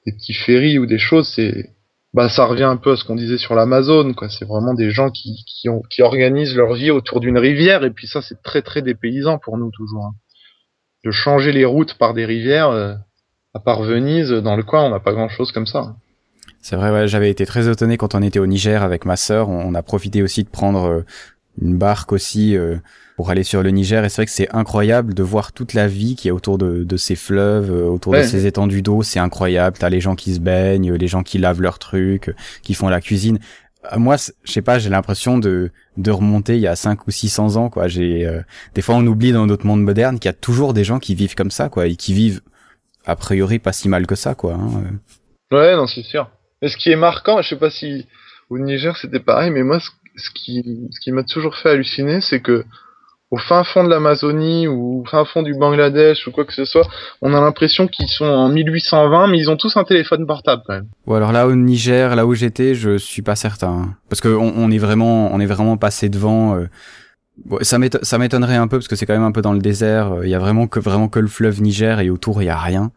des 0.05 0.11
petits 0.13 0.33
ferries 0.33 0.79
ou 0.79 0.85
des 0.85 0.97
choses. 0.97 1.31
C'est, 1.35 1.71
bah, 2.13 2.27
ça 2.29 2.45
revient 2.45 2.63
un 2.63 2.77
peu 2.77 2.93
à 2.93 2.95
ce 2.95 3.03
qu'on 3.03 3.15
disait 3.15 3.37
sur 3.37 3.55
l'Amazon, 3.55 4.13
quoi. 4.13 4.29
C'est 4.29 4.45
vraiment 4.45 4.73
des 4.73 4.89
gens 4.91 5.11
qui, 5.11 5.43
qui, 5.45 5.69
ont, 5.69 5.81
qui 5.89 6.01
organisent 6.01 6.55
leur 6.55 6.73
vie 6.73 6.91
autour 6.91 7.19
d'une 7.19 7.37
rivière. 7.37 7.83
Et 7.83 7.91
puis 7.91 8.07
ça, 8.07 8.21
c'est 8.21 8.41
très, 8.41 8.61
très 8.61 8.81
dépaysant 8.81 9.37
pour 9.37 9.57
nous 9.57 9.69
toujours. 9.71 10.05
hein. 10.05 10.15
De 11.05 11.11
changer 11.11 11.51
les 11.51 11.65
routes 11.65 11.93
par 11.93 12.13
des 12.13 12.25
rivières, 12.25 12.69
euh, 12.69 12.93
à 13.53 13.59
part 13.59 13.83
Venise, 13.83 14.31
dans 14.31 14.55
le 14.55 14.63
coin, 14.63 14.83
on 14.83 14.89
n'a 14.89 14.99
pas 14.99 15.13
grand 15.13 15.29
chose 15.29 15.51
comme 15.51 15.67
ça. 15.67 15.79
hein. 15.79 15.95
C'est 16.61 16.75
vrai, 16.75 16.91
ouais, 16.91 17.07
j'avais 17.07 17.29
été 17.29 17.45
très 17.45 17.69
étonné 17.69 17.97
quand 17.97 18.15
on 18.15 18.21
était 18.21 18.39
au 18.39 18.47
Niger 18.47 18.83
avec 18.83 19.05
ma 19.05 19.15
sœur. 19.15 19.47
On, 19.47 19.73
a 19.75 19.81
profité 19.81 20.21
aussi 20.21 20.43
de 20.43 20.49
prendre 20.49 20.85
euh, 20.89 21.05
une 21.61 21.77
barque 21.77 22.11
aussi 22.11 22.57
euh, 22.57 22.75
pour 23.19 23.31
aller 23.31 23.43
sur 23.43 23.61
le 23.63 23.69
Niger. 23.69 24.05
Et 24.05 24.07
c'est 24.07 24.21
vrai 24.21 24.25
que 24.27 24.31
c'est 24.31 24.47
incroyable 24.55 25.13
de 25.13 25.23
voir 25.23 25.51
toute 25.51 25.73
la 25.73 25.87
vie 25.89 26.15
qui 26.15 26.29
est 26.29 26.31
autour 26.31 26.57
de, 26.57 26.85
de 26.85 26.95
ces 26.95 27.17
fleuves, 27.17 27.69
euh, 27.69 27.83
autour 27.83 28.13
de 28.13 28.21
ces 28.21 28.45
étendues 28.45 28.81
d'eau. 28.81 29.03
C'est 29.03 29.19
incroyable. 29.19 29.75
T'as 29.77 29.89
les 29.89 29.99
gens 29.99 30.15
qui 30.15 30.33
se 30.33 30.39
baignent, 30.39 30.93
les 30.93 31.07
gens 31.07 31.21
qui 31.21 31.37
lavent 31.37 31.61
leurs 31.61 31.79
trucs, 31.79 32.29
euh, 32.29 32.33
qui 32.63 32.73
font 32.75 32.87
la 32.87 33.01
cuisine. 33.01 33.37
Euh, 33.91 33.99
Moi, 33.99 34.15
je 34.45 34.49
sais 34.53 34.61
pas, 34.61 34.79
j'ai 34.79 34.89
l'impression 34.89 35.37
de 35.37 35.69
de 35.97 36.11
remonter 36.11 36.55
il 36.55 36.61
y 36.61 36.67
a 36.67 36.77
5 36.77 37.07
ou 37.07 37.11
600 37.11 37.57
ans, 37.57 37.69
quoi. 37.69 37.89
J'ai 37.89 38.25
euh, 38.25 38.41
des 38.73 38.81
fois 38.81 38.95
on 38.95 39.05
oublie 39.05 39.33
dans 39.33 39.45
notre 39.47 39.65
monde 39.65 39.83
moderne 39.83 40.17
qu'il 40.17 40.29
y 40.29 40.33
a 40.33 40.33
toujours 40.33 40.73
des 40.73 40.85
gens 40.85 40.99
qui 40.99 41.13
vivent 41.13 41.35
comme 41.35 41.51
ça, 41.51 41.67
quoi, 41.67 41.87
et 41.87 41.97
qui 41.97 42.13
vivent 42.13 42.39
a 43.05 43.17
priori 43.17 43.59
pas 43.59 43.73
si 43.73 43.89
mal 43.89 44.07
que 44.07 44.15
ça, 44.15 44.33
quoi. 44.33 44.53
hein. 44.53 44.99
Ouais, 45.51 45.75
non, 45.75 45.87
c'est 45.87 46.03
sûr. 46.03 46.29
Mais 46.61 46.69
ce 46.69 46.77
qui 46.77 46.89
est 46.89 46.95
marquant, 46.95 47.41
je 47.41 47.49
sais 47.49 47.57
pas 47.59 47.69
si 47.69 48.05
au 48.49 48.57
Niger 48.59 48.95
c'était 48.95 49.19
pareil, 49.19 49.51
mais 49.51 49.63
moi, 49.63 49.81
ce, 49.81 49.89
ce 50.15 50.29
qui, 50.29 50.87
ce 50.91 51.01
qui 51.01 51.11
m'a 51.11 51.23
toujours 51.23 51.57
fait 51.57 51.71
halluciner, 51.71 52.21
c'est 52.21 52.39
que 52.39 52.63
au 53.31 53.37
fin 53.37 53.63
fond 53.63 53.83
de 53.83 53.89
l'Amazonie 53.89 54.67
ou 54.67 55.01
au 55.01 55.05
fin 55.05 55.23
fond 55.25 55.43
du 55.43 55.53
Bangladesh 55.53 56.25
ou 56.27 56.31
quoi 56.31 56.45
que 56.45 56.53
ce 56.53 56.65
soit, 56.65 56.87
on 57.21 57.33
a 57.33 57.39
l'impression 57.39 57.87
qu'ils 57.87 58.07
sont 58.07 58.25
en 58.25 58.49
1820, 58.49 59.27
mais 59.27 59.37
ils 59.37 59.49
ont 59.51 59.57
tous 59.57 59.77
un 59.77 59.83
téléphone 59.83 60.25
portable 60.25 60.63
quand 60.65 60.73
même. 60.73 60.87
Ou 61.05 61.13
alors 61.13 61.31
là 61.31 61.47
au 61.47 61.53
Niger, 61.55 62.15
là 62.15 62.25
où 62.25 62.33
j'étais, 62.33 62.73
je 62.73 62.97
suis 62.97 63.21
pas 63.21 63.35
certain, 63.35 63.95
parce 64.09 64.19
que 64.21 64.29
on, 64.29 64.53
on 64.57 64.71
est 64.71 64.79
vraiment, 64.79 65.31
on 65.33 65.39
est 65.39 65.45
vraiment 65.45 65.77
passé 65.77 66.09
devant. 66.09 66.55
euh, 66.55 66.67
bon, 67.45 67.59
ça 67.61 67.77
m'éton- 67.77 67.99
ça 68.03 68.17
m'étonnerait 68.17 68.55
un 68.55 68.67
peu 68.67 68.77
parce 68.77 68.87
que 68.87 68.95
c'est 68.95 69.05
quand 69.05 69.13
même 69.13 69.21
un 69.23 69.31
peu 69.31 69.41
dans 69.41 69.53
le 69.53 69.59
désert. 69.59 70.11
euh, 70.13 70.25
Il 70.25 70.29
y 70.31 70.35
a 70.35 70.39
vraiment 70.39 70.65
que 70.67 70.79
vraiment 70.79 71.07
que 71.07 71.19
le 71.19 71.27
fleuve 71.27 71.61
Niger 71.61 71.99
et 71.99 72.09
autour 72.09 72.41
il 72.41 72.45
y 72.45 72.49
a 72.49 72.57
rien. 72.57 72.91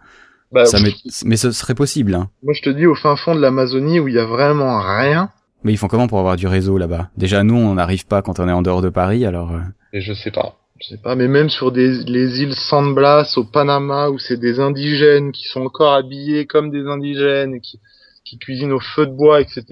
Bah, 0.50 0.64
Ça 0.66 0.78
mais 1.24 1.36
ce 1.36 1.50
serait 1.50 1.74
possible. 1.74 2.14
Hein. 2.14 2.28
moi, 2.42 2.52
je 2.54 2.60
te 2.62 2.68
dis 2.70 2.84
au 2.86 2.94
fin 2.94 3.16
fond 3.16 3.34
de 3.34 3.40
l'Amazonie 3.40 4.00
où 4.00 4.08
il 4.08 4.14
y 4.14 4.18
a 4.18 4.24
vraiment 4.26 4.80
rien. 4.80 5.30
Mais 5.64 5.72
ils 5.72 5.76
font 5.76 5.88
comment 5.88 6.08
pour 6.08 6.18
avoir 6.18 6.36
du 6.36 6.46
réseau 6.46 6.78
là-bas? 6.78 7.10
Déjà 7.16 7.42
nous 7.44 7.56
on 7.56 7.74
n'arrive 7.74 8.06
pas 8.06 8.22
quand 8.22 8.40
on 8.40 8.48
est 8.48 8.52
en 8.52 8.62
dehors 8.62 8.82
de 8.82 8.88
Paris, 8.88 9.24
alors. 9.26 9.52
euh, 9.52 9.60
Et 9.92 10.00
je 10.00 10.12
sais 10.12 10.30
pas. 10.30 10.56
Je 10.80 10.88
sais 10.88 11.00
pas, 11.00 11.14
mais 11.14 11.28
même 11.28 11.48
sur 11.48 11.70
des, 11.70 12.02
les 12.04 12.42
îles 12.42 12.54
San 12.56 12.92
Blas 12.92 13.34
au 13.36 13.44
Panama 13.44 14.08
où 14.10 14.18
c'est 14.18 14.36
des 14.40 14.58
indigènes 14.58 15.30
qui 15.30 15.46
sont 15.46 15.60
encore 15.62 15.92
habillés 15.92 16.46
comme 16.46 16.70
des 16.72 16.84
indigènes 16.86 17.60
qui, 17.60 17.78
qui 18.24 18.36
cuisinent 18.38 18.72
au 18.72 18.80
feu 18.80 19.06
de 19.06 19.12
bois, 19.12 19.40
etc. 19.40 19.62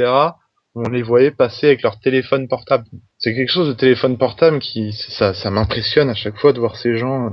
On 0.77 0.89
les 0.89 1.03
voyait 1.03 1.33
passer 1.33 1.67
avec 1.67 1.83
leur 1.83 1.99
téléphone 1.99 2.47
portable. 2.47 2.85
C'est 3.19 3.35
quelque 3.35 3.51
chose 3.51 3.67
de 3.67 3.73
téléphone 3.73 4.19
portable 4.19 4.61
qui, 4.61 4.93
ça, 4.93 5.35
ça 5.35 5.51
m'impressionne 5.51 6.09
à 6.11 6.15
chaque 6.15 6.39
fois 6.39 6.53
de 6.53 6.61
voir 6.61 6.77
ces 6.77 6.97
gens. 6.97 7.31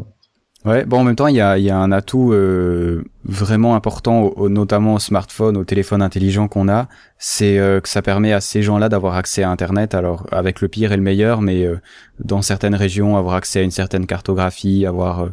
Ouais, 0.65 0.85
bon 0.85 0.99
en 0.99 1.03
même 1.03 1.15
temps 1.15 1.27
il 1.27 1.35
y 1.35 1.39
a, 1.41 1.57
y 1.59 1.69
a 1.69 1.77
un 1.77 1.91
atout 1.91 2.33
euh, 2.33 3.03
vraiment 3.23 3.75
important, 3.75 4.23
au- 4.23 4.33
au- 4.35 4.49
notamment 4.49 4.95
au 4.95 4.99
smartphone, 4.99 5.55
au 5.55 5.63
téléphone 5.63 6.01
intelligent 6.01 6.47
qu'on 6.47 6.67
a, 6.67 6.89
c'est 7.19 7.57
euh, 7.59 7.79
que 7.79 7.87
ça 7.87 8.01
permet 8.01 8.33
à 8.33 8.41
ces 8.41 8.63
gens-là 8.63 8.89
d'avoir 8.89 9.15
accès 9.15 9.43
à 9.43 9.49
Internet, 9.51 9.93
alors 9.95 10.25
avec 10.31 10.59
le 10.59 10.67
pire 10.67 10.91
et 10.91 10.97
le 10.97 11.03
meilleur, 11.03 11.41
mais 11.41 11.63
euh, 11.63 11.77
dans 12.19 12.41
certaines 12.41 12.75
régions 12.75 13.15
avoir 13.17 13.35
accès 13.35 13.59
à 13.59 13.61
une 13.63 13.71
certaine 13.71 14.07
cartographie, 14.07 14.85
avoir 14.85 15.21
euh, 15.25 15.29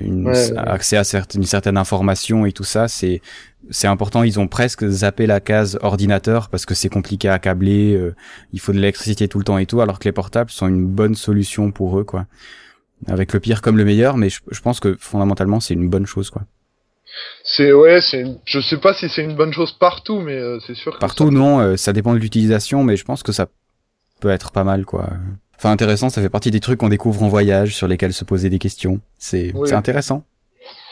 une, 0.00 0.26
Ouais, 0.26 0.50
ouais. 0.52 0.58
accès 0.58 0.96
à 0.96 1.02
une 1.34 1.44
certaine 1.44 1.76
information 1.76 2.46
et 2.46 2.52
tout 2.52 2.64
ça, 2.64 2.88
c'est 2.88 3.20
c'est 3.70 3.86
important. 3.86 4.24
Ils 4.24 4.40
ont 4.40 4.48
presque 4.48 4.84
zappé 4.88 5.26
la 5.26 5.38
case 5.38 5.78
ordinateur 5.82 6.48
parce 6.48 6.66
que 6.66 6.74
c'est 6.74 6.88
compliqué 6.88 7.28
à 7.28 7.38
câbler, 7.38 7.94
euh, 7.94 8.14
il 8.52 8.58
faut 8.58 8.72
de 8.72 8.78
l'électricité 8.78 9.28
tout 9.28 9.38
le 9.38 9.44
temps 9.44 9.58
et 9.58 9.66
tout, 9.66 9.80
alors 9.82 9.98
que 10.00 10.04
les 10.08 10.12
portables 10.12 10.50
sont 10.50 10.66
une 10.66 10.86
bonne 10.86 11.14
solution 11.14 11.70
pour 11.70 11.98
eux, 12.00 12.04
quoi 12.04 12.26
avec 13.08 13.32
le 13.32 13.40
pire 13.40 13.62
comme 13.62 13.76
le 13.76 13.84
meilleur, 13.84 14.16
mais 14.16 14.28
je, 14.30 14.40
je 14.50 14.60
pense 14.60 14.80
que 14.80 14.96
fondamentalement 14.98 15.60
c'est 15.60 15.74
une 15.74 15.88
bonne 15.88 16.06
chose 16.06 16.30
quoi. 16.30 16.42
C'est, 17.44 17.72
ouais, 17.72 18.00
c'est, 18.00 18.24
je 18.46 18.60
sais 18.60 18.78
pas 18.78 18.94
si 18.94 19.08
c'est 19.08 19.22
une 19.22 19.36
bonne 19.36 19.52
chose 19.52 19.72
partout, 19.72 20.20
mais 20.20 20.34
euh, 20.36 20.58
c'est 20.66 20.74
sûr 20.74 20.94
que 20.94 20.98
Partout 20.98 21.26
ça- 21.26 21.30
non, 21.30 21.60
euh, 21.60 21.76
ça 21.76 21.92
dépend 21.92 22.14
de 22.14 22.18
l'utilisation, 22.18 22.84
mais 22.84 22.96
je 22.96 23.04
pense 23.04 23.22
que 23.22 23.32
ça 23.32 23.48
peut 24.20 24.30
être 24.30 24.50
pas 24.52 24.64
mal 24.64 24.84
quoi. 24.86 25.10
Enfin 25.58 25.70
intéressant, 25.70 26.08
ça 26.10 26.22
fait 26.22 26.30
partie 26.30 26.50
des 26.50 26.60
trucs 26.60 26.78
qu'on 26.80 26.88
découvre 26.88 27.22
en 27.22 27.28
voyage, 27.28 27.74
sur 27.76 27.86
lesquels 27.86 28.12
se 28.14 28.24
poser 28.24 28.48
des 28.50 28.58
questions. 28.58 29.00
C'est 29.18 29.52
Oui. 29.54 29.72
intéressant. 29.72 30.24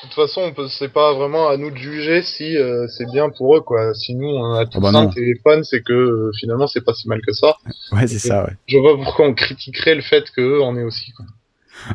De 0.03 0.07
toute 0.09 0.15
façon, 0.15 0.53
on 0.57 0.69
c'est 0.69 0.93
pas 0.93 1.15
vraiment 1.15 1.49
à 1.49 1.57
nous 1.57 1.71
de 1.71 1.77
juger 1.77 2.23
si 2.23 2.57
euh, 2.57 2.87
c'est 2.89 3.07
bien 3.13 3.31
pour 3.31 3.57
eux, 3.57 3.61
quoi. 3.61 3.95
Si 3.95 4.15
nous, 4.15 4.27
on 4.29 4.53
a 4.55 4.65
tout 4.67 4.79
Ah 4.79 4.81
bah 4.81 4.93
ça, 4.93 5.03
non. 5.03 5.09
un 5.09 5.13
téléphone, 5.13 5.63
c'est 5.65 5.83
que 5.83 6.31
finalement, 6.39 6.67
c'est 6.67 6.81
pas 6.85 6.93
si 6.95 7.09
mal 7.09 7.21
que 7.27 7.33
ça. 7.33 7.57
Ouais 7.93 8.07
c'est 8.07 8.19
ça. 8.19 8.45
Ouais. 8.45 8.53
Je 8.67 8.79
vois 8.79 8.97
pourquoi 8.97 9.27
on 9.27 9.35
critiquerait 9.35 9.95
le 9.95 10.03
fait 10.03 10.25
qu'eux 10.31 10.61
en 10.63 10.77
aient 10.77 10.83
aussi, 10.83 11.13
quoi. 11.13 11.25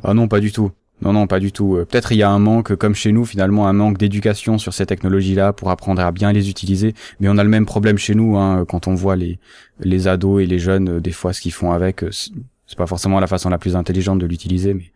Ah 0.03 0.13
non 0.13 0.27
pas 0.27 0.39
du 0.39 0.51
tout. 0.51 0.71
Non 1.01 1.11
non 1.11 1.27
pas 1.27 1.39
du 1.39 1.51
tout. 1.51 1.75
Euh, 1.75 1.85
Peut-être 1.85 2.11
il 2.13 2.17
y 2.17 2.23
a 2.23 2.29
un 2.29 2.39
manque 2.39 2.75
comme 2.75 2.95
chez 2.95 3.11
nous 3.11 3.25
finalement 3.25 3.67
un 3.67 3.73
manque 3.73 3.97
d'éducation 3.97 4.57
sur 4.57 4.73
ces 4.73 4.85
technologies-là 4.85 5.51
pour 5.51 5.69
apprendre 5.69 6.01
à 6.01 6.11
bien 6.11 6.31
les 6.31 6.49
utiliser. 6.49 6.93
Mais 7.19 7.27
on 7.27 7.37
a 7.37 7.43
le 7.43 7.49
même 7.49 7.65
problème 7.65 7.97
chez 7.97 8.15
nous 8.15 8.37
hein, 8.37 8.65
quand 8.67 8.87
on 8.87 8.95
voit 8.95 9.15
les 9.17 9.37
les 9.81 10.07
ados 10.07 10.41
et 10.41 10.45
les 10.45 10.59
jeunes 10.59 10.89
euh, 10.89 10.99
des 11.01 11.11
fois 11.11 11.33
ce 11.33 11.41
qu'ils 11.41 11.51
font 11.53 11.71
avec. 11.71 12.03
euh, 12.03 12.09
c'est 12.11 12.77
pas 12.77 12.87
forcément 12.87 13.19
la 13.19 13.27
façon 13.27 13.49
la 13.49 13.57
plus 13.59 13.75
intelligente 13.75 14.17
de 14.19 14.25
l'utiliser, 14.25 14.73
mais 14.73 14.91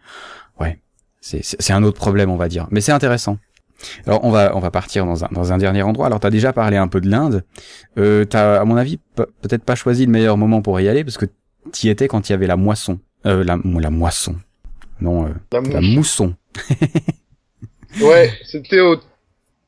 ouais, 0.59 0.79
c'est 1.21 1.71
un 1.71 1.83
autre 1.83 1.97
problème 1.97 2.31
on 2.31 2.35
va 2.37 2.47
dire. 2.47 2.67
Mais 2.71 2.81
c'est 2.81 2.91
intéressant. 2.93 3.37
Alors 4.07 4.23
on 4.23 4.31
va 4.31 4.55
on 4.55 4.59
va 4.59 4.71
partir 4.71 5.05
dans 5.05 5.23
un 5.25 5.29
dans 5.31 5.53
un 5.53 5.57
dernier 5.57 5.83
endroit. 5.83 6.07
Alors 6.07 6.19
t'as 6.19 6.29
déjà 6.31 6.51
parlé 6.53 6.77
un 6.77 6.87
peu 6.87 6.99
de 7.01 7.09
l'Inde. 7.09 7.43
Euh, 7.97 8.25
t'as 8.25 8.59
à 8.61 8.65
mon 8.65 8.75
avis 8.77 8.97
pe- 9.15 9.27
peut-être 9.41 9.63
pas 9.63 9.75
choisi 9.75 10.05
le 10.05 10.11
meilleur 10.11 10.37
moment 10.37 10.61
pour 10.61 10.79
y 10.81 10.87
aller 10.87 11.03
parce 11.03 11.17
que 11.17 11.27
t'y 11.71 11.89
étais 11.89 12.07
quand 12.07 12.27
il 12.29 12.31
y 12.31 12.35
avait 12.35 12.47
la 12.47 12.55
moisson. 12.57 12.99
Euh, 13.25 13.43
la 13.43 13.57
la 13.65 13.89
moisson. 13.89 14.35
Non, 15.01 15.27
euh, 15.27 15.61
La 15.71 15.81
mousson. 15.81 16.35
Ouais, 18.01 18.31
c'était 18.45 18.81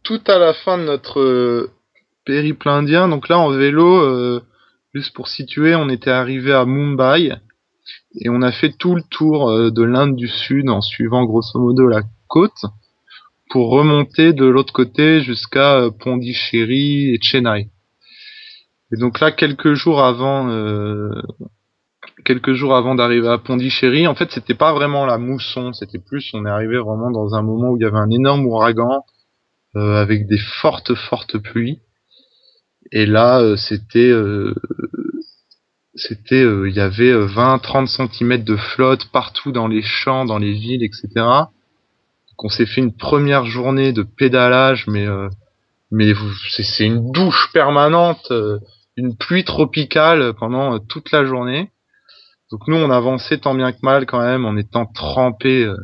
tout 0.04 0.22
à 0.28 0.38
la 0.38 0.54
fin 0.54 0.78
de 0.78 0.84
notre 0.84 1.20
euh, 1.20 1.72
périple 2.24 2.70
indien. 2.70 3.10
Donc 3.10 3.28
là, 3.30 3.40
en 3.40 3.50
vélo, 3.50 3.98
euh, 3.98 4.44
juste 4.94 5.16
pour 5.16 5.28
situer, 5.28 5.74
on 5.74 5.90
était 5.90 6.12
arrivé 6.12 6.54
à 6.54 6.66
Mumbai. 6.66 7.34
et 8.14 8.30
on 8.30 8.44
a 8.44 8.52
fait 8.52 8.74
tout 8.78 8.94
le 8.94 9.02
tour 9.10 9.72
de 9.72 9.84
l'Inde 9.84 10.16
du 10.16 10.28
Sud 10.28 10.70
en 10.70 10.82
suivant 10.82 11.26
grosso 11.26 11.60
modo 11.60 11.88
la 11.88 12.04
côte 12.28 12.66
pour 13.50 13.72
remonter 13.72 14.34
de 14.34 14.46
l'autre 14.46 14.72
côté 14.72 15.22
jusqu'à 15.22 15.90
Pondichéry 16.00 17.16
et 17.16 17.20
Chennai. 17.20 17.72
Et 18.94 18.98
donc 18.98 19.20
là, 19.20 19.32
quelques 19.32 19.74
jours 19.74 20.04
avant, 20.04 20.48
quelques 22.24 22.54
jours 22.54 22.76
avant 22.76 22.96
d'arriver 22.96 23.28
à 23.28 23.38
Pondichéry, 23.38 24.08
en 24.08 24.16
fait, 24.16 24.32
c'était 24.32 24.56
pas 24.56 24.74
vraiment 24.74 25.06
la 25.06 25.18
mousson, 25.18 25.74
c'était 25.74 26.00
plus, 26.00 26.30
on 26.34 26.46
est 26.46 26.50
arrivé 26.50 26.78
vraiment 26.78 27.12
dans 27.12 27.36
un 27.36 27.42
moment 27.42 27.70
où 27.70 27.78
il 27.78 27.84
y 27.84 27.86
avait 27.86 27.98
un 27.98 28.10
énorme 28.10 28.46
ouragan 28.46 29.04
euh, 29.76 30.02
avec 30.02 30.28
des 30.28 30.40
fortes, 30.62 30.94
fortes 30.96 31.38
pluies. 31.38 31.80
Et 32.92 33.06
là, 33.06 33.42
euh, 33.42 33.56
c'était, 33.56 34.10
euh, 34.10 34.54
c'était, 35.96 36.44
euh, 36.44 36.70
il 36.70 36.76
y 36.76 36.80
avait 36.80 37.14
20-30 37.14 37.88
cm 37.88 38.44
de 38.44 38.56
flotte 38.56 39.08
partout 39.12 39.52
dans 39.52 39.68
les 39.68 39.82
champs, 39.82 40.26
dans 40.26 40.38
les 40.38 40.54
villes, 40.54 40.84
etc. 40.84 41.10
Donc 41.16 42.46
on 42.46 42.50
s'est 42.50 42.66
fait 42.66 42.82
une 42.82 42.96
première 42.96 43.46
journée 43.46 43.92
de 43.94 44.04
pédalage, 44.04 44.88
mais 44.88 45.06
euh, 45.06 45.28
mais 45.92 46.14
c'est 46.50 46.86
une 46.86 47.12
douche 47.12 47.50
permanente, 47.54 48.32
euh, 48.32 48.60
une 48.96 49.18
pluie 49.18 49.44
tropicale 49.44 50.34
pendant 50.40 50.80
toute 50.80 51.12
la 51.12 51.26
journée. 51.26 51.70
Donc 52.52 52.68
nous 52.68 52.76
on 52.76 52.92
avançait 52.92 53.38
tant 53.38 53.56
bien 53.56 53.72
que 53.72 53.80
mal 53.82 54.06
quand 54.06 54.22
même 54.22 54.46
en 54.46 54.58
étant 54.58 54.86
trempés 54.86 55.64
euh, 55.64 55.78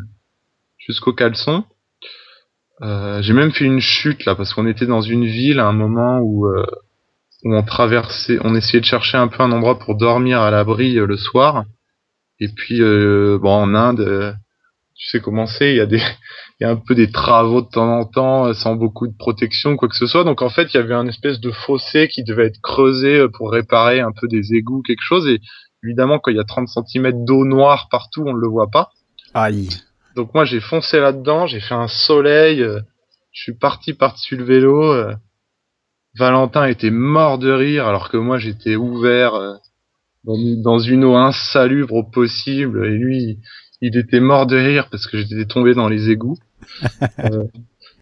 jusqu'au 0.78 1.13
caleçon. 1.13 1.63
Euh, 2.82 3.22
J'ai 3.22 3.34
même 3.34 3.51
fait 3.51 3.65
une 3.65 3.80
chute 3.80 4.26
là 4.26 4.36
parce 4.36 4.53
qu'on 4.53 4.68
était 4.68 4.86
dans 4.86 5.01
une 5.01 5.26
ville 5.26 5.59
à 5.59 5.68
un 5.68 5.74
moment 5.74 6.20
où 6.20 6.45
euh, 6.45 6.65
où 7.43 7.55
on 7.55 7.63
traversait, 7.63 8.39
on 8.43 8.55
essayait 8.55 8.82
de 8.82 8.86
chercher 8.86 9.18
un 9.18 9.30
peu 9.30 9.41
un 9.41 9.51
endroit 9.51 9.80
pour 9.80 9.95
dormir 9.95 10.41
à 10.41 10.51
l'abri 10.51 10.97
euh, 10.97 11.05
le 11.05 11.18
soir. 11.18 11.63
Et 12.39 12.49
puis 12.49 12.82
euh, 12.82 13.39
bon 13.41 13.53
en 13.53 13.74
Inde, 13.74 14.36
tu 14.95 15.07
sais 15.07 15.22
comment 15.22 15.47
c'est, 15.47 15.72
il 15.72 15.78
y 15.78 15.82
a 15.82 15.86
des 15.86 16.01
il 16.59 16.63
y 16.63 16.65
a 16.65 16.72
un 16.72 16.76
peu 16.76 16.95
des 16.95 17.11
travaux 17.11 17.61
de 17.61 17.68
temps 17.68 17.99
en 17.99 18.05
temps 18.05 18.53
sans 18.53 18.76
beaucoup 18.76 19.07
de 19.07 19.15
protection 19.18 19.78
quoi 19.78 19.88
que 19.88 19.95
ce 19.95 20.07
soit. 20.07 20.24
Donc 20.24 20.41
en 20.41 20.49
fait, 20.49 20.74
il 20.74 20.78
y 20.78 20.80
avait 20.80 20.95
un 20.95 21.07
espèce 21.07 21.39
de 21.39 21.51
fossé 21.51 22.09
qui 22.09 22.24
devait 22.24 22.47
être 22.47 22.59
creusé 22.61 23.26
pour 23.38 23.51
réparer 23.51 24.01
un 24.01 24.11
peu 24.11 24.28
des 24.28 24.53
égouts 24.53 24.82
quelque 24.82 25.03
chose 25.03 25.28
et 25.28 25.39
évidemment 25.84 26.20
quand 26.20 26.32
il 26.32 26.38
y 26.38 26.40
a 26.40 26.44
30 26.44 26.68
cm 26.68 27.26
d'eau 27.26 27.46
noire 27.46 27.88
partout, 27.90 28.24
on 28.26 28.34
ne 28.34 28.40
le 28.40 28.48
voit 28.48 28.70
pas. 28.70 28.90
Aïe. 29.34 29.70
Donc 30.16 30.34
moi 30.34 30.46
j'ai 30.46 30.60
foncé 30.60 31.00
là-dedans, 31.00 31.46
j'ai 31.48 31.60
fait 31.60 31.76
un 31.76 31.88
soleil, 31.88 32.62
euh, 32.64 32.80
je 33.32 33.42
suis 33.44 33.54
parti 33.54 33.94
par-dessus 33.94 34.36
le 34.36 34.44
vélo. 34.44 34.84
euh, 34.94 35.14
Valentin 36.18 36.66
était 36.66 36.90
mort 36.90 37.38
de 37.38 37.52
rire 37.52 37.86
alors 37.88 38.10
que 38.10 38.18
moi 38.18 38.40
j'étais 38.40 38.76
ouvert 38.76 39.36
euh, 39.36 39.54
dans, 40.24 40.80
une- 40.80 41.04
eau 41.06 41.16
insalubre 41.16 41.94
au 41.94 42.04
possible 42.04 42.86
et 42.88 42.98
lui 42.98 43.38
il 43.82 43.96
était 43.96 44.20
mort 44.20 44.48
de 44.48 44.58
rire 44.58 44.88
parce 44.90 45.06
que 45.06 45.18
j'étais 45.20 45.46
tombé 45.46 45.76
dans 45.76 45.88
les 45.88 46.10
égouts. 46.10 46.38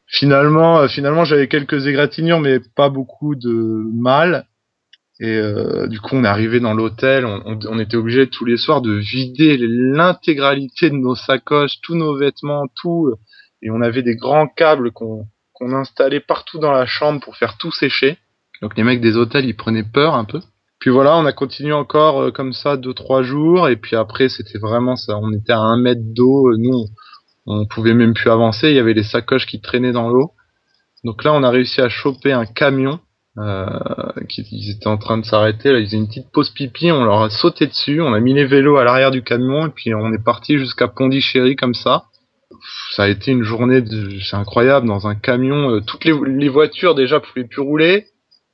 Finalement, 0.07 0.87
finalement 0.87 1.25
j'avais 1.25 1.47
quelques 1.47 1.87
égratignures 1.87 2.39
mais 2.39 2.59
pas 2.75 2.89
beaucoup 2.89 3.35
de 3.35 3.89
mal. 3.93 4.45
Et 5.21 5.37
euh, 5.37 5.87
du 5.87 5.99
coup, 6.01 6.15
on 6.15 6.23
est 6.25 6.27
arrivé 6.27 6.59
dans 6.59 6.73
l'hôtel. 6.73 7.25
On, 7.25 7.41
on- 7.45 7.59
on 7.69 7.79
était 7.79 7.95
obligé 7.97 8.27
tous 8.27 8.43
les 8.45 8.57
soirs 8.57 8.81
de 8.81 8.93
vider 8.93 9.57
l'intégralité 9.59 10.89
de 10.89 10.95
nos 10.95 11.15
sacoches, 11.15 11.79
tous 11.81 11.95
nos 11.95 12.17
vêtements, 12.17 12.65
tout. 12.81 13.13
Et 13.61 13.71
on 13.71 13.81
avait 13.81 14.03
des 14.03 14.15
grands 14.15 14.47
câbles 14.47 14.91
qu'on 14.91 15.25
qu'on 15.53 15.71
installait 15.71 16.19
partout 16.19 16.59
dans 16.59 16.73
la 16.73 16.85
chambre 16.85 17.21
pour 17.21 17.37
faire 17.37 17.57
tout 17.57 17.71
sécher. 17.71 18.17
Donc 18.61 18.75
les 18.75 18.83
mecs 18.83 18.99
des 18.99 19.15
hôtels, 19.15 19.45
ils 19.45 19.55
prenaient 19.55 19.83
peur 19.85 20.15
un 20.15 20.25
peu. 20.25 20.41
Puis 20.79 20.89
voilà, 20.89 21.15
on 21.15 21.25
a 21.25 21.31
continué 21.31 21.71
encore 21.71 22.21
euh, 22.23 22.31
comme 22.31 22.51
ça 22.51 22.75
deux 22.75 22.93
trois 22.93 23.23
jours. 23.23 23.69
Et 23.69 23.77
puis 23.77 23.95
après, 23.95 24.27
c'était 24.27 24.59
vraiment 24.59 24.97
ça. 24.97 25.17
On 25.17 25.31
était 25.31 25.53
à 25.53 25.59
un 25.59 25.77
mètre 25.77 26.01
d'eau. 26.03 26.51
Nous, 26.57 26.73
on, 27.45 27.61
on 27.61 27.65
pouvait 27.65 27.93
même 27.93 28.13
plus 28.13 28.29
avancer. 28.29 28.69
Il 28.69 28.75
y 28.75 28.79
avait 28.79 28.93
les 28.93 29.03
sacoches 29.03 29.45
qui 29.45 29.61
traînaient 29.61 29.93
dans 29.93 30.09
l'eau. 30.09 30.31
Donc 31.05 31.23
là, 31.23 31.31
on 31.33 31.41
a 31.43 31.49
réussi 31.49 31.79
à 31.79 31.87
choper 31.87 32.33
un 32.33 32.45
camion 32.45 32.99
euh, 33.37 33.67
qui 34.29 34.47
ils 34.51 34.71
étaient 34.71 34.87
en 34.87 34.97
train 34.97 35.17
de 35.17 35.25
s'arrêter. 35.25 35.71
Là, 35.71 35.79
ils 35.79 35.85
faisaient 35.85 35.97
une 35.97 36.07
petite 36.07 36.31
pause 36.31 36.49
pipi. 36.51 36.91
On 36.91 37.03
leur 37.03 37.21
a 37.21 37.29
sauté 37.29 37.67
dessus. 37.67 38.01
On 38.01 38.13
a 38.13 38.19
mis 38.19 38.33
les 38.33 38.45
vélos 38.45 38.77
à 38.77 38.83
l'arrière 38.83 39.11
du 39.11 39.23
camion 39.23 39.67
et 39.67 39.71
puis 39.71 39.93
on 39.93 40.13
est 40.13 40.23
parti 40.23 40.57
jusqu'à 40.57 40.87
Pondichéry 40.87 41.55
comme 41.55 41.73
ça. 41.73 42.05
Ça 42.95 43.03
a 43.03 43.07
été 43.07 43.31
une 43.31 43.43
journée, 43.43 43.81
de... 43.81 44.19
c'est 44.21 44.35
incroyable, 44.35 44.87
dans 44.87 45.07
un 45.07 45.15
camion. 45.15 45.71
euh, 45.71 45.81
toutes 45.81 46.05
les, 46.05 46.49
voitures 46.49 46.95
déjà 46.95 47.19
pouvaient 47.19 47.47
plus 47.47 47.61
rouler. 47.61 48.07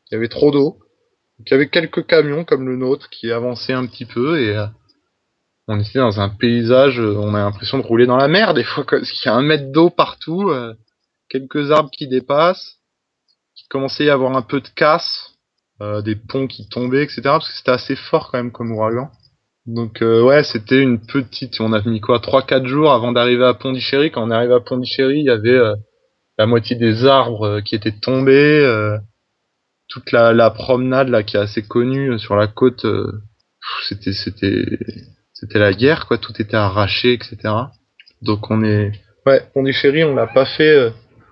Il 0.10 0.16
y 0.16 0.18
avait 0.18 0.28
trop 0.28 0.52
d'eau. 0.52 0.80
Donc, 1.38 1.48
il 1.48 1.52
y 1.52 1.54
avait 1.54 1.70
quelques 1.70 2.06
camions 2.08 2.44
comme 2.44 2.68
le 2.68 2.76
nôtre 2.76 3.10
qui 3.10 3.32
avançaient 3.32 3.74
un 3.74 3.86
petit 3.86 4.06
peu 4.06 4.40
et 4.40 4.56
euh, 4.56 4.66
on 5.68 5.80
était 5.80 6.00
dans 6.00 6.20
un 6.20 6.30
paysage. 6.30 7.00
euh, 7.00 7.16
on 7.18 7.34
a 7.36 7.40
l'impression 7.40 7.78
de 7.78 7.84
rouler 7.84 8.08
dans 8.08 8.18
la 8.18 8.28
mer 8.28 8.54
des 8.54 8.64
fois, 8.64 8.84
parce 8.90 9.12
qu'il 9.12 9.30
y 9.30 9.34
a 9.34 9.36
un 9.36 9.44
mètre 9.44 9.72
d'eau 9.72 9.90
partout, 9.90 10.52
quelques 11.30 11.72
arbres 11.72 11.92
qui 11.92 12.08
dépassent 12.08 12.81
commençait 13.72 14.04
à 14.04 14.08
y 14.08 14.10
avoir 14.10 14.36
un 14.36 14.42
peu 14.42 14.60
de 14.60 14.68
casse, 14.68 15.32
euh, 15.82 16.02
des 16.02 16.16
ponts 16.16 16.48
qui 16.48 16.68
tombaient, 16.68 17.04
etc. 17.04 17.22
Parce 17.24 17.48
que 17.48 17.58
c'était 17.58 17.72
assez 17.72 17.96
fort 17.96 18.30
quand 18.30 18.38
même 18.38 18.52
comme 18.52 18.72
ouragan. 18.72 19.10
Donc 19.66 20.02
euh, 20.02 20.22
ouais, 20.24 20.44
c'était 20.44 20.82
une 20.82 21.00
petite. 21.00 21.62
On 21.62 21.72
a 21.72 21.82
mis 21.88 22.02
quoi, 22.02 22.20
trois 22.20 22.42
quatre 22.42 22.66
jours 22.66 22.92
avant 22.92 23.12
d'arriver 23.12 23.46
à 23.46 23.54
Pondichéry. 23.54 24.12
Quand 24.12 24.24
on 24.28 24.32
est 24.32 24.36
arrivé 24.36 24.54
à 24.54 24.60
Pondichéry, 24.60 25.20
il 25.20 25.26
y 25.26 25.30
avait 25.30 25.50
euh, 25.50 25.76
la 26.38 26.48
moitié 26.48 26.76
des 26.76 27.06
arbres 27.06 27.48
euh, 27.48 27.62
qui 27.62 27.76
étaient 27.76 27.98
tombés, 27.98 28.60
euh, 28.66 28.98
toute 29.88 30.12
la, 30.12 30.34
la 30.34 30.50
promenade 30.50 31.10
là 31.10 31.24
qui 31.24 31.38
est 31.38 31.40
assez 31.40 31.62
connue 31.62 32.12
euh, 32.14 32.18
sur 32.18 32.36
la 32.36 32.48
côte. 32.48 32.86
c'était 33.88 34.14
c'était 34.14 34.80
c'était 35.34 35.60
la 35.60 35.74
guerre 35.74 36.08
quoi. 36.08 36.18
Tout 36.18 36.34
était 36.42 36.58
arraché, 36.58 37.14
etc. 37.14 37.38
Donc 38.22 38.52
on 38.52 38.64
est 38.64 38.92
ouais 39.26 39.42
Pondichéry, 39.54 40.04
on 40.04 40.16
l'a 40.16 40.28
pas 40.28 40.46
fait. 40.46 40.92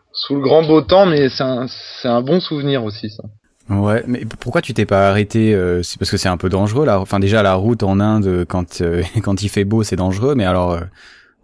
Euh, 0.10 0.14
sous 0.14 0.36
le 0.36 0.42
grand 0.42 0.64
beau 0.64 0.82
temps, 0.82 1.06
mais 1.06 1.30
c'est 1.30 1.44
un, 1.44 1.68
c'est 2.02 2.08
un 2.08 2.22
bon 2.22 2.40
souvenir 2.40 2.84
aussi, 2.84 3.10
ça. 3.10 3.24
Ouais, 3.70 4.04
mais 4.08 4.26
pourquoi 4.40 4.62
tu 4.62 4.74
t'es 4.74 4.86
pas 4.86 5.10
arrêté 5.10 5.54
euh, 5.54 5.84
C'est 5.84 6.00
parce 6.00 6.10
que 6.10 6.18
c'est 6.18 6.28
un 6.28 6.38
peu 6.38 6.50
dangereux 6.50 6.86
là. 6.86 7.00
Enfin 7.00 7.20
déjà 7.20 7.44
la 7.44 7.54
route 7.54 7.84
en 7.84 8.00
Inde 8.00 8.46
quand 8.50 8.82
euh, 8.82 9.04
quand 9.24 9.44
il 9.44 9.50
fait 9.50 9.64
beau 9.64 9.84
c'est 9.84 9.96
dangereux, 9.96 10.34
mais 10.34 10.46
alors 10.46 10.72
euh, 10.72 10.82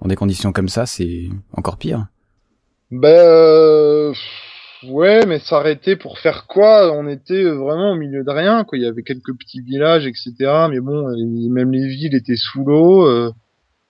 dans 0.02 0.08
des 0.08 0.16
conditions 0.16 0.52
comme 0.52 0.70
ça 0.70 0.88
c'est 0.88 1.30
encore 1.54 1.78
pire. 1.78 2.08
Ben, 2.90 3.10
euh, 3.10 4.14
ouais, 4.88 5.26
mais 5.28 5.40
s'arrêter 5.40 5.96
pour 5.96 6.18
faire 6.18 6.46
quoi? 6.48 6.92
On 6.94 7.08
était 7.08 7.44
vraiment 7.44 7.92
au 7.92 7.96
milieu 7.96 8.24
de 8.24 8.30
rien, 8.30 8.64
quoi. 8.64 8.78
Il 8.78 8.84
y 8.84 8.88
avait 8.88 9.04
quelques 9.04 9.36
petits 9.38 9.62
villages, 9.62 10.06
etc. 10.06 10.34
Mais 10.70 10.80
bon, 10.80 11.08
euh, 11.10 11.16
même 11.50 11.72
les 11.72 11.88
villes 11.88 12.16
étaient 12.16 12.38
sous 12.38 12.64
l'eau. 12.64 13.08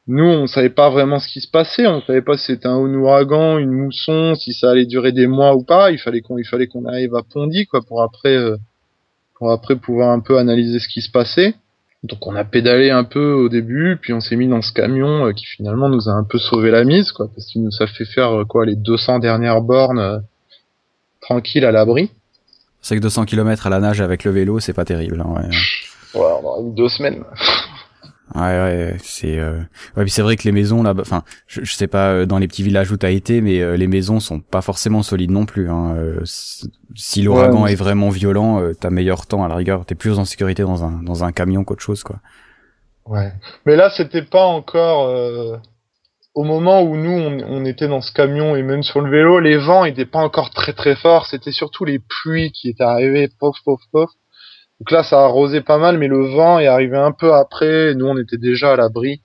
Nous, 0.07 0.23
on 0.25 0.45
savait 0.45 0.69
pas 0.69 0.89
vraiment 0.91 1.19
ce 1.19 1.27
qui 1.27 1.41
se 1.41 1.47
passait. 1.49 1.87
On 1.87 2.01
savait 2.01 2.21
pas 2.21 2.37
si 2.37 2.45
c'était 2.45 2.67
un 2.67 2.77
ouragan, 2.77 3.57
une 3.57 3.71
mousson, 3.71 4.35
si 4.35 4.53
ça 4.53 4.69
allait 4.69 4.85
durer 4.85 5.11
des 5.11 5.25
mois 5.25 5.55
ou 5.55 5.63
pas. 5.63 5.89
Il 5.91 5.97
fallait 5.97 6.21
qu'on, 6.21 6.37
il 6.37 6.45
fallait 6.45 6.67
qu'on 6.67 6.85
arrive 6.85 7.15
à 7.15 7.23
Pondy, 7.23 7.65
quoi, 7.65 7.81
pour 7.81 8.03
après, 8.03 8.35
euh, 8.35 8.57
pour 9.35 9.51
après 9.51 9.75
pouvoir 9.75 10.11
un 10.11 10.19
peu 10.19 10.37
analyser 10.37 10.79
ce 10.79 10.87
qui 10.87 11.01
se 11.01 11.09
passait. 11.09 11.55
Donc 12.03 12.27
on 12.27 12.35
a 12.35 12.43
pédalé 12.43 12.91
un 12.91 13.03
peu 13.03 13.33
au 13.33 13.49
début, 13.49 13.97
puis 13.99 14.13
on 14.13 14.19
s'est 14.19 14.35
mis 14.35 14.47
dans 14.47 14.61
ce 14.61 14.71
camion 14.71 15.25
euh, 15.25 15.31
qui 15.31 15.47
finalement 15.47 15.89
nous 15.89 16.07
a 16.07 16.11
un 16.11 16.23
peu 16.23 16.37
sauvé 16.37 16.69
la 16.69 16.83
mise, 16.83 17.11
quoi, 17.11 17.27
parce 17.33 17.47
qu'il 17.47 17.63
nous 17.63 17.71
a 17.79 17.87
fait 17.87 18.05
faire 18.05 18.41
euh, 18.41 18.45
quoi 18.45 18.63
les 18.67 18.75
200 18.75 19.17
dernières 19.17 19.61
bornes 19.61 20.21
tranquilles 21.19 21.65
à 21.65 21.71
l'abri. 21.71 22.11
C'est 22.81 22.95
que 22.95 23.01
200 23.01 23.25
km 23.25 23.65
à 23.65 23.71
la 23.71 23.79
nage 23.79 24.01
avec 24.01 24.23
le 24.23 24.29
vélo 24.29 24.59
c'est 24.59 24.73
pas 24.73 24.85
terrible. 24.85 25.19
hein, 25.19 25.33
ouais. 25.33 25.49
Ouais, 26.13 26.31
on 26.43 26.45
aura 26.45 26.61
eu 26.61 26.71
deux 26.75 26.89
semaines. 26.89 27.23
Ouais, 28.33 28.41
ouais, 28.41 28.97
c'est. 29.03 29.37
Euh... 29.37 29.59
Ouais, 29.95 30.03
puis 30.03 30.09
c'est 30.09 30.23
vrai 30.23 30.35
que 30.35 30.43
les 30.43 30.51
maisons 30.51 30.81
là, 30.81 30.95
enfin, 30.99 31.21
je, 31.45 31.63
je 31.63 31.75
sais 31.75 31.85
pas 31.87 32.09
euh, 32.09 32.25
dans 32.25 32.39
les 32.39 32.47
petits 32.47 32.63
villages 32.63 32.91
où 32.91 32.97
t'as 32.97 33.11
été, 33.11 33.39
mais 33.39 33.61
euh, 33.61 33.77
les 33.77 33.85
maisons 33.87 34.19
sont 34.19 34.39
pas 34.39 34.61
forcément 34.61 35.03
solides 35.03 35.29
non 35.29 35.45
plus. 35.45 35.69
Hein. 35.69 35.93
Euh, 35.95 36.21
si 36.25 37.21
l'ouragan 37.21 37.57
Ouais, 37.57 37.63
mais- 37.65 37.71
est 37.73 37.75
vraiment 37.75 38.09
violent, 38.09 38.59
euh, 38.61 38.73
t'as 38.73 38.89
meilleur 38.89 39.27
temps 39.27 39.43
à 39.43 39.47
la 39.47 39.55
rigueur, 39.55 39.85
t'es 39.85 39.93
plus 39.93 40.17
en 40.17 40.25
sécurité 40.25 40.63
dans 40.63 40.83
un 40.83 41.03
dans 41.03 41.23
un 41.23 41.31
camion 41.31 41.63
qu'autre 41.63 41.83
chose, 41.83 42.03
quoi. 42.03 42.15
Ouais. 43.05 43.31
Mais 43.67 43.75
là, 43.75 43.91
c'était 43.95 44.23
pas 44.23 44.43
encore 44.45 45.07
euh, 45.07 45.57
au 46.33 46.43
moment 46.43 46.81
où 46.81 46.97
nous 46.97 47.11
on, 47.11 47.39
on 47.47 47.63
était 47.65 47.87
dans 47.87 48.01
ce 48.01 48.11
camion 48.11 48.55
et 48.55 48.63
même 48.63 48.81
sur 48.81 49.01
le 49.01 49.11
vélo, 49.11 49.39
les 49.39 49.57
vents 49.57 49.85
étaient 49.85 50.07
pas 50.07 50.19
encore 50.19 50.49
très 50.49 50.73
très 50.73 50.95
forts. 50.95 51.27
C'était 51.27 51.51
surtout 51.51 51.85
les 51.85 51.99
pluies 51.99 52.51
qui 52.51 52.69
étaient 52.69 52.83
arrivées, 52.83 53.29
pof 53.39 53.55
pof 53.63 53.79
pof. 53.91 54.09
Donc 54.79 54.91
là, 54.91 55.03
ça 55.03 55.21
arrosait 55.23 55.61
pas 55.61 55.77
mal, 55.77 55.97
mais 55.97 56.07
le 56.07 56.25
vent 56.27 56.59
est 56.59 56.67
arrivé 56.67 56.97
un 56.97 57.11
peu 57.11 57.33
après. 57.33 57.91
et 57.91 57.95
Nous, 57.95 58.05
on 58.05 58.17
était 58.17 58.37
déjà 58.37 58.73
à 58.73 58.75
l'abri, 58.75 59.21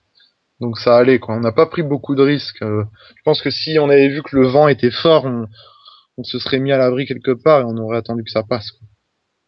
donc 0.61 0.77
ça 0.79 0.95
allait 0.97 1.19
quoi. 1.19 1.35
On 1.35 1.41
n'a 1.41 1.51
pas 1.51 1.65
pris 1.65 1.83
beaucoup 1.83 2.15
de 2.15 2.23
risques. 2.23 2.61
Euh, 2.61 2.83
je 3.17 3.21
pense 3.25 3.41
que 3.41 3.49
si 3.51 3.77
on 3.79 3.89
avait 3.89 4.07
vu 4.09 4.23
que 4.23 4.35
le 4.35 4.47
vent 4.47 4.67
était 4.69 4.91
fort, 4.91 5.25
on, 5.25 5.45
on 6.17 6.23
se 6.23 6.39
serait 6.39 6.59
mis 6.59 6.71
à 6.71 6.77
l'abri 6.77 7.05
quelque 7.05 7.31
part 7.31 7.61
et 7.61 7.63
on 7.65 7.77
aurait 7.77 7.97
attendu 7.97 8.23
que 8.23 8.31
ça 8.31 8.43
passe. 8.43 8.71
Quoi. 8.71 8.87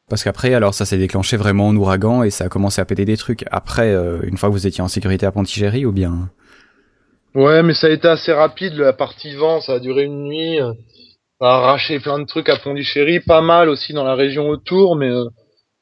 Parce 0.10 0.24
qu'après, 0.26 0.54
alors 0.54 0.74
ça 0.74 0.86
s'est 0.86 0.98
déclenché 0.98 1.38
vraiment 1.38 1.68
en 1.70 1.76
ouragan 1.76 2.24
et 2.24 2.30
ça 2.30 2.46
a 2.46 2.50
commencé 2.50 2.82
à 2.82 2.86
péter 2.86 3.06
des 3.06 3.16
trucs. 3.18 3.46
Après, 3.50 3.94
euh, 3.94 4.20
une 4.24 4.38
fois 4.38 4.50
que 4.50 4.54
vous 4.54 4.68
étiez 4.68 4.84
en 4.84 4.90
sécurité 4.90 5.26
à 5.26 5.32
Pontichéry 5.32 5.86
ou 5.86 5.94
bien? 5.94 6.30
Ouais, 7.34 7.64
mais 7.64 7.74
ça 7.74 7.88
a 7.88 7.90
été 7.90 8.08
assez 8.08 8.32
rapide, 8.34 8.74
la 8.74 8.94
partie 8.94 9.34
vent, 9.36 9.62
ça 9.62 9.74
a 9.76 9.80
duré 9.80 10.04
une 10.04 10.24
nuit. 10.26 10.62
euh, 10.62 10.74
Ça 11.40 11.48
a 11.48 11.56
arraché 11.56 12.00
plein 12.00 12.20
de 12.20 12.26
trucs 12.26 12.50
à 12.50 12.58
Pondichéry, 12.58 13.22
pas 13.22 13.42
mal 13.42 13.70
aussi 13.70 13.94
dans 13.94 14.04
la 14.04 14.14
région 14.16 14.50
autour, 14.50 14.96
mais 14.96 15.10
euh, 15.10 15.26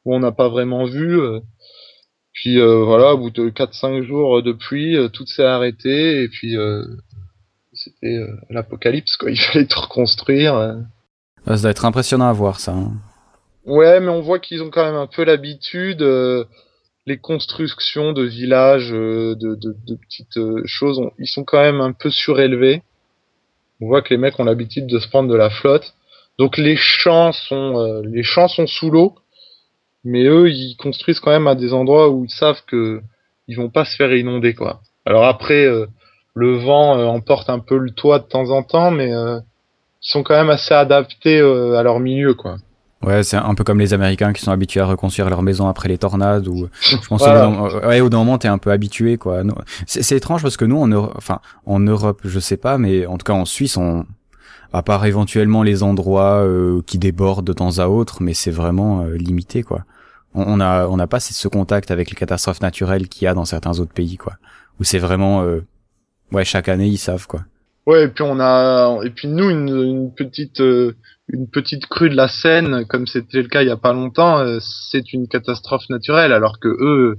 où 0.06 0.16
on 0.16 0.20
n'a 0.20 0.32
pas 0.32 0.50
vraiment 0.50 0.86
vu. 0.86 1.20
euh. 1.20 1.40
Puis 2.34 2.60
euh, 2.60 2.84
voilà, 2.86 3.14
au 3.14 3.18
bout 3.18 3.30
de 3.32 3.50
4-5 3.50 4.04
jours 4.04 4.42
de 4.42 4.54
pluie, 4.54 4.96
euh, 4.96 5.10
tout 5.10 5.26
s'est 5.26 5.44
arrêté 5.46 6.24
et 6.24 6.30
puis 6.30 6.56
euh, 6.58 6.84
c'était 7.74 8.16
euh, 8.18 8.28
l'apocalypse 8.50 9.18
quoi. 9.18 9.30
Il 9.32 9.40
fallait 9.40 9.66
tout 9.68 9.80
reconstruire. 9.82 10.56
euh. 10.56 10.76
Ah, 11.46 11.56
Ça 11.58 11.64
doit 11.64 11.72
être 11.72 11.86
impressionnant 11.86 12.30
à 12.30 12.34
voir 12.34 12.60
ça. 12.60 12.74
hein. 12.74 12.94
Ouais, 13.66 14.00
mais 14.00 14.08
on 14.10 14.22
voit 14.22 14.40
qu'ils 14.40 14.64
ont 14.64 14.70
quand 14.72 14.84
même 14.86 14.96
un 14.96 15.08
peu 15.08 15.24
l'habitude. 15.24 16.02
euh, 16.02 16.46
les 17.08 17.18
constructions 17.18 18.14
de 18.14 18.22
villages, 18.24 18.92
euh, 18.94 19.34
de, 19.36 19.56
de, 19.56 19.76
de 19.88 19.96
petites 19.96 20.38
euh, 20.38 20.62
choses, 20.66 21.00
on- 21.00 21.12
ils 21.18 21.28
sont 21.28 21.44
quand 21.44 21.60
même 21.60 21.82
un 21.82 21.94
peu 21.94 22.12
surélevés. 22.12 22.84
On 23.82 23.88
voit 23.88 24.04
que 24.04 24.14
les 24.14 24.20
mecs 24.20 24.40
ont 24.40 24.44
l'habitude 24.44 24.86
de 24.86 25.00
se 25.00 25.08
prendre 25.08 25.28
de 25.28 25.36
la 25.36 25.50
flotte. 25.50 25.96
Donc 26.38 26.58
les 26.58 26.76
champs 26.76 27.32
sont 27.32 27.76
euh, 27.80 28.02
les 28.06 28.22
champs 28.22 28.48
sont 28.48 28.68
sous 28.68 28.92
l'eau, 28.92 29.16
mais 30.04 30.24
eux 30.26 30.50
ils 30.50 30.76
construisent 30.78 31.20
quand 31.20 31.32
même 31.32 31.48
à 31.48 31.56
des 31.56 31.74
endroits 31.74 32.10
où 32.10 32.26
ils 32.26 32.32
savent 32.32 32.62
que 32.68 33.02
ils 33.48 33.56
vont 33.58 33.70
pas 33.70 33.86
se 33.86 33.96
faire 33.96 34.14
inonder 34.16 34.54
quoi. 34.54 34.82
Alors 35.06 35.26
après 35.26 35.66
euh, 35.66 35.86
le 36.34 36.58
vent 36.58 36.98
euh, 36.98 37.06
emporte 37.06 37.50
un 37.50 37.60
peu 37.60 37.78
le 37.78 37.92
toit 37.92 38.20
de 38.20 38.26
temps 38.26 38.50
en 38.52 38.64
temps, 38.64 38.92
mais 38.92 39.14
euh, 39.14 39.40
ils 40.04 40.12
sont 40.12 40.24
quand 40.24 40.36
même 40.36 40.50
assez 40.50 40.74
adaptés 40.74 41.40
euh, 41.40 41.78
à 41.78 41.84
leur 41.84 42.00
milieu 42.00 42.34
quoi. 42.34 42.58
Ouais, 43.04 43.24
c'est 43.24 43.36
un 43.38 43.56
peu 43.56 43.64
comme 43.64 43.80
les 43.80 43.96
Américains 43.96 44.32
qui 44.32 44.44
sont 44.44 44.52
habitués 44.52 44.80
à 44.80 44.86
reconstruire 44.86 45.28
leur 45.28 45.42
maison 45.42 45.68
après 45.68 45.90
les 45.90 45.98
tornades 45.98 46.48
ou 46.48 46.68
je 46.82 46.96
pense 47.08 47.20
Voilà. 47.22 47.50
au, 47.50 47.70
d'un- 47.80 47.88
ouais, 47.88 48.00
moment 48.02 48.38
t'es 48.38 48.48
un 48.48 48.60
peu 48.60 48.70
habitué 48.72 49.18
quoi. 49.18 49.42
C'est 49.88 50.16
étrange 50.16 50.44
parce 50.44 50.56
que 50.56 50.66
nous 50.66 50.78
en 50.80 50.88
Europe, 50.88 51.14
enfin 51.18 51.40
en 51.66 51.80
Europe 51.80 52.22
je 52.26 52.40
sais 52.40 52.58
pas, 52.58 52.78
mais 52.78 53.08
en 53.08 53.18
tout 53.18 53.26
cas 53.26 53.34
en 53.34 53.46
Suisse 53.46 53.76
on 53.76 54.06
à 54.74 54.84
part 54.84 55.06
éventuellement 55.06 55.64
les 55.64 55.84
endroits 55.84 56.44
euh, 56.44 56.82
qui 56.86 56.98
débordent 56.98 57.46
de 57.46 57.54
temps 57.54 57.80
à 57.80 57.88
autre, 57.88 58.22
mais 58.22 58.34
c'est 58.34 58.52
vraiment 58.52 59.02
euh, 59.02 59.16
limité 59.16 59.64
quoi. 59.64 59.86
On, 60.34 60.44
on 60.48 60.60
a 60.60 60.88
on 60.88 60.98
n'a 60.98 61.08
pas 61.08 61.20
ce 61.20 61.48
contact 61.48 61.92
avec 61.92 62.10
les 62.10 62.16
catastrophes 62.16 62.62
naturelles 62.62 63.08
qu'il 63.08 63.26
y 63.26 63.28
a 63.28 63.34
dans 63.34 63.46
certains 63.46 63.80
autres 63.80 63.94
pays 63.94 64.18
quoi. 64.18 64.34
Où 64.80 64.84
c'est 64.84 65.00
vraiment 65.00 65.44
euh, 65.44 65.62
ouais 66.32 66.46
chaque 66.46 66.70
année 66.70 66.88
ils 66.88 66.98
savent 66.98 67.28
quoi. 67.28 67.42
Ouais, 67.88 68.04
et 68.04 68.08
puis 68.10 68.24
on 68.24 68.40
a, 68.40 69.00
et 69.04 69.10
puis 69.10 69.28
nous 69.28 69.50
une, 69.50 69.70
une 69.70 70.14
petite, 70.14 70.62
euh, 70.62 70.96
une 71.28 71.48
petite 71.48 71.88
crue 71.88 72.10
de 72.10 72.16
la 72.16 72.28
Seine, 72.28 72.86
comme 72.86 73.08
c'était 73.08 73.42
le 73.42 73.48
cas 73.48 73.64
il 73.64 73.68
y 73.68 73.72
a 73.72 73.78
pas 73.78 73.94
longtemps, 73.94 74.38
euh, 74.38 74.60
c'est 74.62 75.14
une 75.14 75.28
catastrophe 75.28 75.90
naturelle, 75.90 76.32
alors 76.32 76.60
que 76.60 76.68
eux, 76.68 77.18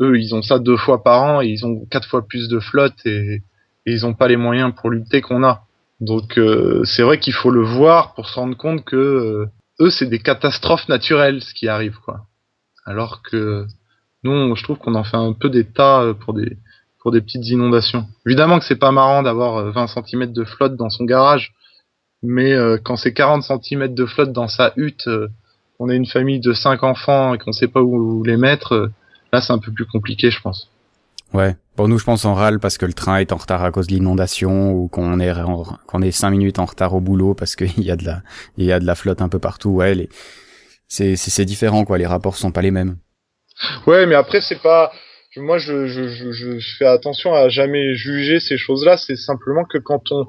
eux, 0.00 0.18
ils 0.18 0.34
ont 0.34 0.40
ça 0.40 0.58
deux 0.58 0.78
fois 0.78 1.02
par 1.02 1.22
an, 1.22 1.40
ils 1.42 1.66
ont 1.66 1.84
quatre 1.90 2.08
fois 2.08 2.26
plus 2.26 2.48
de 2.48 2.58
flotte 2.58 3.04
et, 3.04 3.42
et 3.84 3.92
ils 3.92 4.06
ont 4.06 4.14
pas 4.14 4.28
les 4.28 4.38
moyens 4.38 4.72
pour 4.74 4.88
lutter 4.88 5.20
qu'on 5.20 5.44
a. 5.44 5.66
Donc 6.00 6.38
euh, 6.38 6.84
c'est 6.84 7.02
vrai 7.02 7.18
qu'il 7.18 7.32
faut 7.32 7.50
le 7.50 7.62
voir 7.62 8.14
pour 8.14 8.28
se 8.28 8.34
rendre 8.34 8.56
compte 8.56 8.84
que 8.84 8.96
euh, 8.96 9.46
eux, 9.80 9.90
c'est 9.90 10.06
des 10.06 10.20
catastrophes 10.20 10.88
naturelles 10.88 11.42
ce 11.42 11.54
qui 11.54 11.68
arrive, 11.68 11.98
quoi. 12.04 12.26
Alors 12.84 13.22
que 13.22 13.66
nous, 14.22 14.54
je 14.56 14.62
trouve 14.62 14.78
qu'on 14.78 14.94
en 14.94 15.04
fait 15.04 15.16
un 15.16 15.32
peu 15.32 15.50
des 15.50 15.64
tas 15.64 16.02
euh, 16.02 16.14
pour 16.14 16.34
des, 16.34 16.56
pour 17.00 17.10
des 17.10 17.20
petites 17.20 17.46
inondations. 17.48 18.06
Évidemment 18.26 18.58
que 18.58 18.64
c'est 18.64 18.76
pas 18.76 18.92
marrant 18.92 19.22
d'avoir 19.22 19.56
euh, 19.56 19.70
20 19.72 19.86
cm 19.88 20.32
de 20.32 20.44
flotte 20.44 20.76
dans 20.76 20.90
son 20.90 21.04
garage, 21.04 21.52
mais 22.22 22.52
quand 22.82 22.96
c'est 22.96 23.12
40 23.12 23.44
cm 23.44 23.94
de 23.94 24.04
flotte 24.04 24.32
dans 24.32 24.48
sa 24.48 24.72
hutte, 24.74 25.08
on 25.78 25.88
a 25.88 25.94
une 25.94 26.06
famille 26.06 26.40
de 26.40 26.52
5 26.52 26.82
enfants 26.82 27.32
et 27.32 27.38
qu'on 27.38 27.52
sait 27.52 27.68
pas 27.68 27.80
où 27.80 28.24
les 28.24 28.36
mettre, 28.36 28.90
là 29.32 29.40
c'est 29.40 29.52
un 29.52 29.60
peu 29.60 29.70
plus 29.70 29.86
compliqué, 29.86 30.32
je 30.32 30.40
pense. 30.40 30.68
Ouais. 31.32 31.56
Pour 31.76 31.88
nous, 31.88 31.98
je 31.98 32.04
pense 32.04 32.24
on 32.24 32.34
râle 32.34 32.58
parce 32.58 32.78
que 32.78 32.86
le 32.86 32.92
train 32.92 33.18
est 33.18 33.32
en 33.32 33.36
retard 33.36 33.62
à 33.62 33.70
cause 33.70 33.86
de 33.86 33.92
l'inondation 33.92 34.72
ou 34.72 34.88
qu'on 34.88 35.20
est 35.20 35.30
en- 35.32 35.62
qu'on 35.86 36.02
est 36.02 36.10
cinq 36.10 36.30
minutes 36.30 36.58
en 36.58 36.64
retard 36.64 36.94
au 36.94 37.00
boulot 37.00 37.34
parce 37.34 37.54
qu'il 37.54 37.80
y 37.84 37.90
a 37.90 37.96
de 37.96 38.04
la 38.04 38.22
il 38.56 38.64
y 38.64 38.72
a 38.72 38.80
de 38.80 38.86
la 38.86 38.94
flotte 38.94 39.20
un 39.22 39.28
peu 39.28 39.38
partout. 39.38 39.70
Ouais, 39.70 39.94
les... 39.94 40.08
c'est 40.88 41.16
c'est 41.16 41.30
c'est 41.30 41.44
différent 41.44 41.84
quoi. 41.84 41.98
Les 41.98 42.06
rapports 42.06 42.36
sont 42.36 42.50
pas 42.50 42.62
les 42.62 42.70
mêmes. 42.70 42.96
Ouais, 43.86 44.06
mais 44.06 44.14
après 44.14 44.40
c'est 44.40 44.60
pas, 44.62 44.90
moi 45.36 45.58
je, 45.58 45.86
je, 45.86 46.08
je, 46.08 46.32
je 46.32 46.76
fais 46.78 46.86
attention 46.86 47.34
à 47.34 47.48
jamais 47.48 47.94
juger 47.94 48.40
ces 48.40 48.56
choses-là. 48.56 48.96
C'est 48.96 49.16
simplement 49.16 49.64
que 49.64 49.78
quand 49.78 50.02
on 50.10 50.26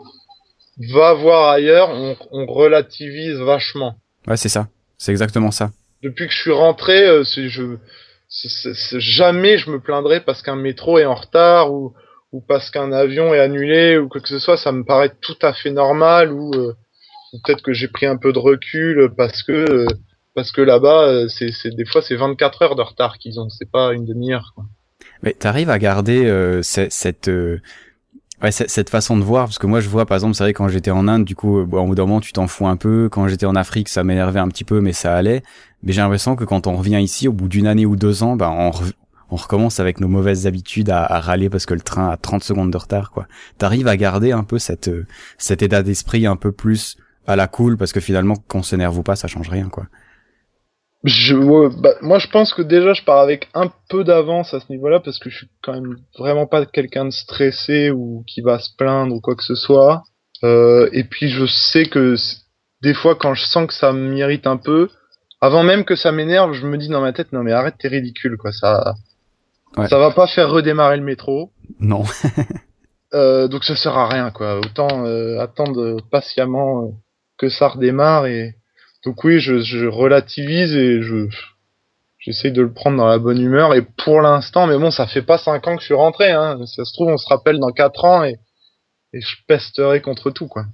va 0.93 1.13
voir 1.13 1.49
ailleurs, 1.49 1.89
on, 1.89 2.15
on 2.31 2.45
relativise 2.45 3.37
vachement. 3.37 3.95
Ouais, 4.27 4.37
c'est 4.37 4.49
ça. 4.49 4.67
C'est 4.97 5.11
exactement 5.11 5.51
ça. 5.51 5.71
depuis 6.03 6.27
que 6.27 6.33
je 6.33 6.39
suis 6.39 6.51
rentré, 6.51 7.07
euh, 7.07 7.23
c'est 7.23 7.49
je 7.49 7.77
jamais 8.99 9.57
je 9.57 9.69
me 9.71 9.79
plaindrai 9.79 10.21
parce 10.21 10.41
qu'un 10.41 10.55
métro 10.55 10.99
est 10.99 11.05
en 11.05 11.15
retard 11.15 11.73
ou 11.73 11.93
ou 12.31 12.41
parce 12.41 12.69
qu'un 12.69 12.91
avion 12.91 13.33
est 13.33 13.39
annulé 13.39 13.97
ou 13.97 14.07
quoi 14.07 14.21
que 14.21 14.27
ce 14.29 14.37
soit, 14.37 14.55
ça 14.55 14.71
me 14.71 14.83
paraît 14.83 15.11
tout 15.19 15.37
à 15.41 15.51
fait 15.51 15.71
normal 15.71 16.31
ou, 16.31 16.53
euh, 16.53 16.73
peut-être 17.43 17.63
que 17.63 17.73
j'ai 17.73 17.87
pris 17.87 18.05
un 18.05 18.17
peu 18.17 18.31
de 18.31 18.37
recul 18.37 19.09
parce 19.17 19.41
que 19.41 19.51
euh, 19.51 19.85
que 20.53 20.61
là-bas 20.61 21.07
euh, 21.07 21.27
des 21.75 21.85
fois 21.85 22.01
c'est 22.03 22.15
24 22.15 22.61
heures 22.61 22.75
de 22.75 22.83
retard 22.83 23.17
qu'ils 23.17 23.39
ont, 23.39 23.49
c'est 23.49 23.69
pas 23.69 23.93
une 23.93 24.05
demi-heure. 24.05 24.53
Mais 25.23 25.33
t'arrives 25.33 25.69
à 25.71 25.79
garder 25.79 26.23
ce- 26.61 26.87
cette 26.89 27.29
ouais 28.41 28.51
cette, 28.51 28.89
façon 28.89 29.17
de 29.17 29.23
voir 29.23 29.45
parce 29.45 29.59
que 29.59 29.67
moi 29.67 29.79
je 29.81 29.89
vois 29.89 30.05
par 30.05 30.15
exemple 30.15 30.35
c'est 30.35 30.43
vrai 30.43 30.53
quand 30.53 30.67
j'étais 30.67 30.91
en 30.91 31.07
Inde 31.07 31.25
du 31.25 31.35
coup 31.35 31.59
euh, 31.59 31.65
bon, 31.65 31.83
au 31.83 31.87
bout 31.87 31.95
d'un 31.95 32.05
moment 32.05 32.21
tu 32.21 32.33
t'en 32.33 32.47
fous 32.47 32.67
un 32.67 32.77
peu. 32.77 33.09
Quand 33.09 33.27
j'étais 33.27 33.45
en 33.45 33.55
Afrique 33.55 33.89
ça 33.89 34.03
m'énervait 34.03 34.39
un 34.39 34.47
petit 34.47 34.63
peu 34.63 34.81
mais 34.81 34.93
ça 34.93 35.15
allait. 35.15 35.43
Mais 35.83 35.93
j'ai 35.93 36.01
l'impression 36.01 36.35
que 36.35 36.43
quand 36.43 36.67
on 36.67 36.75
revient 36.75 37.01
ici 37.01 37.27
au 37.27 37.33
bout 37.33 37.47
d'une 37.47 37.67
année 37.67 37.85
ou 37.85 37.95
deux 37.95 38.23
ans 38.23 38.35
ben 38.35 38.49
on 38.49 38.69
re- 38.71 38.93
on 39.31 39.35
recommence 39.35 39.79
avec 39.79 39.99
nos 39.99 40.07
mauvaises 40.07 40.47
habitudes 40.47 40.89
à, 40.89 41.03
à 41.05 41.19
râler 41.19 41.49
parce 41.49 41.65
que 41.65 41.73
le 41.73 41.81
train 41.81 42.09
a 42.09 42.17
30 42.17 42.43
secondes 42.43 42.71
de 42.71 42.77
retard 42.77 43.11
quoi. 43.11 43.27
T'arrives 43.57 43.87
à 43.87 43.95
garder 43.97 44.31
un 44.31 44.43
peu 44.43 44.59
cette 44.59 44.87
euh, 44.87 45.05
cet 45.37 45.61
état 45.61 45.83
d'esprit 45.83 46.25
un 46.25 46.35
peu 46.35 46.51
plus 46.51 46.97
à 47.27 47.35
la 47.35 47.47
cool 47.47 47.77
parce 47.77 47.91
que 47.93 47.99
finalement 47.99 48.35
qu'on 48.47 48.63
s'énerve 48.63 48.97
ou 48.97 49.03
pas 49.03 49.15
ça 49.15 49.27
change 49.27 49.49
rien 49.49 49.69
quoi 49.69 49.85
Je, 51.05 51.35
ouais, 51.35 51.69
bah, 51.77 51.93
moi, 52.01 52.19
je 52.19 52.27
pense 52.27 52.53
que 52.53 52.61
déjà, 52.61 52.93
je 52.93 53.03
pars 53.03 53.19
avec 53.19 53.47
un 53.53 53.71
peu 53.89 54.03
d'avance 54.03 54.53
à 54.53 54.59
ce 54.59 54.65
niveau-là 54.69 54.99
parce 54.99 55.17
que 55.17 55.29
je 55.29 55.37
suis 55.37 55.49
quand 55.63 55.73
même 55.73 55.95
vraiment 56.17 56.45
pas 56.45 56.65
quelqu'un 56.65 57.05
de 57.05 57.11
stressé 57.11 57.89
ou 57.89 58.23
qui 58.27 58.41
va 58.41 58.59
se 58.59 58.69
plaindre 58.77 59.15
ou 59.15 59.21
quoi 59.21 59.35
que 59.35 59.43
ce 59.43 59.55
soit. 59.55 60.03
Euh, 60.43 60.89
et 60.91 61.03
puis, 61.05 61.29
je 61.29 61.45
sais 61.45 61.85
que 61.85 62.15
des 62.81 62.93
fois, 62.93 63.15
quand 63.15 63.33
je 63.33 63.45
sens 63.45 63.67
que 63.67 63.73
ça 63.73 63.93
m'irrite 63.93 64.45
un 64.47 64.57
peu, 64.57 64.89
avant 65.41 65.63
même 65.63 65.85
que 65.85 65.95
ça 65.95 66.11
m'énerve, 66.11 66.51
je 66.53 66.65
me 66.67 66.77
dis 66.77 66.89
dans 66.89 67.01
ma 67.01 67.13
tête, 67.13 67.31
non 67.31 67.43
mais 67.43 67.53
arrête, 67.53 67.75
t'es 67.79 67.87
ridicule, 67.87 68.37
quoi. 68.37 68.51
Ça, 68.51 68.93
Ouais. 69.77 69.87
ça 69.87 69.99
va 69.99 70.09
pas 70.11 70.25
faire 70.27 70.49
redémarrer 70.49 70.97
le 70.97 71.03
métro. 71.03 71.51
non 71.79 72.03
Euh, 73.15 73.47
donc 73.47 73.63
ça 73.63 73.75
sert 73.75 73.97
à 73.97 74.07
rien, 74.07 74.29
quoi. 74.29 74.57
Autant 74.59 75.03
euh, 75.05 75.39
attendre 75.39 75.97
patiemment 76.11 76.83
euh, 76.83 76.87
que 77.39 77.49
ça 77.49 77.69
redémarre 77.69 78.27
et 78.27 78.55
donc 79.05 79.23
oui, 79.23 79.39
je, 79.39 79.59
je 79.59 79.85
relativise 79.85 80.75
et 80.75 81.01
je 81.01 81.27
j'essaie 82.17 82.51
de 82.51 82.61
le 82.61 82.71
prendre 82.71 82.97
dans 82.97 83.07
la 83.07 83.17
bonne 83.17 83.41
humeur 83.41 83.73
et 83.73 83.81
pour 83.81 84.21
l'instant, 84.21 84.67
mais 84.67 84.77
bon, 84.77 84.91
ça 84.91 85.07
fait 85.07 85.21
pas 85.21 85.37
cinq 85.37 85.67
ans 85.67 85.75
que 85.75 85.81
je 85.81 85.85
suis 85.85 85.93
rentré, 85.93 86.31
hein. 86.31 86.59
Ça 86.65 86.83
se 86.83 86.93
trouve, 86.93 87.07
on 87.09 87.17
se 87.17 87.27
rappelle 87.29 87.59
dans 87.59 87.71
quatre 87.71 88.05
ans 88.05 88.23
et 88.23 88.39
et 89.13 89.21
je 89.21 89.37
pesterai 89.47 90.01
contre 90.01 90.29
tout, 90.29 90.47
quoi. 90.47 90.65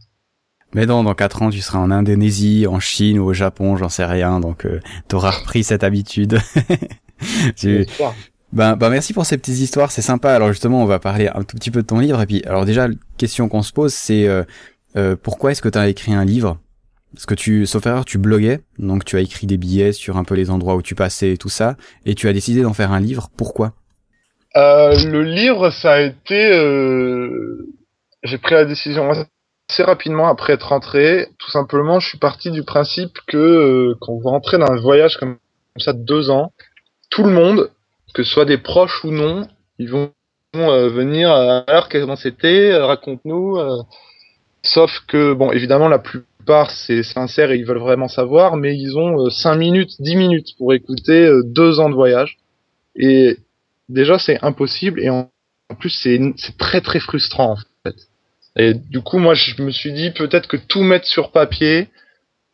mais 0.74 0.86
non 0.86 1.04
dans 1.04 1.14
quatre 1.14 1.42
ans 1.42 1.50
tu 1.50 1.62
seras 1.62 1.80
en 1.80 1.90
Indonésie 1.90 2.68
en 2.68 2.82
Chine 2.82 3.18
ou 3.20 3.26
au 3.28 3.34
Japon 3.34 3.78
j'en 3.78 3.88
sais 3.88 4.04
rien 4.04 4.42
donc 4.42 4.66
euh, 4.66 4.82
t'auras 5.08 5.32
repris 5.32 5.64
cette 5.64 5.84
habitude 5.86 6.40
Tu-. 7.56 7.86
Ben, 8.52 8.76
ben 8.76 8.90
merci 8.90 9.14
pour 9.14 9.26
ces 9.26 9.38
petites 9.38 9.60
histoires, 9.60 9.92
c'est 9.92 10.02
sympa. 10.02 10.34
Alors 10.34 10.50
justement, 10.50 10.82
on 10.82 10.86
va 10.86 11.00
parler 11.00 11.28
un 11.28 11.44
tout 11.44 11.58
petit 11.58 11.72
peu 11.72 11.82
de 11.82 11.88
ton 11.88 12.00
livre. 12.00 12.22
Et 12.22 12.26
puis, 12.26 12.44
alors 12.46 12.66
déjà, 12.66 12.88
la 12.88 12.94
question 13.18 13.50
qu'on 13.50 13.64
se 13.64 13.74
pose, 13.74 13.94
c'est 13.94 14.28
euh, 14.28 14.44
euh, 14.96 15.16
pourquoi 15.22 15.52
est-ce 15.52 15.62
que 15.62 15.70
tu 15.70 15.78
as 15.78 15.88
écrit 15.90 16.14
un 16.14 16.26
livre? 16.26 16.60
Parce 17.16 17.26
que 17.26 17.34
tu, 17.34 17.66
sauf 17.66 17.86
erreur, 17.86 18.06
tu 18.06 18.18
bloguais, 18.18 18.60
donc 18.78 19.06
tu 19.06 19.18
as 19.18 19.22
écrit 19.22 19.48
des 19.48 19.58
billets 19.58 19.94
sur 19.94 20.18
un 20.18 20.24
peu 20.24 20.36
les 20.36 20.52
endroits 20.52 20.76
où 20.76 20.82
tu 20.82 20.96
passais 20.96 21.32
et 21.32 21.38
tout 21.38 21.50
ça, 21.50 21.78
et 22.06 22.14
tu 22.14 22.28
as 22.28 22.34
décidé 22.34 22.62
d'en 22.62 22.74
faire 22.74 22.92
un 22.92 23.00
livre. 23.00 23.30
Pourquoi? 23.38 23.74
Euh, 24.58 24.94
le 25.10 25.24
livre, 25.24 25.70
ça 25.72 25.94
a 25.94 26.02
été. 26.02 26.52
euh, 26.54 27.68
J'ai 28.24 28.38
pris 28.38 28.54
la 28.56 28.66
décision 28.66 29.10
assez 29.12 29.84
rapidement 29.84 30.28
après 30.28 30.54
être 30.54 30.70
rentré. 30.70 31.28
Tout 31.40 31.52
simplement, 31.52 32.00
je 32.00 32.08
suis 32.10 32.18
parti 32.20 32.52
du 32.52 32.64
principe 32.64 33.18
que 33.28 33.38
euh, 33.38 33.96
quand 34.02 34.14
vous 34.14 34.30
rentrez 34.30 34.58
dans 34.58 34.72
un 34.72 34.80
voyage 34.80 35.18
comme 35.18 35.38
ça 35.78 35.94
de 35.94 36.04
deux 36.04 36.30
ans, 36.30 36.54
tout 37.10 37.24
le 37.24 37.32
monde, 37.32 37.72
que 38.14 38.24
ce 38.24 38.32
soit 38.32 38.46
des 38.46 38.58
proches 38.58 39.04
ou 39.04 39.12
non, 39.12 39.48
ils 39.80 39.90
vont 39.90 40.12
euh, 40.56 40.90
venir. 40.90 41.32
alors 41.32 41.90
comment 41.90 42.16
c'était 42.16 42.76
Raconte-nous. 42.78 43.58
euh. 43.58 43.84
Sauf 44.64 44.92
que 45.08 45.34
bon, 45.34 45.52
évidemment, 45.52 45.88
la 45.90 46.00
plupart 46.46 46.70
c'est 46.70 47.02
sincère 47.02 47.50
et 47.50 47.58
ils 47.58 47.66
veulent 47.66 47.80
vraiment 47.80 48.08
savoir, 48.08 48.56
mais 48.56 48.78
ils 48.78 48.98
ont 49.00 49.26
euh, 49.26 49.30
5 49.32 49.56
minutes, 49.56 49.96
10 50.00 50.16
minutes 50.16 50.50
pour 50.60 50.76
écouter 50.76 51.26
euh, 51.26 51.42
deux 51.44 51.80
ans 51.80 51.90
de 51.90 51.96
voyage. 51.96 52.38
Et 52.96 53.38
déjà 53.90 54.20
c'est 54.20 54.38
impossible 54.44 55.02
et 55.02 55.10
en, 55.10 55.32
plus 55.80 55.90
c'est 55.90 56.20
très 56.60 56.82
très 56.82 57.00
frustrant. 57.00 57.56
Et 58.56 58.76
du 58.76 59.02
coup 59.02 59.18
moi 59.18 59.34
je 59.34 59.60
me 59.64 59.72
suis 59.72 59.92
dit 59.92 60.12
peut-être 60.12 60.48
que 60.48 60.58
tout 60.58 60.84
mettre 60.84 61.08
sur 61.08 61.32
papier, 61.32 61.90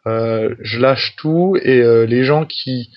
euh, 0.08 0.56
je 0.62 0.80
lâche 0.80 1.16
tout 1.18 1.58
et 1.62 1.82
euh, 1.82 2.06
les 2.06 2.24
gens 2.24 2.46
qui 2.46 2.90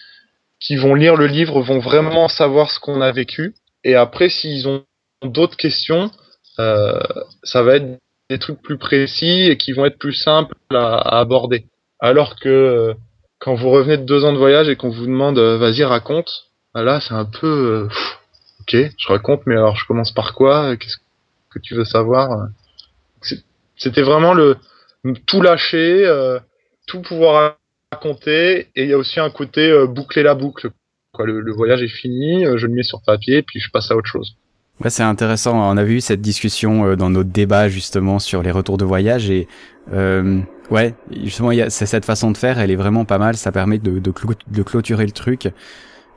qui 0.61 0.77
vont 0.77 0.95
lire 0.95 1.17
le 1.17 1.27
livre 1.27 1.61
vont 1.61 1.81
vraiment 1.81 2.29
savoir 2.29 2.71
ce 2.71 2.79
qu'on 2.79 3.01
a 3.01 3.11
vécu. 3.11 3.55
Et 3.83 3.97
après 3.97 4.29
s'ils 4.29 4.69
ont 4.69 4.85
d'autres 5.25 5.57
questions, 5.57 6.13
euh, 6.61 7.01
ça 7.43 7.65
va 7.65 7.77
être 7.77 7.99
des 8.31 8.39
trucs 8.39 8.61
plus 8.63 8.79
précis 8.79 9.49
et 9.51 9.57
qui 9.57 9.73
vont 9.73 9.85
être 9.85 9.99
plus 9.99 10.15
simples 10.15 10.55
à, 10.71 11.19
aborder. 11.19 11.67
Alors 12.01 12.37
que 12.39 12.49
euh, 12.49 12.95
quand 13.39 13.55
vous 13.55 13.71
revenez 13.71 13.99
de 13.99 14.05
deux 14.05 14.25
ans 14.25 14.33
de 14.33 14.39
voyage 14.39 14.69
et 14.69 14.77
qu'on 14.77 14.91
vous 14.91 15.07
demande 15.07 15.39
euh, 15.39 15.59
vas-y 15.59 15.85
raconte, 15.85 16.31
Ah, 16.75 16.83
Là, 16.83 17.01
c'est 17.01 17.15
un 17.15 17.27
peu. 17.27 17.47
euh, 17.47 17.89
ok, 18.61 18.77
je 18.99 19.09
raconte, 19.09 19.43
mais 19.47 19.55
alors 19.55 19.77
je 19.77 19.87
commence 19.87 20.13
par 20.13 20.35
quoi 20.35 20.77
Qu'est-ce 20.77 20.97
que 21.51 21.59
tu 21.59 21.75
veux 21.75 21.85
savoir 21.85 22.49
C'était 23.77 24.03
vraiment 24.03 24.35
le 24.35 24.57
tout 25.27 25.43
lâcher, 25.43 26.09
tout 26.87 27.03
pouvoir 27.03 27.57
raconter, 27.93 28.69
et 28.75 28.85
il 28.85 28.89
y 28.89 28.93
a 28.95 28.99
aussi 28.99 29.21
un 29.21 29.31
côté 29.31 29.87
boucler 29.87 30.23
la 30.23 30.35
boucle. 30.35 30.71
Quoi, 31.13 31.27
le, 31.27 31.41
le 31.41 31.53
voyage 31.53 31.83
est 31.83 31.89
fini, 31.89 32.45
je 32.57 32.67
le 32.67 32.73
mets 32.73 32.83
sur 32.83 33.03
papier, 33.03 33.43
puis 33.43 33.61
je 33.61 33.71
passe 33.71 33.91
à 33.91 33.97
autre 33.97 34.09
chose. 34.11 34.35
Ouais, 34.83 34.91
c'est 34.91 35.03
intéressant. 35.03 35.57
On 35.71 35.77
avait 35.77 35.95
eu 35.95 36.01
cette 36.01 36.21
discussion 36.21 36.85
euh, 36.85 36.97
dans 36.97 37.11
notre 37.11 37.31
débat 37.31 37.69
justement 37.69 38.19
sur 38.19 38.43
les 38.43 38.51
retours 38.51 38.77
de 38.77 38.85
voyage 38.85 39.31
et 39.31 39.47
euh, 39.93 40.41
ouais, 40.71 40.95
justement, 41.23 41.51
a 41.51 41.71
c'est 41.71 41.87
cette 41.87 42.05
façon 42.05 42.31
de 42.33 42.37
faire, 42.37 42.59
elle 42.59 42.71
est 42.71 42.77
vraiment 42.77 43.05
pas 43.05 43.19
mal. 43.19 43.37
Ça 43.37 43.53
permet 43.53 43.79
de, 43.79 43.99
de, 43.99 44.11
clo- 44.11 44.35
de 44.51 44.63
clôturer 44.63 45.07
le 45.07 45.13
truc. 45.13 45.43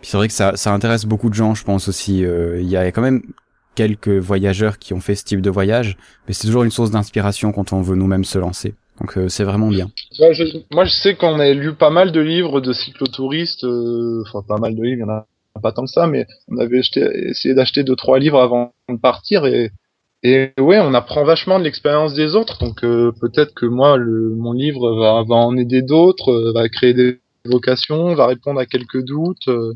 Puis 0.01 0.09
c'est 0.09 0.17
vrai 0.17 0.27
que 0.27 0.33
ça, 0.33 0.55
ça 0.55 0.73
intéresse 0.73 1.05
beaucoup 1.05 1.29
de 1.29 1.35
gens, 1.35 1.53
je 1.55 1.63
pense 1.63 1.87
aussi. 1.87 2.25
Euh, 2.25 2.59
Il 2.59 2.67
y 2.69 2.77
a 2.77 2.91
quand 2.91 3.01
même 3.01 3.21
quelques 3.75 4.09
voyageurs 4.09 4.79
qui 4.79 4.93
ont 4.95 5.01
fait 5.01 5.13
ce 5.15 5.23
type 5.23 5.41
de 5.41 5.51
voyage, 5.51 5.97
mais 6.27 6.33
c'est 6.33 6.47
toujours 6.47 6.63
une 6.63 6.71
source 6.71 6.89
d'inspiration 6.89 7.51
quand 7.51 7.73
on 7.73 7.81
veut 7.81 7.95
nous-mêmes 7.95 8.23
se 8.25 8.39
lancer. 8.39 8.73
Donc 8.99 9.17
euh, 9.17 9.27
c'est 9.29 9.43
vraiment 9.43 9.67
bien. 9.69 9.91
Moi, 10.71 10.85
je 10.85 10.91
sais 10.91 11.13
qu'on 11.15 11.39
a 11.39 11.53
lu 11.53 11.73
pas 11.73 11.91
mal 11.91 12.11
de 12.11 12.19
livres 12.19 12.59
de 12.59 12.73
cyclotouristes, 12.73 13.63
euh, 13.65 14.23
enfin 14.25 14.41
pas 14.47 14.57
mal 14.57 14.75
de 14.75 14.81
livres, 14.81 14.97
il 14.97 15.01
y 15.01 15.03
en 15.03 15.09
a 15.13 15.27
pas 15.57 15.71
tant 15.71 15.85
que 15.85 15.91
ça, 15.91 16.07
mais 16.07 16.25
on 16.47 16.57
avait 16.57 16.79
essayé 16.79 17.53
d'acheter 17.53 17.83
deux 17.83 17.95
trois 17.95 18.19
livres 18.19 18.39
avant 18.41 18.73
de 18.89 18.97
partir 18.97 19.45
et 19.45 19.71
et 20.23 20.51
ouais, 20.59 20.79
on 20.79 20.93
apprend 20.93 21.23
vachement 21.23 21.59
de 21.59 21.63
l'expérience 21.63 22.13
des 22.13 22.35
autres. 22.35 22.57
Donc 22.59 22.83
euh, 22.83 23.11
peut-être 23.21 23.53
que 23.53 23.65
moi, 23.65 23.97
mon 23.99 24.51
livre 24.51 24.91
va, 24.95 25.23
en 25.35 25.55
aider 25.57 25.81
d'autres, 25.83 26.31
euh, 26.31 26.51
va 26.53 26.67
créer 26.69 26.93
des 26.93 27.19
vocations, 27.45 28.15
va 28.15 28.25
répondre 28.27 28.59
à 28.59 28.65
quelques 28.65 29.03
doutes. 29.03 29.47
euh. 29.47 29.73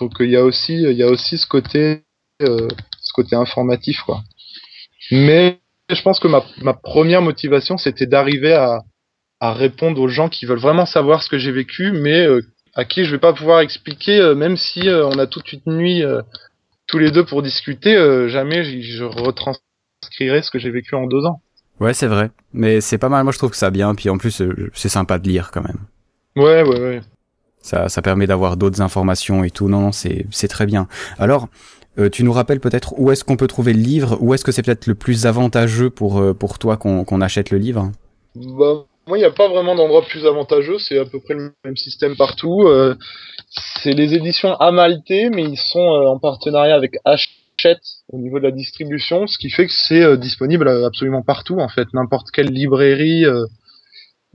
donc 0.00 0.12
il 0.20 0.30
y 0.30 0.36
a 0.36 0.44
aussi 0.44 0.74
il 0.74 0.96
y 0.96 1.02
a 1.02 1.08
aussi 1.08 1.38
ce 1.38 1.46
côté 1.46 2.02
ce 2.40 3.12
côté 3.14 3.36
informatif 3.36 4.00
quoi. 4.02 4.22
Mais 5.10 5.58
je 5.90 6.02
pense 6.02 6.20
que 6.20 6.28
ma, 6.28 6.44
ma 6.62 6.74
première 6.74 7.22
motivation, 7.22 7.78
c'était 7.78 8.06
d'arriver 8.06 8.54
à 8.54 8.82
à 9.40 9.52
répondre 9.52 10.00
aux 10.00 10.08
gens 10.08 10.28
qui 10.28 10.46
veulent 10.46 10.58
vraiment 10.58 10.86
savoir 10.86 11.22
ce 11.22 11.28
que 11.28 11.38
j'ai 11.38 11.52
vécu, 11.52 11.92
mais 11.92 12.26
à 12.78 12.84
qui 12.84 13.04
je 13.04 13.10
vais 13.10 13.18
pas 13.18 13.32
pouvoir 13.32 13.60
expliquer, 13.60 14.20
euh, 14.20 14.36
même 14.36 14.56
si 14.56 14.88
euh, 14.88 15.04
on 15.08 15.18
a 15.18 15.26
toute 15.26 15.52
une 15.52 15.60
nuit 15.66 16.04
euh, 16.04 16.22
tous 16.86 16.98
les 16.98 17.10
deux 17.10 17.24
pour 17.24 17.42
discuter, 17.42 17.94
jamais 18.28 18.64
je 18.64 19.04
retranscrirai 19.04 20.40
ce 20.40 20.50
que 20.50 20.58
j'ai 20.58 20.70
vécu 20.70 20.94
en 20.94 21.06
deux 21.06 21.26
ans. 21.26 21.42
Ouais, 21.80 21.92
c'est 21.92 22.06
vrai. 22.06 22.30
Mais 22.54 22.80
c'est 22.80 22.96
pas 22.96 23.10
mal. 23.10 23.24
Moi, 23.24 23.32
je 23.32 23.36
trouve 23.36 23.50
que 23.50 23.58
ça 23.58 23.68
bien. 23.68 23.94
Puis 23.94 24.08
en 24.08 24.16
plus, 24.16 24.42
c'est 24.72 24.88
sympa 24.88 25.18
de 25.18 25.28
lire 25.28 25.50
quand 25.52 25.60
même. 25.60 25.80
Ouais, 26.34 26.62
ouais, 26.62 26.80
ouais. 26.80 27.00
Ça, 27.60 27.90
ça 27.90 28.00
permet 28.00 28.26
d'avoir 28.26 28.56
d'autres 28.56 28.80
informations 28.80 29.44
et 29.44 29.50
tout. 29.50 29.68
Non, 29.68 29.80
non, 29.82 29.92
c'est, 29.92 30.24
c'est 30.30 30.48
très 30.48 30.64
bien. 30.64 30.88
Alors, 31.18 31.48
euh, 31.98 32.08
tu 32.08 32.22
nous 32.22 32.32
rappelles 32.32 32.60
peut-être 32.60 32.94
où 32.98 33.10
est-ce 33.10 33.24
qu'on 33.24 33.36
peut 33.36 33.48
trouver 33.48 33.74
le 33.74 33.80
livre? 33.80 34.16
Où 34.20 34.32
est-ce 34.32 34.44
que 34.44 34.52
c'est 34.52 34.62
peut-être 34.62 34.86
le 34.86 34.94
plus 34.94 35.26
avantageux 35.26 35.90
pour, 35.90 36.20
euh, 36.20 36.32
pour 36.32 36.58
toi 36.58 36.78
qu'on, 36.78 37.04
qu'on 37.04 37.20
achète 37.20 37.50
le 37.50 37.58
livre? 37.58 37.90
Bah, 38.34 38.86
moi, 39.08 39.16
il 39.16 39.22
n'y 39.22 39.26
a 39.26 39.30
pas 39.30 39.48
vraiment 39.48 39.74
d'endroit 39.74 40.02
plus 40.02 40.26
avantageux, 40.26 40.78
c'est 40.78 40.98
à 40.98 41.04
peu 41.06 41.18
près 41.18 41.34
le 41.34 41.52
même 41.64 41.76
système 41.76 42.14
partout. 42.14 42.64
euh, 42.66 42.94
c'est 43.82 43.92
les 43.92 44.14
éditions 44.14 44.54
Amalté, 44.56 45.30
mais 45.30 45.42
ils 45.42 45.56
sont 45.56 45.80
euh, 45.80 46.08
en 46.08 46.18
partenariat 46.18 46.74
avec 46.74 46.96
Hachette 47.04 47.80
au 48.12 48.18
niveau 48.18 48.38
de 48.38 48.44
la 48.44 48.50
distribution, 48.50 49.26
ce 49.26 49.38
qui 49.38 49.50
fait 49.50 49.66
que 49.66 49.72
c'est 49.72 50.02
euh, 50.02 50.16
disponible 50.16 50.68
absolument 50.68 51.22
partout, 51.22 51.58
en 51.58 51.68
fait. 51.68 51.88
N'importe 51.94 52.30
quelle 52.30 52.50
librairie, 52.50 53.24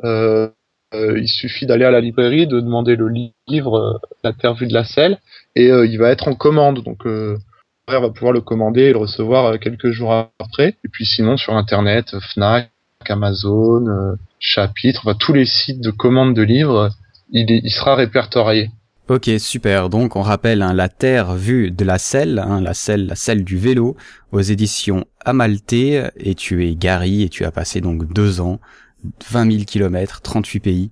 il 0.03 1.27
suffit 1.27 1.65
d'aller 1.65 1.85
à 1.85 1.91
la 1.91 2.01
librairie, 2.01 2.47
de 2.47 2.59
demander 2.59 2.95
le 2.95 3.09
li- 3.09 3.33
livre 3.47 4.01
vue 4.59 4.67
de 4.67 4.73
la 4.73 4.83
Selle, 4.83 5.19
et 5.55 5.67
il 5.67 5.97
va 5.97 6.09
être 6.09 6.27
en 6.27 6.35
commande. 6.35 6.83
Donc, 6.83 7.03
frère 7.87 8.01
va 8.01 8.09
pouvoir 8.09 8.33
le 8.33 8.41
commander 8.41 8.83
et 8.83 8.91
le 8.91 8.97
recevoir 8.97 9.59
quelques 9.59 9.91
jours 9.91 10.13
après. 10.39 10.75
Et 10.83 10.89
puis 10.91 11.05
sinon, 11.05 11.37
sur 11.37 11.53
Internet, 11.55 12.15
Fnac, 12.33 12.69
Amazon, 13.09 13.87
euh, 13.87 14.15
Chapitre, 14.39 15.01
enfin, 15.05 15.17
tous 15.19 15.33
les 15.33 15.45
sites 15.45 15.81
de 15.81 15.91
commande 15.91 16.35
de 16.35 16.41
livres, 16.41 16.89
il, 17.31 17.51
est- 17.51 17.61
il 17.63 17.71
sera 17.71 17.95
répertorié. 17.95 18.69
Ok, 19.09 19.29
super. 19.37 19.89
Donc, 19.89 20.15
on 20.15 20.21
rappelle 20.21 20.61
hein, 20.61 20.73
La 20.73 20.87
Terre 20.87 21.35
vue 21.35 21.71
de 21.71 21.83
la 21.83 21.97
selle, 21.97 22.39
hein, 22.39 22.61
la 22.61 22.73
selle, 22.73 23.07
la 23.07 23.15
selle 23.15 23.43
du 23.43 23.57
vélo, 23.57 23.97
aux 24.31 24.39
éditions 24.39 25.05
Amalté. 25.25 26.03
Et 26.17 26.35
tu 26.35 26.65
es 26.65 26.75
Gary 26.75 27.23
et 27.23 27.29
tu 27.29 27.43
as 27.43 27.51
passé 27.51 27.81
donc 27.81 28.11
deux 28.13 28.39
ans, 28.39 28.59
20 29.29 29.51
000 29.51 29.63
kilomètres, 29.65 30.21
38 30.21 30.59
pays. 30.61 30.91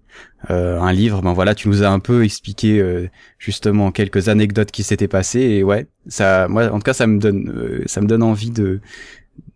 Euh, 0.49 0.77
un 0.81 0.91
livre, 0.91 1.21
ben 1.21 1.31
voilà, 1.31 1.55
tu 1.55 1.69
nous 1.69 1.83
as 1.83 1.89
un 1.89 1.99
peu 1.99 2.25
expliqué 2.25 2.79
euh, 2.81 3.07
justement 3.39 3.91
quelques 3.91 4.27
anecdotes 4.27 4.71
qui 4.71 4.83
s'étaient 4.83 5.07
passées. 5.07 5.39
Et 5.39 5.63
ouais, 5.63 5.87
ça, 6.07 6.47
moi, 6.49 6.65
en 6.69 6.79
tout 6.79 6.83
cas, 6.83 6.93
ça 6.93 7.07
me 7.07 7.17
donne, 7.17 7.49
euh, 7.49 7.83
ça 7.85 8.01
me 8.01 8.07
donne 8.07 8.23
envie 8.23 8.51
de, 8.51 8.81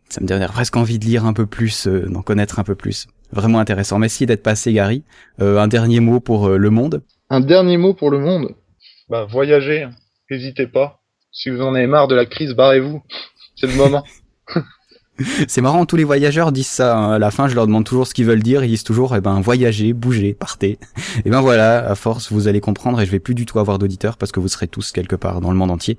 ça 0.10 0.22
me 0.22 0.28
donne 0.28 0.45
presque 0.47 0.76
envie 0.76 0.99
de 0.99 1.06
lire 1.06 1.26
un 1.26 1.34
peu 1.34 1.45
plus, 1.45 1.88
euh, 1.88 2.08
d'en 2.08 2.22
connaître 2.22 2.60
un 2.60 2.64
peu 2.64 2.76
plus. 2.76 3.08
Vraiment 3.32 3.60
intéressant. 3.60 3.99
Merci 3.99 4.26
d'être 4.26 4.43
passé, 4.43 4.72
Gary. 4.74 5.03
Euh, 5.41 5.60
un 5.60 5.68
dernier 5.68 5.99
mot 5.99 6.20
pour 6.20 6.47
euh, 6.47 6.58
le 6.58 6.70
monde. 6.70 7.03
Un 7.30 7.39
dernier 7.39 7.78
mot 7.78 7.93
pour 7.93 8.12
le 8.12 8.20
monde. 8.20 8.56
Bah, 9.10 9.26
voyagez, 9.30 9.84
hein. 9.84 9.91
n'hésitez 10.30 10.68
pas. 10.68 11.01
Si 11.32 11.49
vous 11.49 11.62
en 11.62 11.76
avez 11.76 11.88
marre 11.88 12.08
de 12.08 12.16
la 12.16 12.26
crise, 12.26 12.53
barrez-vous. 12.53 13.01
C'est 13.56 13.68
le 13.68 13.76
moment. 13.76 14.03
C'est 15.47 15.62
marrant, 15.62 15.86
tous 15.86 15.95
les 15.95 16.03
voyageurs 16.03 16.51
disent 16.51 16.68
ça. 16.68 16.97
hein. 16.97 17.14
À 17.14 17.20
la 17.20 17.32
fin, 17.32 17.47
je 17.47 17.56
leur 17.56 17.68
demande 17.68 17.86
toujours 17.86 18.08
ce 18.08 18.14
qu'ils 18.14 18.26
veulent 18.26 18.43
dire. 18.43 18.64
Ils 18.64 18.70
disent 18.70 18.84
toujours, 18.84 19.16
eh 19.16 19.22
ben, 19.22 19.39
voyagez, 19.39 19.93
bougez, 19.93 20.34
partez. 20.34 20.78
Et 21.26 21.30
ben 21.30 21.41
voilà, 21.41 21.89
à 21.89 21.95
force, 21.95 22.32
vous 22.32 22.47
allez 22.47 22.60
comprendre 22.60 22.99
et 22.99 23.06
je 23.06 23.12
vais 23.12 23.20
plus 23.20 23.36
du 23.36 23.45
tout 23.45 23.60
avoir 23.60 23.80
d'auditeurs 23.80 24.18
parce 24.18 24.32
que 24.32 24.39
vous 24.39 24.47
serez 24.47 24.68
tous 24.68 24.91
quelque 24.91 25.16
part 25.16 25.41
dans 25.41 25.51
le 25.51 25.58
monde 25.58 25.72
entier. 25.72 25.97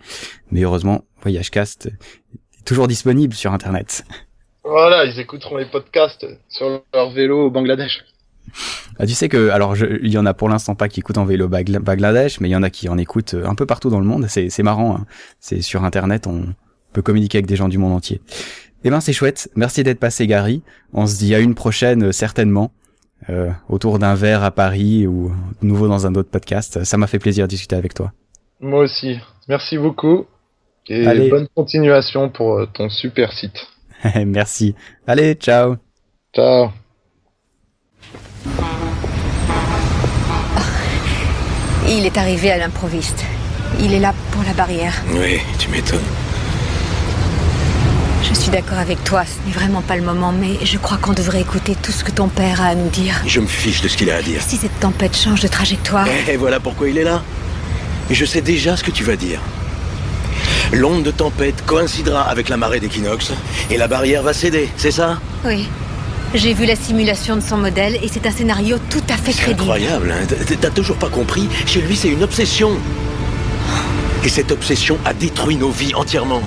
Mais 0.51 0.63
heureusement, 0.63 1.05
VoyageCast 1.23 1.87
est 1.87 2.39
toujours 2.67 2.89
disponible 2.89 3.33
sur 3.35 3.53
Internet. 3.53 4.05
Voilà, 4.65 5.05
ils 5.05 5.19
écouteront 5.21 5.57
les 5.57 5.67
podcasts 5.67 6.27
sur 6.49 6.83
leur 6.93 7.11
vélo 7.11 7.47
au 7.47 7.51
Bangladesh. 7.51 8.05
Ah, 8.99 9.07
tu 9.07 9.15
sais 9.15 9.29
que, 9.29 9.51
alors, 9.51 9.77
il 9.77 10.09
y 10.11 10.19
en 10.19 10.27
a 10.27 10.35
pour 10.35 10.49
l'instant 10.49 10.75
pas 10.75 10.89
qui 10.89 11.01
écoutent 11.01 11.19
en 11.19 11.25
vélo 11.25 11.49
Bagla- 11.49 11.81
Bangladesh, 11.81 12.41
mais 12.41 12.49
il 12.49 12.53
y 12.53 12.57
en 12.57 12.63
a 12.63 12.71
qui 12.71 12.89
en 12.89 12.99
écoutent 12.99 13.35
euh, 13.35 13.47
un 13.47 13.55
peu 13.55 13.67
partout 13.67 13.91
dans 13.91 14.01
le 14.01 14.07
monde. 14.07 14.27
C'est, 14.29 14.51
c'est 14.51 14.63
marrant. 14.63 14.97
hein. 14.97 15.07
C'est 15.41 15.63
sur 15.63 15.85
Internet, 15.85 16.27
on 16.27 16.47
peut 16.93 17.03
communiquer 17.03 17.39
avec 17.39 17.47
des 17.47 17.57
gens 17.57 17.69
du 17.69 17.79
monde 17.79 17.93
entier. 17.93 18.21
Eh 18.85 18.91
ben, 18.91 19.01
c'est 19.01 19.13
chouette. 19.13 19.51
Merci 19.57 19.83
d'être 19.83 19.99
passé, 19.99 20.27
Gary. 20.27 20.63
On 20.93 21.07
se 21.07 21.17
dit 21.19 21.35
à 21.35 21.41
une 21.41 21.55
prochaine, 21.55 22.05
euh, 22.05 22.13
certainement, 22.13 22.73
euh, 23.29 23.51
autour 23.69 23.99
d'un 23.99 24.15
verre 24.15 24.43
à 24.45 24.51
Paris 24.53 25.07
ou 25.07 25.33
de 25.61 25.67
nouveau 25.67 25.89
dans 25.89 26.07
un 26.07 26.15
autre 26.15 26.31
podcast. 26.31 26.83
Ça 26.85 26.97
m'a 26.97 27.07
fait 27.09 27.19
plaisir 27.19 27.47
de 27.47 27.51
discuter 27.51 27.77
avec 27.77 27.95
toi. 27.95 28.13
Moi 28.61 28.81
aussi. 28.85 29.19
Merci 29.49 29.77
beaucoup. 29.79 30.27
Et 30.89 31.07
Allez. 31.07 31.29
bonne 31.29 31.49
continuation 31.55 32.29
pour 32.29 32.59
euh, 32.59 32.67
ton 32.67 32.89
super 32.89 33.33
site. 33.33 33.67
Merci. 34.27 34.75
Allez, 35.07 35.35
ciao. 35.35 35.77
Ciao. 36.35 36.71
Il 41.89 42.05
est 42.05 42.19
arrivé 42.19 42.51
à 42.51 42.59
l'improviste. 42.59 43.25
Il 43.81 43.93
est 43.93 44.01
là 44.01 44.13
pour 44.33 44.43
la 44.43 44.53
barrière. 44.53 44.95
Oui, 45.13 45.39
tu 45.59 45.69
m'étonnes. 45.69 46.01
Je 48.23 48.35
suis 48.35 48.51
d'accord 48.51 48.79
avec 48.79 49.03
toi, 49.05 49.25
ce 49.25 49.47
n'est 49.47 49.55
vraiment 49.55 49.83
pas 49.83 49.97
le 49.97 50.03
moment, 50.03 50.33
mais 50.33 50.65
je 50.65 50.79
crois 50.79 50.97
qu'on 50.99 51.13
devrait 51.13 51.41
écouter 51.41 51.77
tout 51.81 51.93
ce 51.93 52.03
que 52.03 52.11
ton 52.11 52.29
père 52.29 52.61
a 52.61 52.67
à 52.67 52.75
nous 52.75 52.89
dire. 52.89 53.23
Je 53.27 53.41
me 53.41 53.47
fiche 53.47 53.83
de 53.83 53.89
ce 53.89 53.97
qu'il 53.97 54.11
a 54.11 54.17
à 54.17 54.23
dire. 54.23 54.43
Si 54.43 54.57
cette 54.57 54.79
tempête 54.81 55.17
change 55.17 55.41
de 55.43 55.49
trajectoire, 55.49 56.09
Et 56.29 56.37
voilà 56.37 56.59
pourquoi 56.59 56.89
il 56.89 56.99
est 56.99 57.05
là. 57.05 57.23
Et 58.11 58.15
je 58.15 58.25
sais 58.25 58.41
déjà 58.41 58.77
ce 58.77 58.83
que 58.83 58.91
tu 58.91 59.05
vas 59.05 59.17
dire. 59.17 59.41
L'onde 60.73 61.03
de 61.05 61.11
tempête 61.11 61.65
coïncidera 61.65 62.23
avec 62.23 62.49
la 62.49 62.57
marée 62.57 62.81
d'équinoxe 62.81 63.33
et 63.71 63.77
la 63.77 63.89
barrière 63.89 64.23
va 64.23 64.33
céder, 64.33 64.69
c'est 64.77 64.91
ça? 64.91 65.19
Oui. 65.45 65.69
J'ai 66.35 66.55
vu 66.55 66.67
la 66.67 66.75
simulation 66.77 67.37
de 67.37 67.41
son 67.41 67.57
modèle 67.57 67.99
et 68.03 68.09
c'est 68.09 68.27
un 68.27 68.31
scénario 68.33 68.79
tout 68.91 69.03
à 69.09 69.17
fait 69.17 69.33
C'est 69.33 69.43
crédible. 69.43 69.61
incroyable, 69.63 70.11
hein 70.13 70.27
T'as 70.61 70.71
toujours 70.71 70.97
pas 70.97 71.09
compris? 71.09 71.49
Chez 71.67 71.81
lui, 71.81 71.97
c'est 71.97 72.09
une 72.09 72.23
obsession. 72.25 72.73
Et 74.25 74.29
cette 74.29 74.51
obsession 74.51 74.99
a 75.05 75.15
détruit 75.15 75.57
nos 75.57 75.71
vies 75.71 75.95
entièrement. 75.95 76.43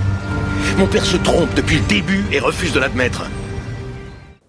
Mon 0.78 0.86
père 0.86 1.06
se 1.06 1.16
trompe 1.18 1.54
depuis 1.56 1.78
le 1.78 1.84
début 1.88 2.26
et 2.32 2.40
refuse 2.40 2.74
de 2.74 2.80
l'admettre. 2.80 3.24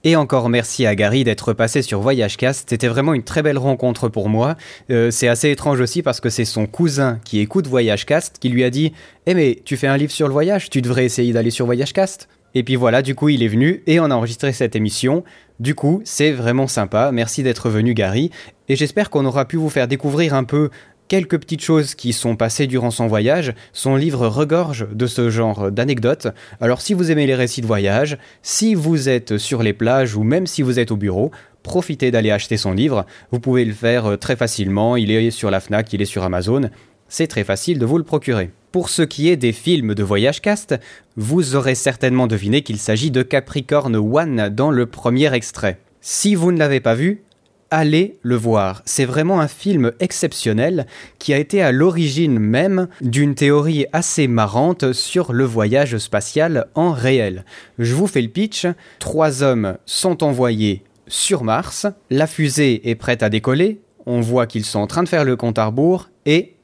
Et 0.03 0.17
encore 0.17 0.49
merci 0.49 0.87
à 0.87 0.95
Gary 0.95 1.25
d'être 1.25 1.53
passé 1.53 1.83
sur 1.83 2.01
VoyageCast. 2.01 2.71
C'était 2.71 2.89
vraiment 2.89 3.13
une 3.13 3.23
très 3.23 3.43
belle 3.43 3.59
rencontre 3.59 4.09
pour 4.09 4.31
moi. 4.31 4.57
Euh, 4.91 5.11
c'est 5.11 5.29
assez 5.29 5.51
étrange 5.51 5.79
aussi 5.81 6.03
parce 6.03 6.21
que 6.21 6.31
c'est 6.31 6.47
son 6.47 6.65
cousin 6.65 7.19
qui 7.23 7.39
écoute 7.39 7.67
VoyageCast 7.67 8.39
qui 8.41 8.49
lui 8.49 8.65
a 8.65 8.71
dit 8.71 8.95
Eh 9.27 9.35
mais 9.35 9.61
tu 9.63 9.77
fais 9.77 9.89
un 9.89 9.99
livre 9.99 10.11
sur 10.11 10.27
le 10.27 10.33
voyage, 10.33 10.71
tu 10.71 10.81
devrais 10.81 11.05
essayer 11.05 11.35
d'aller 11.35 11.51
sur 11.51 11.67
VoyageCast. 11.67 12.29
Et 12.55 12.63
puis 12.63 12.77
voilà, 12.77 13.03
du 13.03 13.15
coup 13.15 13.29
il 13.29 13.43
est 13.43 13.49
venu 13.49 13.83
et 13.87 14.01
on 14.01 14.05
a 14.05 14.15
enregistré 14.15 14.55
cette 14.55 14.75
émission. 14.75 15.23
Du 15.61 15.75
coup, 15.75 16.01
c'est 16.05 16.33
vraiment 16.33 16.67
sympa. 16.67 17.13
Merci 17.13 17.43
d'être 17.43 17.69
venu 17.69 17.93
Gary. 17.93 18.31
Et 18.71 18.77
j'espère 18.77 19.11
qu'on 19.11 19.27
aura 19.27 19.45
pu 19.45 19.57
vous 19.57 19.69
faire 19.69 19.87
découvrir 19.87 20.33
un 20.33 20.45
peu 20.45 20.71
quelques 21.11 21.41
petites 21.41 21.61
choses 21.61 21.97
qui 21.97 22.13
sont 22.13 22.37
passées 22.37 22.69
durant 22.69 22.93
son 22.93 23.09
voyage. 23.09 23.53
Son 23.73 23.97
livre 23.97 24.29
regorge 24.29 24.87
de 24.93 25.09
ce 25.09 25.29
genre 25.29 25.73
d'anecdotes. 25.73 26.29
Alors 26.61 26.81
si 26.81 26.95
vous 26.95 27.11
aimez 27.11 27.27
les 27.27 27.35
récits 27.35 27.63
de 27.63 27.67
voyage, 27.67 28.17
si 28.43 28.77
vous 28.77 29.09
êtes 29.09 29.37
sur 29.37 29.65
les 29.65 29.73
plages 29.73 30.15
ou 30.15 30.23
même 30.23 30.47
si 30.47 30.63
vous 30.63 30.79
êtes 30.79 30.93
au 30.93 30.97
bureau, 30.97 31.33
profitez 31.65 32.13
d'aller 32.13 32.31
acheter 32.31 32.57
son 32.57 32.73
livre. 32.73 33.07
Vous 33.33 33.41
pouvez 33.41 33.65
le 33.65 33.73
faire 33.73 34.07
euh, 34.07 34.17
très 34.17 34.37
facilement. 34.37 34.95
Il 34.97 35.11
est 35.11 35.33
sur 35.33 35.51
la 35.51 35.59
FNAC, 35.59 35.93
il 35.93 36.01
est 36.01 36.07
sur 36.07 36.23
Amazon. 36.23 36.71
c'est 37.09 37.27
très 37.27 37.43
facile 37.43 37.81
de 37.81 37.87
vous 37.87 37.99
le 37.99 38.05
procurer. 38.05 38.51
Pour 38.71 38.89
ce 38.89 39.03
qui 39.03 39.29
est 39.29 39.37
des 39.37 39.53
films 39.53 39.97
de 39.97 40.05
Voyage 40.05 40.41
Cast, 40.41 40.77
vous 41.17 41.57
aurez 41.57 41.75
certainement 41.75 42.29
deviné 42.29 42.63
qu'il 42.63 42.79
s'agit 42.79 43.11
de 43.11 43.23
Capricorn 43.23 43.97
One 43.97 44.49
dans 44.49 44.71
le 44.71 44.87
premier 44.87 45.35
extrait. 45.35 45.81
Si 46.01 46.37
vous 46.37 46.53
ne 46.53 46.59
l'avez 46.59 46.79
pas 46.79 46.95
vu, 46.95 47.25
allez 47.71 48.19
le 48.23 48.37
voir. 48.37 48.83
C'est 48.85 49.05
vraiment 49.05 49.41
un 49.41 49.49
film 49.49 49.93
exceptionnel 50.01 50.87
qui 51.19 51.33
a 51.33 51.39
été 51.39 51.63
à 51.63 51.73
l'origine 51.73 52.39
même 52.39 52.89
d'une 53.01 53.35
théorie 53.35 53.87
assez 53.93 54.29
marrante 54.29 54.93
sur 54.93 55.33
le 55.33 55.45
voyage 55.45 55.97
spatial 55.99 56.67
en 56.75 56.93
réel. 56.93 57.45
Je 57.79 57.95
vous 57.95 58.07
fais 58.07 58.23
le 58.23 58.29
pitch. 58.29 58.67
Trois 58.99 59.43
hommes 59.43 59.77
sont 59.87 60.23
envoyés 60.23 60.85
sur 61.07 61.45
Mars. 61.45 61.87
La 62.11 62.27
fusée 62.27 62.89
est 62.91 62.97
prête 62.97 63.23
à 63.23 63.29
décoller. 63.29 63.81
On 64.07 64.21
voit 64.21 64.47
qu'ils 64.47 64.65
sont 64.65 64.81
en 64.81 64.87
train 64.87 65.03
de 65.03 65.09
faire 65.09 65.25
le 65.25 65.37
compte 65.37 65.59
à 65.59 65.67
rebours 65.67 66.11
et 66.27 66.55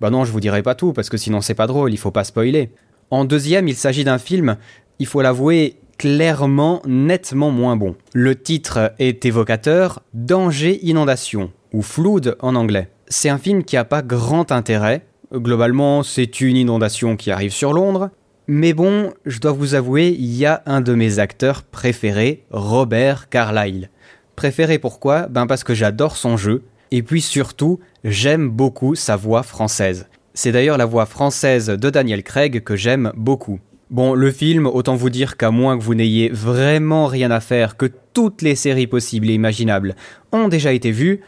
bah 0.00 0.10
non, 0.10 0.24
je 0.24 0.32
vous 0.32 0.40
dirai 0.40 0.62
pas 0.62 0.74
tout 0.74 0.92
parce 0.92 1.08
que 1.08 1.16
sinon 1.16 1.40
c'est 1.40 1.54
pas 1.54 1.66
drôle, 1.66 1.92
il 1.92 1.98
faut 1.98 2.10
pas 2.10 2.24
spoiler. 2.24 2.70
En 3.10 3.24
deuxième, 3.24 3.68
il 3.68 3.76
s'agit 3.76 4.04
d'un 4.04 4.18
film, 4.18 4.56
il 4.98 5.06
faut 5.06 5.22
l'avouer, 5.22 5.76
clairement, 5.98 6.82
nettement 6.86 7.50
moins 7.50 7.76
bon. 7.76 7.96
Le 8.12 8.34
titre 8.34 8.92
est 8.98 9.24
évocateur, 9.24 10.02
Danger 10.14 10.78
Inondation, 10.86 11.50
ou 11.72 11.82
Flood 11.82 12.36
en 12.40 12.54
anglais. 12.54 12.90
C'est 13.08 13.28
un 13.28 13.38
film 13.38 13.64
qui 13.64 13.76
a 13.76 13.84
pas 13.84 14.02
grand 14.02 14.52
intérêt. 14.52 15.06
Globalement, 15.32 16.02
c'est 16.02 16.40
une 16.40 16.56
inondation 16.56 17.16
qui 17.16 17.30
arrive 17.30 17.52
sur 17.52 17.72
Londres. 17.72 18.10
Mais 18.48 18.74
bon, 18.74 19.12
je 19.24 19.40
dois 19.40 19.52
vous 19.52 19.74
avouer, 19.74 20.08
il 20.16 20.36
y 20.36 20.46
a 20.46 20.62
un 20.66 20.80
de 20.80 20.94
mes 20.94 21.18
acteurs 21.18 21.64
préférés, 21.64 22.44
Robert 22.50 23.28
Carlyle. 23.28 23.90
Préféré 24.36 24.78
pourquoi? 24.78 25.26
Ben 25.26 25.46
parce 25.46 25.64
que 25.64 25.74
j'adore 25.74 26.16
son 26.16 26.36
jeu, 26.36 26.62
et 26.92 27.02
puis 27.02 27.20
surtout, 27.20 27.80
j'aime 28.04 28.48
beaucoup 28.48 28.94
sa 28.94 29.16
voix 29.16 29.42
française. 29.42 30.06
C'est 30.34 30.52
d'ailleurs 30.52 30.76
la 30.76 30.84
voix 30.84 31.06
française 31.06 31.66
de 31.66 31.90
Daniel 31.90 32.22
Craig 32.22 32.62
que 32.62 32.76
j'aime 32.76 33.10
beaucoup. 33.16 33.58
Bon, 33.88 34.14
le 34.14 34.32
film, 34.32 34.66
autant 34.66 34.96
vous 34.96 35.10
dire 35.10 35.36
qu'à 35.36 35.52
moins 35.52 35.78
que 35.78 35.82
vous 35.84 35.94
n'ayez 35.94 36.28
vraiment 36.28 37.06
rien 37.06 37.30
à 37.30 37.38
faire, 37.38 37.76
que 37.76 37.86
toutes 38.12 38.42
les 38.42 38.56
séries 38.56 38.88
possibles 38.88 39.30
et 39.30 39.34
imaginables 39.34 39.94
ont 40.32 40.48
déjà 40.48 40.72
été 40.72 40.90
vues, 40.90 41.20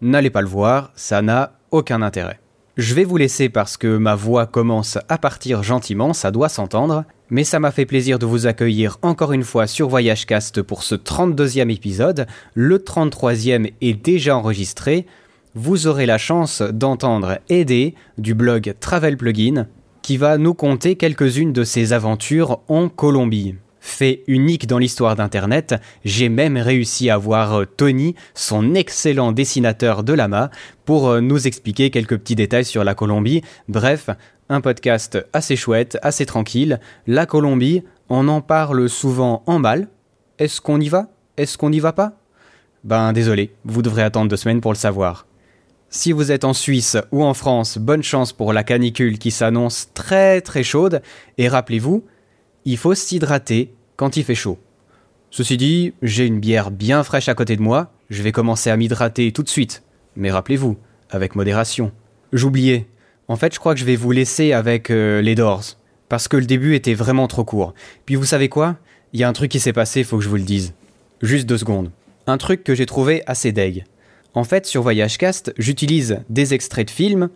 n'allez 0.00 0.30
pas 0.30 0.40
le 0.40 0.48
voir, 0.48 0.90
ça 0.96 1.22
n'a 1.22 1.60
aucun 1.70 2.02
intérêt. 2.02 2.40
Je 2.76 2.94
vais 2.94 3.04
vous 3.04 3.18
laisser 3.18 3.48
parce 3.48 3.76
que 3.76 3.98
ma 3.98 4.16
voix 4.16 4.46
commence 4.46 4.98
à 5.08 5.16
partir 5.16 5.62
gentiment, 5.62 6.12
ça 6.12 6.32
doit 6.32 6.48
s'entendre, 6.48 7.04
mais 7.30 7.44
ça 7.44 7.60
m'a 7.60 7.70
fait 7.70 7.86
plaisir 7.86 8.18
de 8.18 8.26
vous 8.26 8.48
accueillir 8.48 8.98
encore 9.02 9.32
une 9.32 9.44
fois 9.44 9.68
sur 9.68 9.88
Voyage 9.88 10.26
Cast 10.26 10.60
pour 10.60 10.82
ce 10.82 10.96
32e 10.96 11.70
épisode. 11.70 12.26
Le 12.54 12.78
33e 12.78 13.72
est 13.80 13.94
déjà 13.94 14.36
enregistré. 14.36 15.06
Vous 15.54 15.86
aurez 15.86 16.06
la 16.06 16.18
chance 16.18 16.62
d'entendre 16.62 17.38
Eddie 17.48 17.94
du 18.18 18.34
blog 18.34 18.74
Travel 18.80 19.16
Plugin 19.16 19.68
qui 20.02 20.16
va 20.16 20.36
nous 20.38 20.54
conter 20.54 20.96
quelques-unes 20.96 21.52
de 21.52 21.64
ses 21.64 21.92
aventures 21.92 22.60
en 22.68 22.88
Colombie. 22.88 23.54
Fait 23.80 24.22
unique 24.28 24.66
dans 24.68 24.78
l'histoire 24.78 25.16
d'Internet, 25.16 25.74
j'ai 26.04 26.28
même 26.28 26.56
réussi 26.56 27.10
à 27.10 27.16
voir 27.16 27.64
Tony, 27.76 28.14
son 28.34 28.74
excellent 28.74 29.32
dessinateur 29.32 30.04
de 30.04 30.12
lama, 30.12 30.50
pour 30.84 31.20
nous 31.20 31.46
expliquer 31.46 31.90
quelques 31.90 32.18
petits 32.18 32.36
détails 32.36 32.64
sur 32.64 32.84
la 32.84 32.94
Colombie. 32.94 33.42
Bref, 33.68 34.10
un 34.48 34.60
podcast 34.60 35.18
assez 35.32 35.56
chouette, 35.56 35.98
assez 36.02 36.26
tranquille. 36.26 36.78
La 37.06 37.26
Colombie, 37.26 37.82
on 38.08 38.28
en 38.28 38.40
parle 38.40 38.88
souvent 38.88 39.42
en 39.46 39.58
mal. 39.58 39.88
Est-ce 40.38 40.60
qu'on 40.60 40.80
y 40.80 40.88
va? 40.88 41.08
Est-ce 41.36 41.58
qu'on 41.58 41.70
n'y 41.70 41.80
va 41.80 41.92
pas? 41.92 42.12
Ben 42.84 43.12
désolé, 43.12 43.54
vous 43.64 43.82
devrez 43.82 44.02
attendre 44.02 44.28
deux 44.28 44.36
semaines 44.36 44.60
pour 44.60 44.72
le 44.72 44.76
savoir. 44.76 45.26
Si 45.94 46.12
vous 46.12 46.32
êtes 46.32 46.44
en 46.44 46.54
Suisse 46.54 46.96
ou 47.12 47.22
en 47.22 47.34
France, 47.34 47.76
bonne 47.76 48.02
chance 48.02 48.32
pour 48.32 48.54
la 48.54 48.64
canicule 48.64 49.18
qui 49.18 49.30
s'annonce 49.30 49.90
très 49.92 50.40
très 50.40 50.62
chaude. 50.62 51.02
Et 51.36 51.48
rappelez-vous, 51.48 52.02
il 52.64 52.78
faut 52.78 52.94
s'hydrater 52.94 53.74
quand 53.96 54.16
il 54.16 54.24
fait 54.24 54.34
chaud. 54.34 54.58
Ceci 55.30 55.58
dit, 55.58 55.92
j'ai 56.00 56.24
une 56.24 56.40
bière 56.40 56.70
bien 56.70 57.04
fraîche 57.04 57.28
à 57.28 57.34
côté 57.34 57.56
de 57.56 57.62
moi, 57.62 57.92
je 58.08 58.22
vais 58.22 58.32
commencer 58.32 58.70
à 58.70 58.76
m'hydrater 58.78 59.32
tout 59.32 59.42
de 59.42 59.50
suite. 59.50 59.82
Mais 60.16 60.30
rappelez-vous, 60.30 60.78
avec 61.10 61.34
modération. 61.34 61.92
J'oubliais. 62.32 62.86
En 63.28 63.36
fait, 63.36 63.52
je 63.52 63.60
crois 63.60 63.74
que 63.74 63.80
je 63.80 63.84
vais 63.84 63.96
vous 63.96 64.12
laisser 64.12 64.54
avec 64.54 64.88
euh, 64.88 65.20
les 65.20 65.34
Doors. 65.34 65.76
Parce 66.08 66.26
que 66.26 66.38
le 66.38 66.46
début 66.46 66.74
était 66.74 66.94
vraiment 66.94 67.28
trop 67.28 67.44
court. 67.44 67.74
Puis 68.06 68.14
vous 68.14 68.24
savez 68.24 68.48
quoi? 68.48 68.78
Il 69.12 69.20
y 69.20 69.24
a 69.24 69.28
un 69.28 69.34
truc 69.34 69.50
qui 69.50 69.60
s'est 69.60 69.74
passé, 69.74 70.04
faut 70.04 70.16
que 70.16 70.24
je 70.24 70.30
vous 70.30 70.36
le 70.36 70.42
dise. 70.42 70.72
Juste 71.20 71.46
deux 71.46 71.58
secondes. 71.58 71.90
Un 72.26 72.38
truc 72.38 72.64
que 72.64 72.74
j'ai 72.74 72.86
trouvé 72.86 73.22
assez 73.26 73.52
deg. 73.52 73.84
En 74.34 74.44
fait, 74.44 74.66
sur 74.66 74.82
VoyageCast, 74.82 75.52
j'utilise 75.58 76.20
des 76.30 76.54
extraits 76.54 76.86
de 76.86 76.90
films 76.90 77.28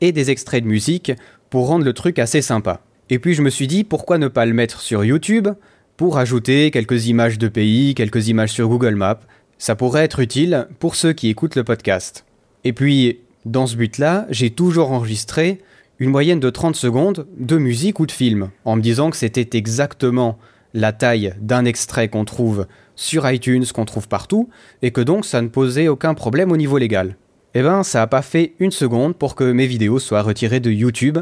et 0.00 0.12
des 0.12 0.30
extraits 0.30 0.62
de 0.62 0.68
musique 0.68 1.12
pour 1.50 1.66
rendre 1.66 1.84
le 1.84 1.92
truc 1.92 2.18
assez 2.18 2.42
sympa. 2.42 2.80
Et 3.10 3.18
puis 3.18 3.34
je 3.34 3.42
me 3.42 3.50
suis 3.50 3.66
dit, 3.66 3.84
pourquoi 3.84 4.18
ne 4.18 4.28
pas 4.28 4.46
le 4.46 4.54
mettre 4.54 4.80
sur 4.80 5.04
YouTube 5.04 5.48
pour 5.96 6.18
ajouter 6.18 6.70
quelques 6.70 7.06
images 7.06 7.38
de 7.38 7.48
pays, 7.48 7.94
quelques 7.94 8.28
images 8.28 8.52
sur 8.52 8.68
Google 8.68 8.94
Maps. 8.94 9.20
Ça 9.58 9.74
pourrait 9.74 10.04
être 10.04 10.20
utile 10.20 10.68
pour 10.78 10.94
ceux 10.94 11.12
qui 11.12 11.28
écoutent 11.28 11.56
le 11.56 11.64
podcast. 11.64 12.24
Et 12.64 12.72
puis, 12.72 13.18
dans 13.44 13.66
ce 13.66 13.76
but-là, 13.76 14.26
j'ai 14.30 14.50
toujours 14.50 14.92
enregistré 14.92 15.58
une 15.98 16.10
moyenne 16.10 16.38
de 16.38 16.50
30 16.50 16.76
secondes 16.76 17.26
de 17.36 17.58
musique 17.58 17.98
ou 17.98 18.06
de 18.06 18.12
film, 18.12 18.50
en 18.64 18.76
me 18.76 18.82
disant 18.82 19.10
que 19.10 19.16
c'était 19.16 19.58
exactement 19.58 20.38
la 20.74 20.92
taille 20.92 21.34
d'un 21.40 21.64
extrait 21.64 22.08
qu'on 22.08 22.24
trouve 22.24 22.66
sur 22.98 23.30
iTunes, 23.30 23.64
qu'on 23.72 23.84
trouve 23.84 24.08
partout, 24.08 24.50
et 24.82 24.90
que 24.90 25.00
donc 25.00 25.24
ça 25.24 25.40
ne 25.40 25.46
posait 25.46 25.86
aucun 25.86 26.14
problème 26.14 26.50
au 26.50 26.56
niveau 26.56 26.78
légal. 26.78 27.16
Eh 27.54 27.62
ben, 27.62 27.84
ça 27.84 28.02
a 28.02 28.06
pas 28.08 28.22
fait 28.22 28.54
une 28.58 28.72
seconde 28.72 29.14
pour 29.14 29.36
que 29.36 29.44
mes 29.44 29.68
vidéos 29.68 30.00
soient 30.00 30.22
retirées 30.22 30.58
de 30.58 30.72
YouTube, 30.72 31.18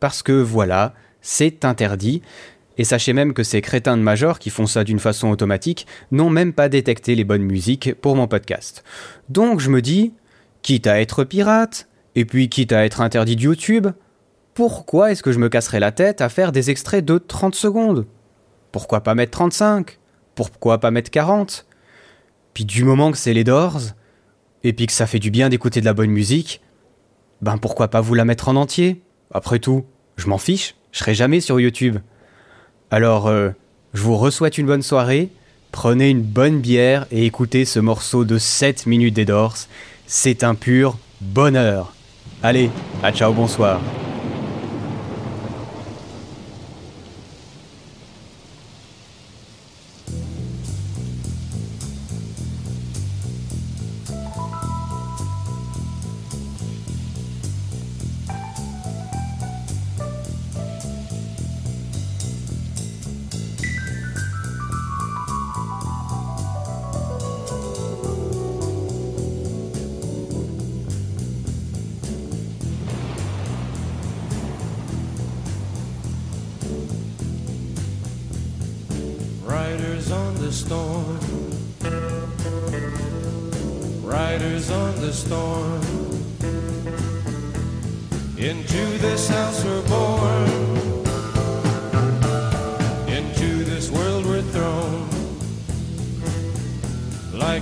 parce 0.00 0.22
que 0.22 0.32
voilà, 0.32 0.94
c'est 1.20 1.66
interdit. 1.66 2.22
Et 2.78 2.84
sachez 2.84 3.12
même 3.12 3.34
que 3.34 3.42
ces 3.42 3.60
crétins 3.60 3.98
de 3.98 4.02
major 4.02 4.38
qui 4.38 4.48
font 4.48 4.66
ça 4.66 4.84
d'une 4.84 4.98
façon 4.98 5.28
automatique 5.28 5.86
n'ont 6.12 6.30
même 6.30 6.54
pas 6.54 6.70
détecté 6.70 7.14
les 7.14 7.24
bonnes 7.24 7.42
musiques 7.42 7.92
pour 8.00 8.16
mon 8.16 8.26
podcast. 8.26 8.82
Donc 9.28 9.60
je 9.60 9.68
me 9.68 9.82
dis, 9.82 10.14
quitte 10.62 10.86
à 10.86 10.98
être 10.98 11.24
pirate, 11.24 11.88
et 12.14 12.24
puis 12.24 12.48
quitte 12.48 12.72
à 12.72 12.86
être 12.86 13.02
interdit 13.02 13.36
de 13.36 13.42
YouTube, 13.42 13.88
pourquoi 14.54 15.12
est-ce 15.12 15.22
que 15.22 15.32
je 15.32 15.38
me 15.38 15.50
casserais 15.50 15.78
la 15.78 15.92
tête 15.92 16.22
à 16.22 16.30
faire 16.30 16.52
des 16.52 16.70
extraits 16.70 17.04
de 17.04 17.18
30 17.18 17.54
secondes? 17.54 18.06
Pourquoi 18.72 19.02
pas 19.02 19.14
mettre 19.14 19.32
35 19.32 19.97
Pourquoi 20.38 20.78
pas 20.78 20.92
mettre 20.92 21.10
40 21.10 21.66
Puis 22.54 22.64
du 22.64 22.84
moment 22.84 23.10
que 23.10 23.18
c'est 23.18 23.34
les 23.34 23.42
Doors, 23.42 23.80
et 24.62 24.72
puis 24.72 24.86
que 24.86 24.92
ça 24.92 25.08
fait 25.08 25.18
du 25.18 25.32
bien 25.32 25.48
d'écouter 25.48 25.80
de 25.80 25.84
la 25.84 25.94
bonne 25.94 26.12
musique, 26.12 26.60
ben 27.42 27.58
pourquoi 27.58 27.88
pas 27.88 28.00
vous 28.00 28.14
la 28.14 28.24
mettre 28.24 28.48
en 28.48 28.54
entier? 28.54 29.02
Après 29.34 29.58
tout, 29.58 29.84
je 30.16 30.28
m'en 30.28 30.38
fiche, 30.38 30.76
je 30.92 31.00
serai 31.00 31.14
jamais 31.16 31.40
sur 31.40 31.58
YouTube. 31.58 31.98
Alors, 32.92 33.26
euh, 33.26 33.50
je 33.94 34.02
vous 34.02 34.16
re-souhaite 34.16 34.58
une 34.58 34.66
bonne 34.66 34.82
soirée, 34.82 35.28
prenez 35.72 36.08
une 36.08 36.22
bonne 36.22 36.60
bière 36.60 37.08
et 37.10 37.26
écoutez 37.26 37.64
ce 37.64 37.80
morceau 37.80 38.24
de 38.24 38.38
7 38.38 38.86
minutes 38.86 39.14
des 39.14 39.24
Doors. 39.24 39.56
C'est 40.06 40.44
un 40.44 40.54
pur 40.54 40.98
bonheur. 41.20 41.94
Allez, 42.44 42.70
à 43.02 43.10
ciao, 43.10 43.32
bonsoir. 43.32 43.80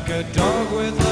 Like 0.09 0.24
a 0.24 0.32
dog 0.34 0.72
without 0.72 1.05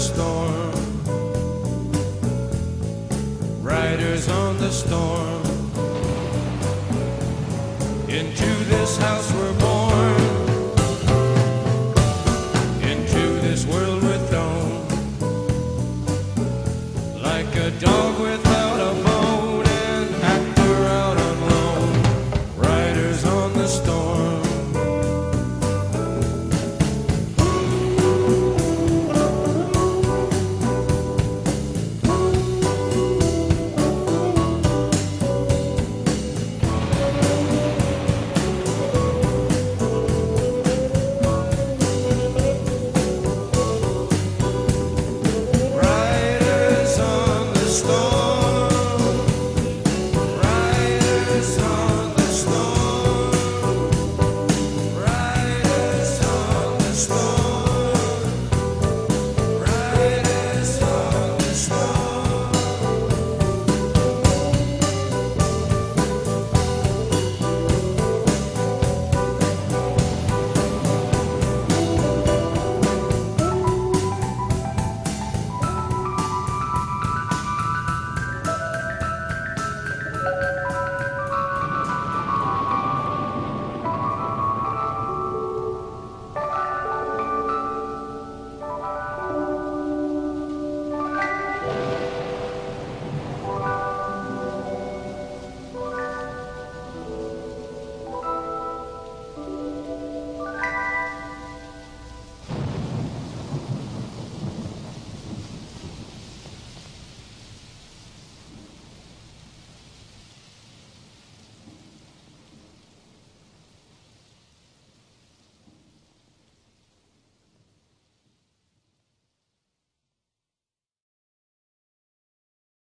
Riders 0.00 0.39